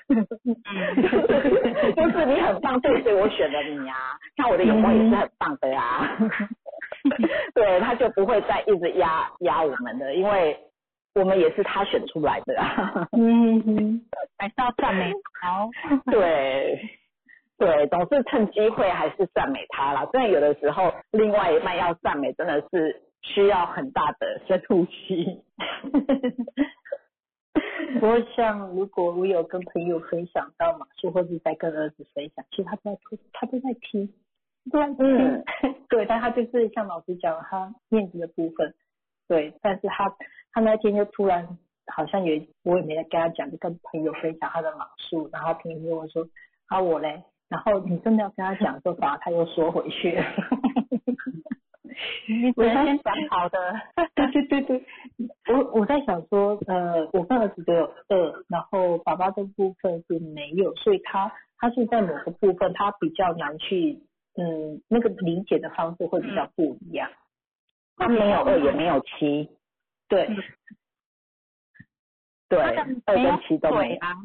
[1.95, 6.17] 就是你很棒，对，所以我选了你啊，像我的眼光也是很棒的呀，
[7.53, 10.57] 对，他就不会再一直压压我们的，因为。
[11.17, 12.53] 我们也是他选出来的，
[13.13, 14.01] 嗯哼，
[14.37, 15.65] 还是要赞美他。
[16.11, 16.77] 对，
[17.57, 20.05] 对，总是趁机会还是赞美他啦。
[20.11, 25.41] 虽然有的时候另外一半要赞美，真的是需要很大的深呼吸。
[27.99, 32.99] 不过像如果我有跟朋友分享到嘛，或者在跟儿子分享，其实他都在
[33.33, 34.13] 他都在听，
[34.71, 35.43] 都在听。
[35.89, 38.73] 对，但他就是像老师讲他面子的部分，
[39.27, 40.15] 对，但是他。
[40.57, 41.45] 他那天就突然
[41.87, 46.25] 好像有，我也没跟他讲，就跟朋友分享他的马术，然后朋友跟我说
[46.67, 50.23] 啊我嘞，然后你真的要跟他讲，说反而他又说回去了。
[52.27, 53.73] 你昨天讲好的，
[54.15, 54.85] 对对对对，
[55.53, 64.01] 我我在想说，呃，我跟儿子都有二，然后爸爸的部分是没有，所以他他是在某个部分他比较难去，
[64.35, 67.09] 嗯，那个理解的方式会比较不一样。
[67.97, 69.49] 他没有二，也没有七。
[70.07, 70.29] 对，
[72.49, 74.15] 对，二跟七都没啊，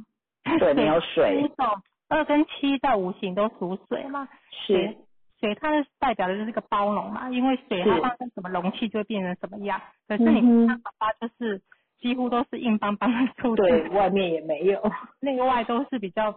[0.58, 1.50] 对，没有水。
[2.08, 4.96] 二跟七在五行都属水嘛，是
[5.40, 9.80] 水，它是代表的就是个包容嘛，因为水它放在什么容器就会变成什么样。
[10.06, 11.60] 可是你看爸爸就是
[12.00, 14.80] 几乎都是硬邦邦的出对，外面也没有，
[15.20, 16.34] 内 外都是比较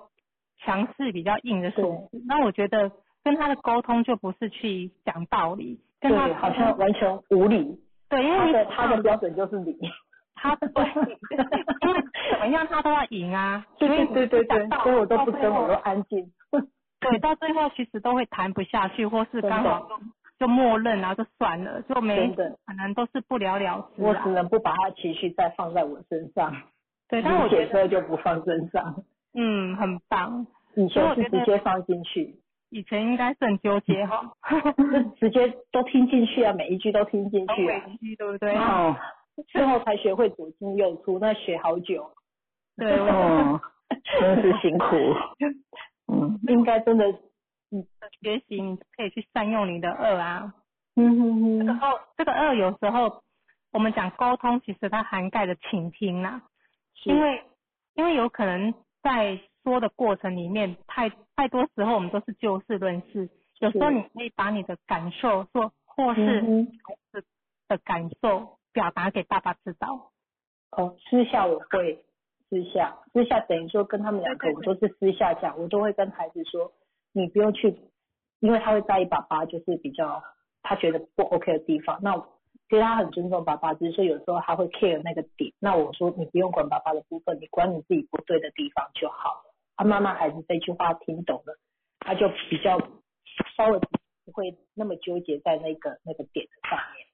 [0.59, 2.23] 强势、比较硬的数字。
[2.27, 2.91] 那我觉得
[3.23, 5.79] 跟他的沟通就不是去讲道理。
[5.99, 9.77] 跟他，好像完全无理，对，因为他的他的标准就是理。
[10.35, 10.67] 他对，
[11.81, 12.01] 因为
[12.31, 16.29] 怎么样他都要赢啊， 所以对对对对，所以我都不争，我都安静。
[17.09, 19.99] 对，到最后其实都会谈不下去，或是刚好就
[20.39, 24.07] 就默认啊，就算了，就没可能都是不了了之啊。
[24.07, 26.53] 我只能不把他情绪再放在我身上，
[27.09, 29.03] 对，但我理解觉得就不放身上。
[29.35, 32.35] 嗯很棒，以前是直接放进去，
[32.69, 34.31] 以前应该是很纠结哈，
[35.19, 38.55] 就直接都听进去啊，每一句都听进去啊，屈，对不对？
[38.55, 38.95] 哦，
[39.47, 42.11] 最后才学会左进右出，那学好久。
[42.77, 43.59] 对，哦，
[44.19, 44.87] 真是辛苦。
[46.07, 47.05] 嗯，应该真的，
[48.21, 50.53] 学习你可以去善用你的二啊。
[50.95, 53.23] 嗯哼哼，然后这个二有时候
[53.71, 56.43] 我们讲沟通，其实它涵盖的倾听啦，
[57.05, 57.43] 因为
[57.95, 67.25] 因为有可能在说的过程里面，太太多时候我们都是就事论事，有时候你可以把你的感受说或是孩子
[67.67, 70.11] 的感受表达给爸爸知道。
[70.71, 72.03] 哦，私下我会
[72.49, 76.71] 私下，私下等于说跟他们两个，我都是私下讲，我都会跟孩子说，
[77.11, 77.75] 你不用去，
[78.39, 80.23] 因为他会在意爸爸就是比较
[80.61, 82.15] 他觉得不 OK 的地方，那
[82.69, 89.53] 其实他很尊重爸爸，只是说有时候他会 care 那个点，那我说你不用管爸爸的部分，你管你自己不对的地方就好了。
[89.75, 91.57] 他妈妈孩子这句话听懂了，
[91.99, 92.79] 他就比较
[93.57, 97.07] 稍微不会那么纠结在那个那个点上面。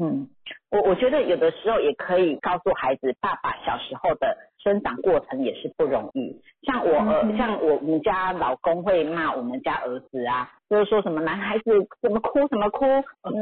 [0.00, 0.30] 嗯，
[0.70, 6.40] 我我觉得有的时候也可以告诉孩子，爸爸小时候的生长过程也是不容易。
[6.62, 11.64] 像我儿，嗯像我们家老公会骂我们家儿子啊，就是说什么男孩子
[12.02, 12.84] 怎么哭什么哭，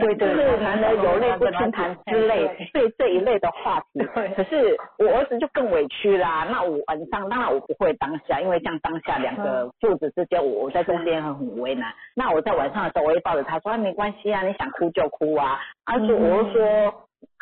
[0.01, 3.99] 对对就是男人有泪不轻弹之类对这一类的话题。
[4.15, 6.47] 对可是我儿子就更委屈啦。
[6.49, 11.93] 那我晚上当然我不会当下，因为像当下两个父子之间，我我在中间很很为难。
[12.15, 15.59] 那我在晚上的时候，我会抱着他说，啊没关系啊，你想哭就哭啊。
[15.85, 16.95] 而且我就说，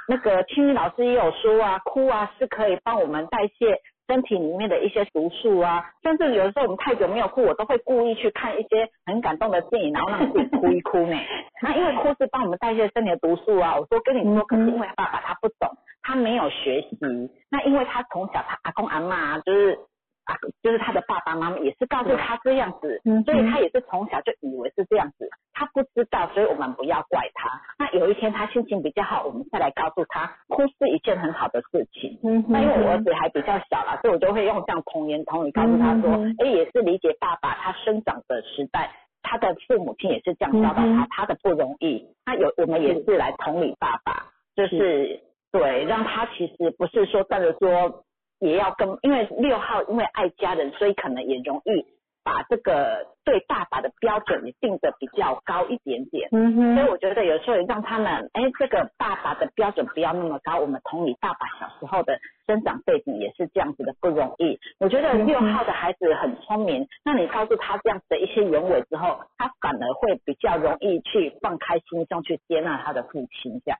[0.08, 5.84] 那个青云老师也有说啊，哭啊是可以帮我们代谢身体里面的一些毒素啊。
[6.02, 11.16] 甚至有的时候我们太久没有哭，我都会故意去看一些很感动的电影，然后让自己哭一哭呢。
[11.62, 13.76] 那因为哭是帮我们代谢身体的毒素啊。
[13.76, 15.68] 我说跟你说，可是因为爸爸他不懂，
[16.02, 16.98] 他没有学习。
[17.50, 19.78] 那因为他从小他阿公阿妈啊就是。
[20.26, 27.48] 啊，就是他的爸爸妈妈也是告诉他这样子，嗯所以他也是从小就以为是这样子，他不知道，所以我们不要怪他。
[27.78, 32.18] 那有一天他心情比较好，我们再来告诉他，哭是一件很好的事情。
[32.22, 38.90] 嗯那因为我儿子还比较小啦，所以我就会用这样童言童语告诉他说嗯，哎、也是理解爸爸他生长的时代，
[39.22, 42.04] 他的父母亲也是这样教导他，嗯他的不容易。
[42.26, 44.26] 那有我们也是来同理爸爸，
[44.56, 45.20] 就是
[45.52, 48.04] 对，让他其实不是说站着说
[48.38, 51.84] 也要跟，因为六号因为爱家人，所以可能也容易
[52.22, 56.28] 把这个对爸爸的标准也定的比较高一点点。
[56.32, 60.58] 嗯哼所以我觉得有时候也让他们，哎，这个爸爸的标准不要那么高。
[60.58, 64.58] 我们同理爸爸小时候的生长背景也是这样子的不容易。
[64.80, 73.78] 我觉得六号的孩子很聪明，那你告诉他这样子的一些原委之后，他反而会比较容易去放开心胸去接纳他的父亲这样。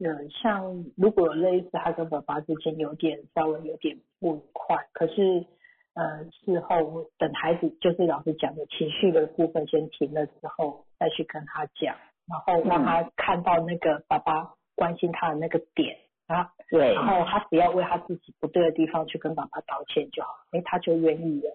[0.00, 5.46] 嗯，像如果类似他跟爸爸之间有点稍微有点不愉快，可是
[5.94, 11.96] 呃事后等孩子就是老师讲的情绪的部分先停了之后，再去跟他讲，
[12.26, 15.96] 然后让他看到那个爸爸关心他的那个点
[16.26, 21.50] 啊，对然后他只要为他自己不对的地方去跟爸爸道歉就好，哎，他就愿意了，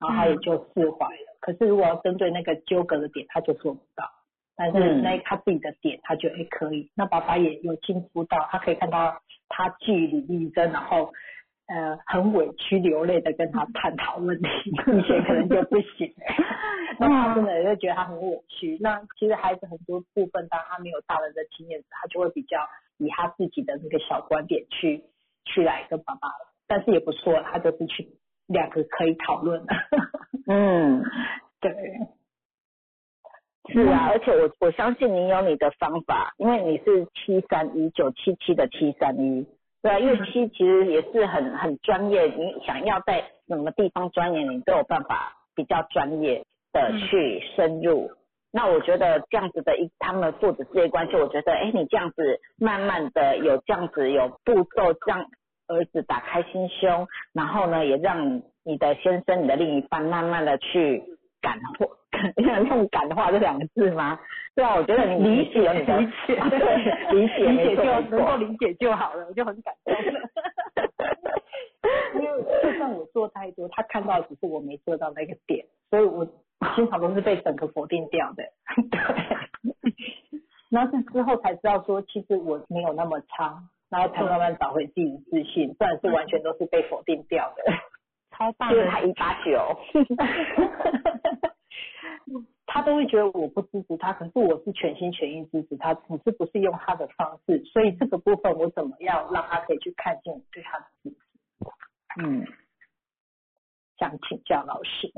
[0.00, 1.36] 然后他也就释怀了。
[1.38, 4.10] 可是如果要针对那个纠葛的点，他就做不到。
[4.56, 11.12] 但是嗯那他自己的点，他觉得哎可以，那爸爸也有进步到，他可以看到他据理力争，然后
[11.66, 16.14] 呃很委屈流泪的跟他探讨问题，以前可能就不行，
[16.98, 18.78] 那他真的就觉得他很委屈。
[18.80, 22.58] 那其实孩子很多部分，当他没有大人的经验，他就会比较
[22.96, 25.04] 以他自己的那个小观点去
[25.44, 26.28] 去来跟爸爸，
[26.66, 28.08] 但是也不错，他就是去
[28.46, 29.74] 两个可以讨论的，
[30.46, 31.02] 嗯，
[31.60, 31.72] 对。
[33.72, 39.46] 是啊，而且我我相信你有你的方法，因为你是七三一九七七的七三一，
[39.82, 48.10] 对啊，因为七其实也是很很专业，你想要在什么地方钻研，你都有办法比较专业的去深入。
[48.52, 55.26] 那我觉得这样子的一他们父子之间关系，我觉得哎，你这样子慢慢的有这样子有步骤，让
[55.68, 61.02] 儿子打开心胸，然后呢，也让你的先生、你的另一半慢慢的去
[61.46, 61.86] 感化，
[62.68, 64.18] 用感化这两个字吗？
[64.56, 65.86] 对啊，我觉得你理解理解
[66.26, 66.58] 对
[67.12, 70.20] 理解 理解就能够理解就好了，我就很感动了。
[72.14, 76.26] 因为就算我做太多，他看到只是我没做到那个点，所以我
[76.74, 78.42] 经常都是被整个否定掉的。
[78.90, 79.92] 对，
[80.70, 87.62] 然后是之后才知道说，其实我没有那么差，然后才慢慢找回自己的自信，不然是完全都是被否定掉的。
[88.36, 89.76] 超棒的，因为他一八九，
[92.66, 101.16] 他都会觉得我不支持他，可是我是全心全意支持他，只是不是用他的方式，所以这个部分我怎么样让他可以去看见我对他的支持？
[102.22, 102.46] 嗯，
[103.98, 105.10] 想请教老师，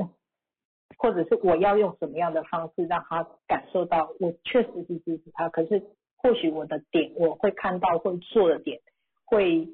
[0.97, 5.83] 或者是我要用什么样的方式让他感受到我确实是支持他，可是
[6.17, 8.81] 或许我的点我会看到会做的点
[9.25, 9.69] 会。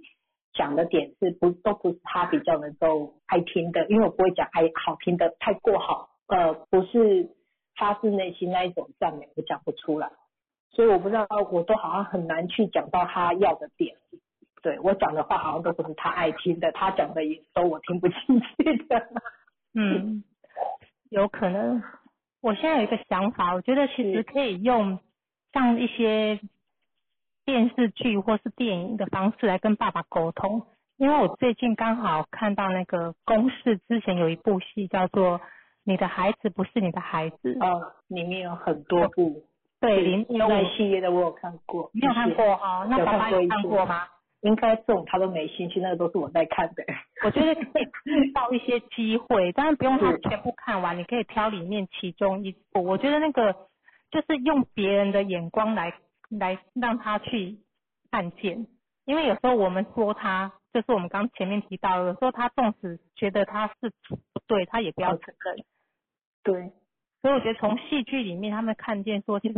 [0.54, 7.28] 讲的点是不都不是他比较能够爱听的，因为我不会讲爱好听的太过好，呃，不是
[7.76, 10.10] 发自内心那一种赞美，我讲不出来，
[10.70, 13.96] 所以我不知道，我都好像很难去讲到他要的点，
[14.62, 19.08] 对我讲的话好像都不是他爱听的，他讲的也都我听不进去的，
[19.74, 20.22] 嗯，
[21.10, 21.82] 有可能，
[22.40, 25.00] 我现在有一个想法，我觉得其实可以用
[25.52, 26.38] 像一些。
[27.44, 30.62] 电视剧或是电影的方式来跟爸爸沟通，
[30.96, 35.38] 因为我最近刚好看到那个公式，之前有一部戏叫做
[35.84, 39.42] 《你的孩子不是你的孩子》，哦，里面有很多部，
[39.80, 42.86] 对，里面有系列的我有看过，你有看过哈？
[42.88, 44.04] 那爸爸有看过吗？
[44.40, 46.84] 应该这种他都没兴趣，那个都是我在看的。
[47.24, 52.82] 我觉得可以 制造一些机会，当然不用他全部看完，你可以挑里面其中一部。
[52.84, 53.52] 我觉得那个
[54.10, 55.92] 就是用别人的眼光来。
[56.28, 57.58] 来让他去
[58.10, 58.66] 看见，
[59.04, 65.64] 因为有时候我们说他，就是我们刚前面提到，有时候他纵使觉得他是不对，他也不要承认。
[66.42, 66.72] 对，
[67.22, 69.54] 所以我觉得从戏剧里面，他们看见说，其实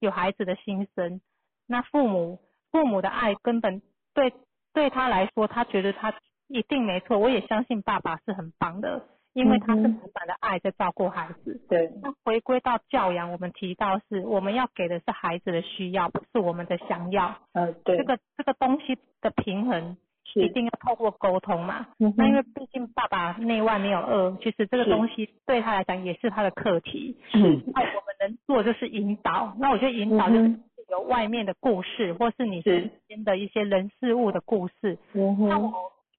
[0.00, 1.20] 有孩子的心声，
[1.66, 3.80] 那父母父母的爱根本
[4.12, 4.32] 对
[4.72, 6.14] 对他来说，他觉得他
[6.48, 7.18] 一定没错。
[7.18, 9.06] 我也相信爸爸是很棒的。
[9.34, 11.90] 因为他是满满的爱在照顾孩子，对。
[12.00, 17.36] 那回归到教养，我们提到是我们要给的是孩子的需要，不是我们的想要。
[17.52, 17.96] 呃，对。
[17.98, 19.96] 这个这个东西的平衡，
[20.36, 21.84] 一定要透过沟通嘛。
[21.98, 22.14] 嗯。
[22.16, 27.16] 那因为毕竟爸爸内外没有二，其实这个东西对他来讲也是他的课题。
[27.32, 27.38] 是。
[27.40, 29.52] 那我们能做就是引导。
[29.58, 30.56] 那我觉得引导就是
[30.90, 34.96] 有外面的故事，或是你身边的一些人事物的故事。
[35.12, 35.48] 嗯哼。
[35.48, 35.72] 那我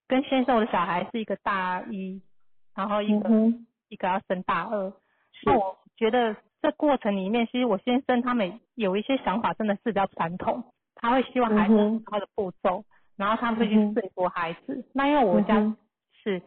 [0.05, 2.21] 跟先生，我的小孩是一个大一。
[2.75, 3.29] 然后一个
[3.87, 4.91] 一个要升大二，
[5.45, 10.63] 那我觉得这过程里面，其实我先生他们有一些想法真的是比较传统，
[10.95, 12.83] 他会希望孩子他的步骤，
[13.15, 14.85] 然后他们会去说服孩子。
[14.93, 15.75] 那因为我家
[16.23, 16.41] 是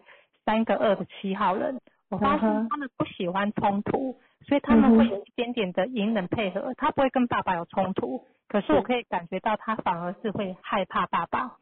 [0.44, 1.80] 三个二的七号人，
[2.10, 11.56] 我发现他们不喜欢冲突，所以他们会有一点点的隐忍配合，他不会跟爸爸有冲突，可是我可以感觉到他反而是会害怕爸爸，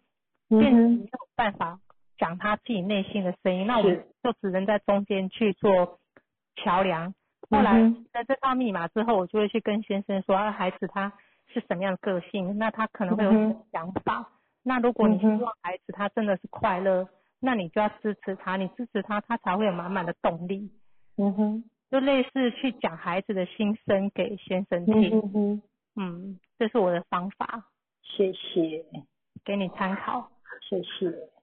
[0.49, 1.79] 变成没有办法。
[2.19, 5.99] 讲他自己内心的声音，那我们就只能在中间去做
[6.57, 7.15] 桥梁。
[7.49, 7.75] 后来
[8.13, 11.13] 在这套密码之后，我就会去跟先生说，啊，孩子他
[11.53, 14.33] 是什么样的个性，那他可能会有什么想法。
[14.65, 20.71] 那如果你希望孩子他真的是快乐，那你就要支持他，你支持他，他才会有满满的动力。
[21.19, 25.21] 嗯哼，就类似去讲孩子的心声给先生听。
[25.21, 25.63] 嗯哼，
[25.95, 27.65] 嗯，这是我的方法。
[28.03, 28.85] 谢谢，
[29.45, 30.29] 给你参考。
[30.69, 31.36] 谢谢。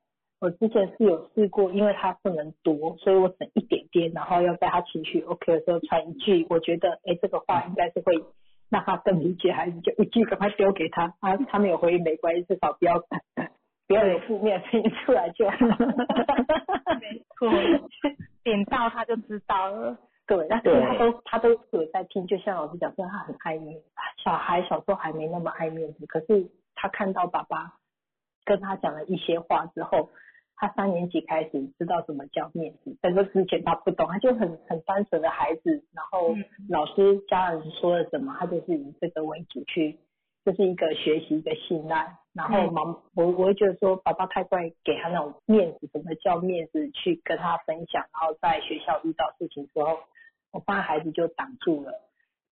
[0.44, 8.22] 我之前是有试过，因为他不能多，所以我省一点点，然后要在他情绪 OK 的时候传一句，我觉得哎这个话应该是会
[8.70, 13.02] 让他更理解孩子，就一句赶快丢给他，啊他没有回应没关系，至少不要
[13.88, 15.56] 不要有负面声音出来就好。
[17.00, 17.50] 没错，
[18.44, 19.98] 点到他就知道了。
[20.28, 23.86] 对，但是他都他都有在听，就像老师讲说他很爱面子，
[24.22, 27.76] 小孩小时候还没那么爱面子，可是他看到爸爸
[28.44, 30.10] 跟他讲了一些话之后。
[30.56, 36.36] 他三年级开始知道什么叫面子，在这之前他不懂，他就很很单纯的孩子，然后
[36.70, 40.00] 老师家人说了什么，他就是以这个为主去，
[40.46, 42.18] 这是一个学习的信赖。
[42.34, 42.82] 然后妈，
[43.16, 50.00] 我我会觉得说，爸爸太快给他那种面子，什么叫面子去跟他分享，然后在学校遇到事情之后，
[50.52, 52.02] 我发现孩子就挡住了，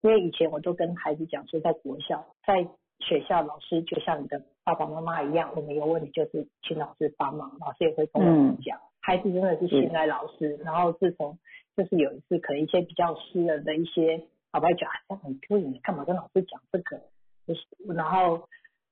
[0.01, 2.67] 因为以前我都跟孩子讲说，在国校在。
[2.99, 8.79] 学校老师就像你的爸爸妈妈一样，我们有问题就是请老师帮忙，老师也会跟我们讲。
[9.01, 11.39] 孩子真的是信赖老师，然后自从
[11.75, 17.01] 就是有一次可能一些比较私人的一些，爸爸讲这样很丢脸，你干嘛跟老师讲这个？
[17.47, 17.61] 就是
[17.95, 18.47] 然后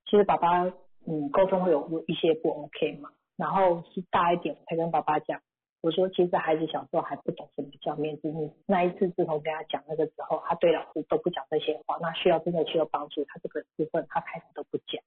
[0.10, 0.64] 其实爸爸
[1.06, 5.40] 嗯沟通会有有一些不 OK 嘛，然后是大一点才跟爸爸讲。
[5.82, 8.28] 我说，其实孩子小时候还不懂什么叫面子。
[8.30, 11.98] 你那一次自从跟他讲那个之后，他对老师都不讲这些话。
[12.02, 15.02] 那需要真的需要帮助，他这个部分他开始都不讲。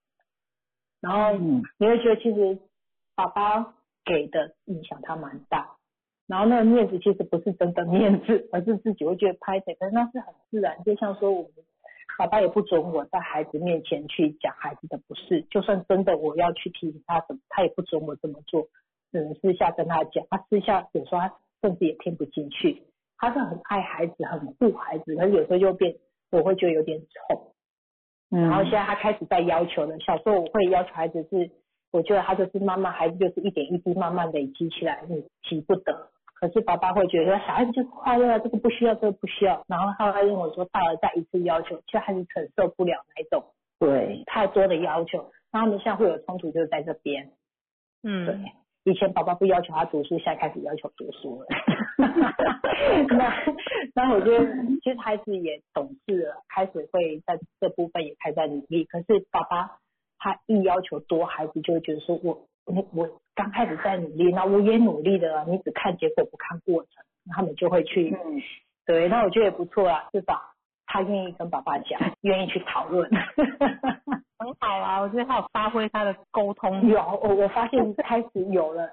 [1.01, 2.59] 然后你会觉得，其实
[3.15, 3.75] 爸爸
[4.05, 5.77] 给的影响他蛮大。
[6.27, 10.81] 然后那个面子其实不是真的面子，而是自己会觉得拍谁，可是那是很自然。
[10.85, 11.53] 就像说我们
[12.17, 18.69] 爸爸也不准我在孩子面前去讲孩子的不是，就算真的我要去提醒他什么，他也不准我这么做，
[19.12, 20.24] 只能私下跟他讲。
[20.31, 22.82] 他私下有时候他甚至也听不进去，
[23.19, 25.97] 他是很爱孩子，很护孩子，可是有时候就变，
[26.31, 27.53] 我会觉得有点宠。
[28.31, 31.51] 然后现在他开始在要求了，小时候我会要求孩子是，
[31.91, 36.09] 我觉得他就是慢慢孩子就是一点一滴慢慢累积起来，你急不得。
[36.35, 39.62] 可是爸爸会觉得小孩子就是快乐，这个不需要，这个不需要。
[39.69, 43.45] 然后他会认为说大了再一次要求，其实孩子承受不了那种
[43.78, 47.32] 对太多的要求，那他们现在会有冲突，就是在这边。
[48.03, 48.35] 嗯，对，
[48.85, 51.47] 以前爸爸不要求他读书，现在开始要求读书了。
[53.16, 53.35] 那
[53.94, 54.47] 那我觉得
[54.82, 58.85] 其实孩子也懂事了，开始会在这部分也开始努力。
[58.85, 59.78] 可是爸爸
[60.19, 67.05] 他一要求多，孩子就会觉得说我我我刚开始在努力，那我也努力的，你只看结果不看过程，
[67.35, 68.40] 他们就会去嗯
[68.86, 70.40] 对，那我觉得也不错啊，至少
[70.93, 73.09] 他愿意跟爸爸讲，愿意去讨论。
[74.39, 76.89] 很好啊，我觉得他有发挥他的沟通。
[76.89, 78.89] 有，我我发现开始有了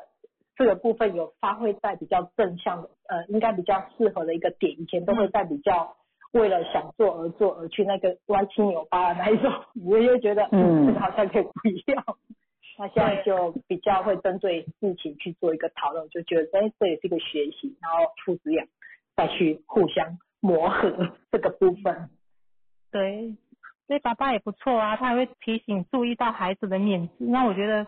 [0.56, 4.80] 这个部分有发挥在比较正向的，呃，应该比较适合的一个点。
[4.80, 5.96] 以前都会在比较
[6.34, 9.52] 为了想做而做而去那个歪七扭八的那一种，
[9.88, 12.04] 我就觉得嗯 这个好像可以不一样。
[12.78, 18.68] 那现在就比较会针对事情去做一个讨论，就觉得哎，这也是一个学习，然后父子俩
[19.16, 22.10] 再去互相磨合这个部分。
[22.92, 23.36] 对，
[23.88, 27.14] 所以爸爸也不错啊，他还会提醒注意到孩子的面子。
[27.20, 27.86] 那我觉得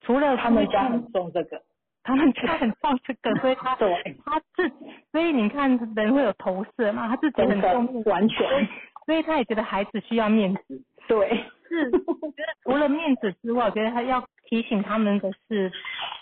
[0.00, 1.62] 除了他们家很重这个，
[2.02, 4.70] 他们家很重这个，所以他 对，他自
[5.10, 8.68] 所以你看人会有投射嘛，他自己很重面子，完全
[9.06, 10.82] 所以他也觉得孩子需要面子。
[11.08, 11.28] 对，
[11.68, 11.90] 是，
[12.20, 15.72] 我觉得除了面子之外，我觉得他要提醒他们的是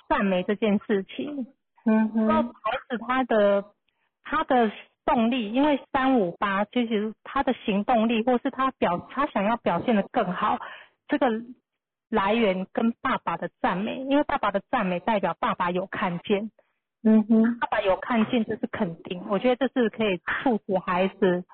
[0.08, 1.46] 赞美这件事情。
[1.84, 2.26] 嗯哼。
[2.26, 2.50] 那孩
[2.88, 3.64] 子他的
[4.22, 4.70] 他的
[5.06, 10.58] 动力，因为三五八其实他的行动力，或是他表他想要表现的更好，
[11.08, 11.26] 这个
[12.10, 16.50] 来源跟爸爸的赞美，因为爸爸的赞美代表爸爸有看见，
[17.02, 21.44] 嗯哼，爸爸有看见这是肯定，我觉得这是可以促使孩子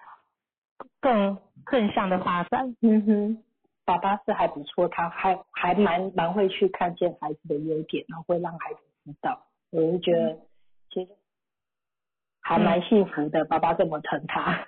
[1.00, 1.38] 更
[1.70, 2.74] 正向的发展。
[2.80, 3.42] 嗯哼，
[3.84, 9.46] 爸爸是还不错，他还还蛮蛮会去看见孩子的优点，然后会让孩子知道。
[9.70, 10.38] 我就觉得
[12.42, 14.66] 还蛮幸福的，爸爸这么疼他。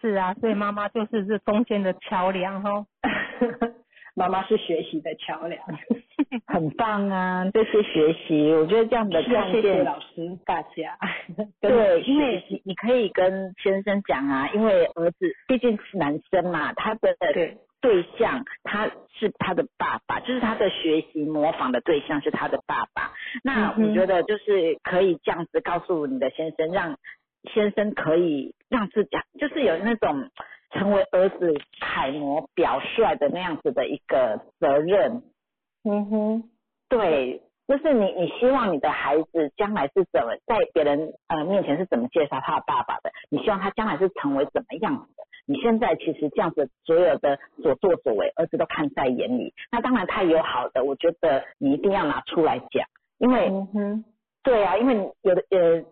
[0.00, 2.86] 是啊，所以妈妈就是这中间的桥梁哦。
[4.14, 5.62] 妈妈是学习的桥梁，
[6.48, 7.44] 很棒啊！
[7.52, 10.98] 这些学习，我觉得这样的是要谢谢老师大家。
[11.60, 17.14] 对，因为你你可以跟先生讲啊，因为儿子毕竟是男生嘛，他的
[17.80, 23.12] 对对象他是他的爸爸，就是他的学习模仿的对象是他的爸爸。
[23.42, 26.98] 那我觉得就是可以这样子告诉你的先生，让
[27.54, 30.30] 先生可以让自己就是有那种
[30.72, 35.22] 成为儿子楷模表率的那样子的一个责任。
[35.84, 36.50] 嗯哼，
[36.90, 43.10] 对，就是你你希望你的孩子将来是怎么在别人呃面前是怎么介绍他的爸爸的？
[43.30, 45.25] 你希望他将来是成为怎么样的？
[45.46, 49.54] 你现在其实这样子所有的所作所为，儿子都看在眼里。
[49.70, 52.86] 那当然他有好的，我觉得你一定要拿出来讲，
[53.18, 54.04] 因为嗯哼，
[54.42, 55.84] 对啊，因为有的呃，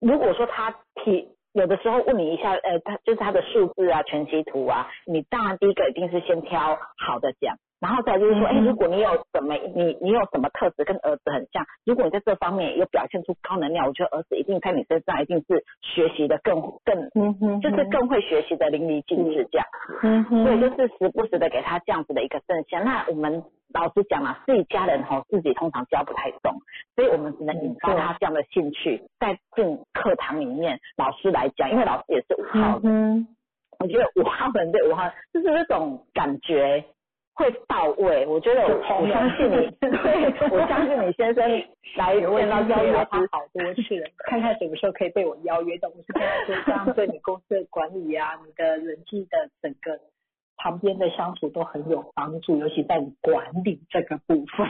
[0.00, 0.74] 如果说他
[1.04, 19.66] 提有的时候问你一下，呃，他就是他的数字啊、全息图啊，你当然第一个一定是先挑好的讲，然后再就是说，哎、嗯如果你有什么你你有什么特质跟儿子很像，如果你在这方面有表现出高能量，我觉得儿子一定在你身上一定是学习的更更嗯哼，就是更会学习的淋漓尽致这样。
[20.02, 22.84] 嗯哼，所以就是时不时的给他这样子的一个正向。
[22.84, 26.56] 那我们老实讲啊，自己家人吼自己通常教不太懂，
[26.96, 33.28] 所以我们只能引发他这样的兴趣，在进课堂里面，老师来讲，因为老师也是五号的，嗯
[33.78, 36.84] 我觉得五号人对五号就是那种感觉。
[37.38, 39.88] 会到位，我觉得我我相信你， 对
[40.50, 41.48] 我相信你先生
[41.96, 45.88] 来 见到邀约他好多次了， 看看什么时候可以被我邀约到。
[45.88, 50.00] 我是跟他说，这样对你公司的管理啊，你的人际的整个
[50.56, 54.66] 旁边的相处都很有帮助，尤其在你管理这个部分。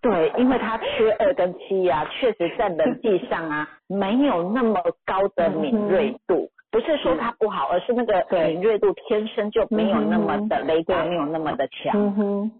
[0.00, 12.50] 对，因为他缺二跟七啊，确实在人际上啊没有那么高的敏锐度，不是说他不好，而是那个敏锐度天生就没有那么的嗯雷达，没有那么的强。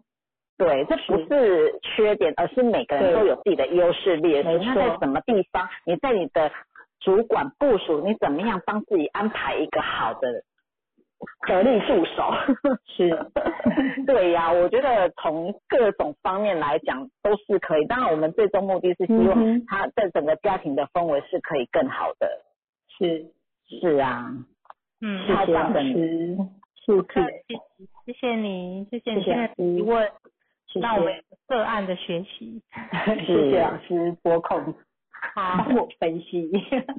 [0.56, 4.48] 对，这不是缺点，而是每个人都有自己的优势劣势。
[4.48, 6.52] 没错那在什么地方，你在你的
[7.00, 10.44] 主管部署，你怎么样帮自己安排一个好的
[11.48, 12.32] 得力助手？
[12.86, 13.26] 是，
[14.06, 17.86] 对呀、我觉得从各种方面来讲都是可以。
[17.86, 22.28] 当然，我们最终目的是希望他在整个家庭的氛围是可以更好的。
[22.96, 23.26] 是，
[23.68, 24.32] 是啊，
[25.00, 26.36] 嗯，谢谢老师，
[26.76, 27.60] 谢客谢，气，
[28.06, 30.12] 谢谢你，谢谢你谢谢现在老师提问，
[30.68, 31.14] 谢让我们
[31.46, 32.62] 个案的学习。
[33.26, 34.74] 谢谢老师拨控
[35.34, 36.50] 好，帮我分析，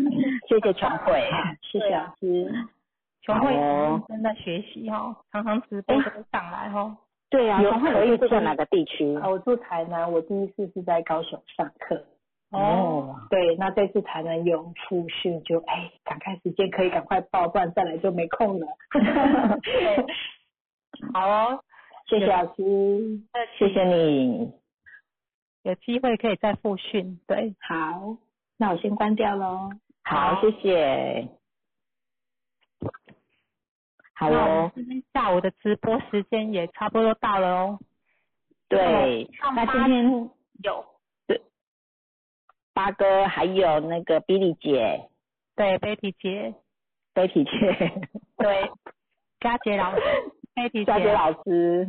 [0.50, 1.22] 谢谢琼慧，
[1.72, 2.52] 谢谢老师。
[3.22, 6.02] 全会好哦认真在学习哦，常常直播都
[6.32, 6.96] 上来哦。
[7.30, 9.16] 对啊，有全会可以有住在哪个地区？
[9.18, 12.06] 啊，我住台南，我第一次是在高雄上课。
[12.56, 18.68] 哦，对，那这次才能有复训，就哎，赶快时间可以赶快报，不然再来就没空了。
[21.14, 21.64] 好哦，
[22.08, 23.22] 谢谢老师，
[23.58, 24.52] 谢谢你，
[25.64, 28.18] 有机会可以再复训，对，好，
[28.58, 29.70] 那我先关掉喽。
[30.04, 31.30] 好，谢谢。
[34.18, 37.80] 好那我们哦，今天下午的直播时间也差不多到了哦。
[38.70, 40.30] 对，那今天
[40.64, 40.86] 有，
[42.76, 45.08] 八哥还有那个比利姐、
[45.56, 46.54] 对，Betty 姐
[47.14, 47.92] ，Betty 姐、
[48.38, 48.70] 对，
[49.40, 50.02] 佳杰老师，
[50.54, 51.88] Betty，佳杰老师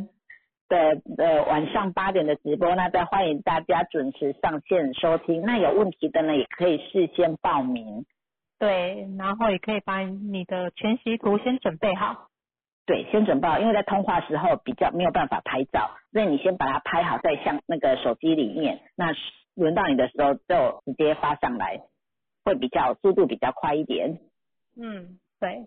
[0.69, 5.41] 的呃晚上八点的直播，那再欢迎大家准时上线收听。
[5.41, 8.05] 那有问题的呢，也可以事先报名。
[8.57, 12.29] 对，然后也可以把你的全息图先准备好。
[12.85, 19.13] 对，先准备好，因为在通话时候比较没有办法拍照，所以你先把它拍好在相那个手机里面，那
[19.57, 21.81] 轮到你的时候就直接发上来，
[22.45, 24.19] 会比较速度比较快一点。
[24.79, 25.65] 嗯，对，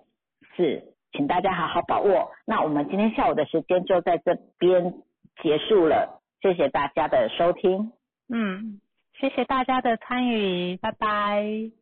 [0.56, 2.30] 是，请大家好好把握。
[2.46, 4.94] 那我们今天下午的时间就在这边
[5.42, 7.92] 结束了，谢谢大家的收听。
[8.28, 8.80] 嗯，
[9.18, 11.72] 谢谢大家的参与，拜拜。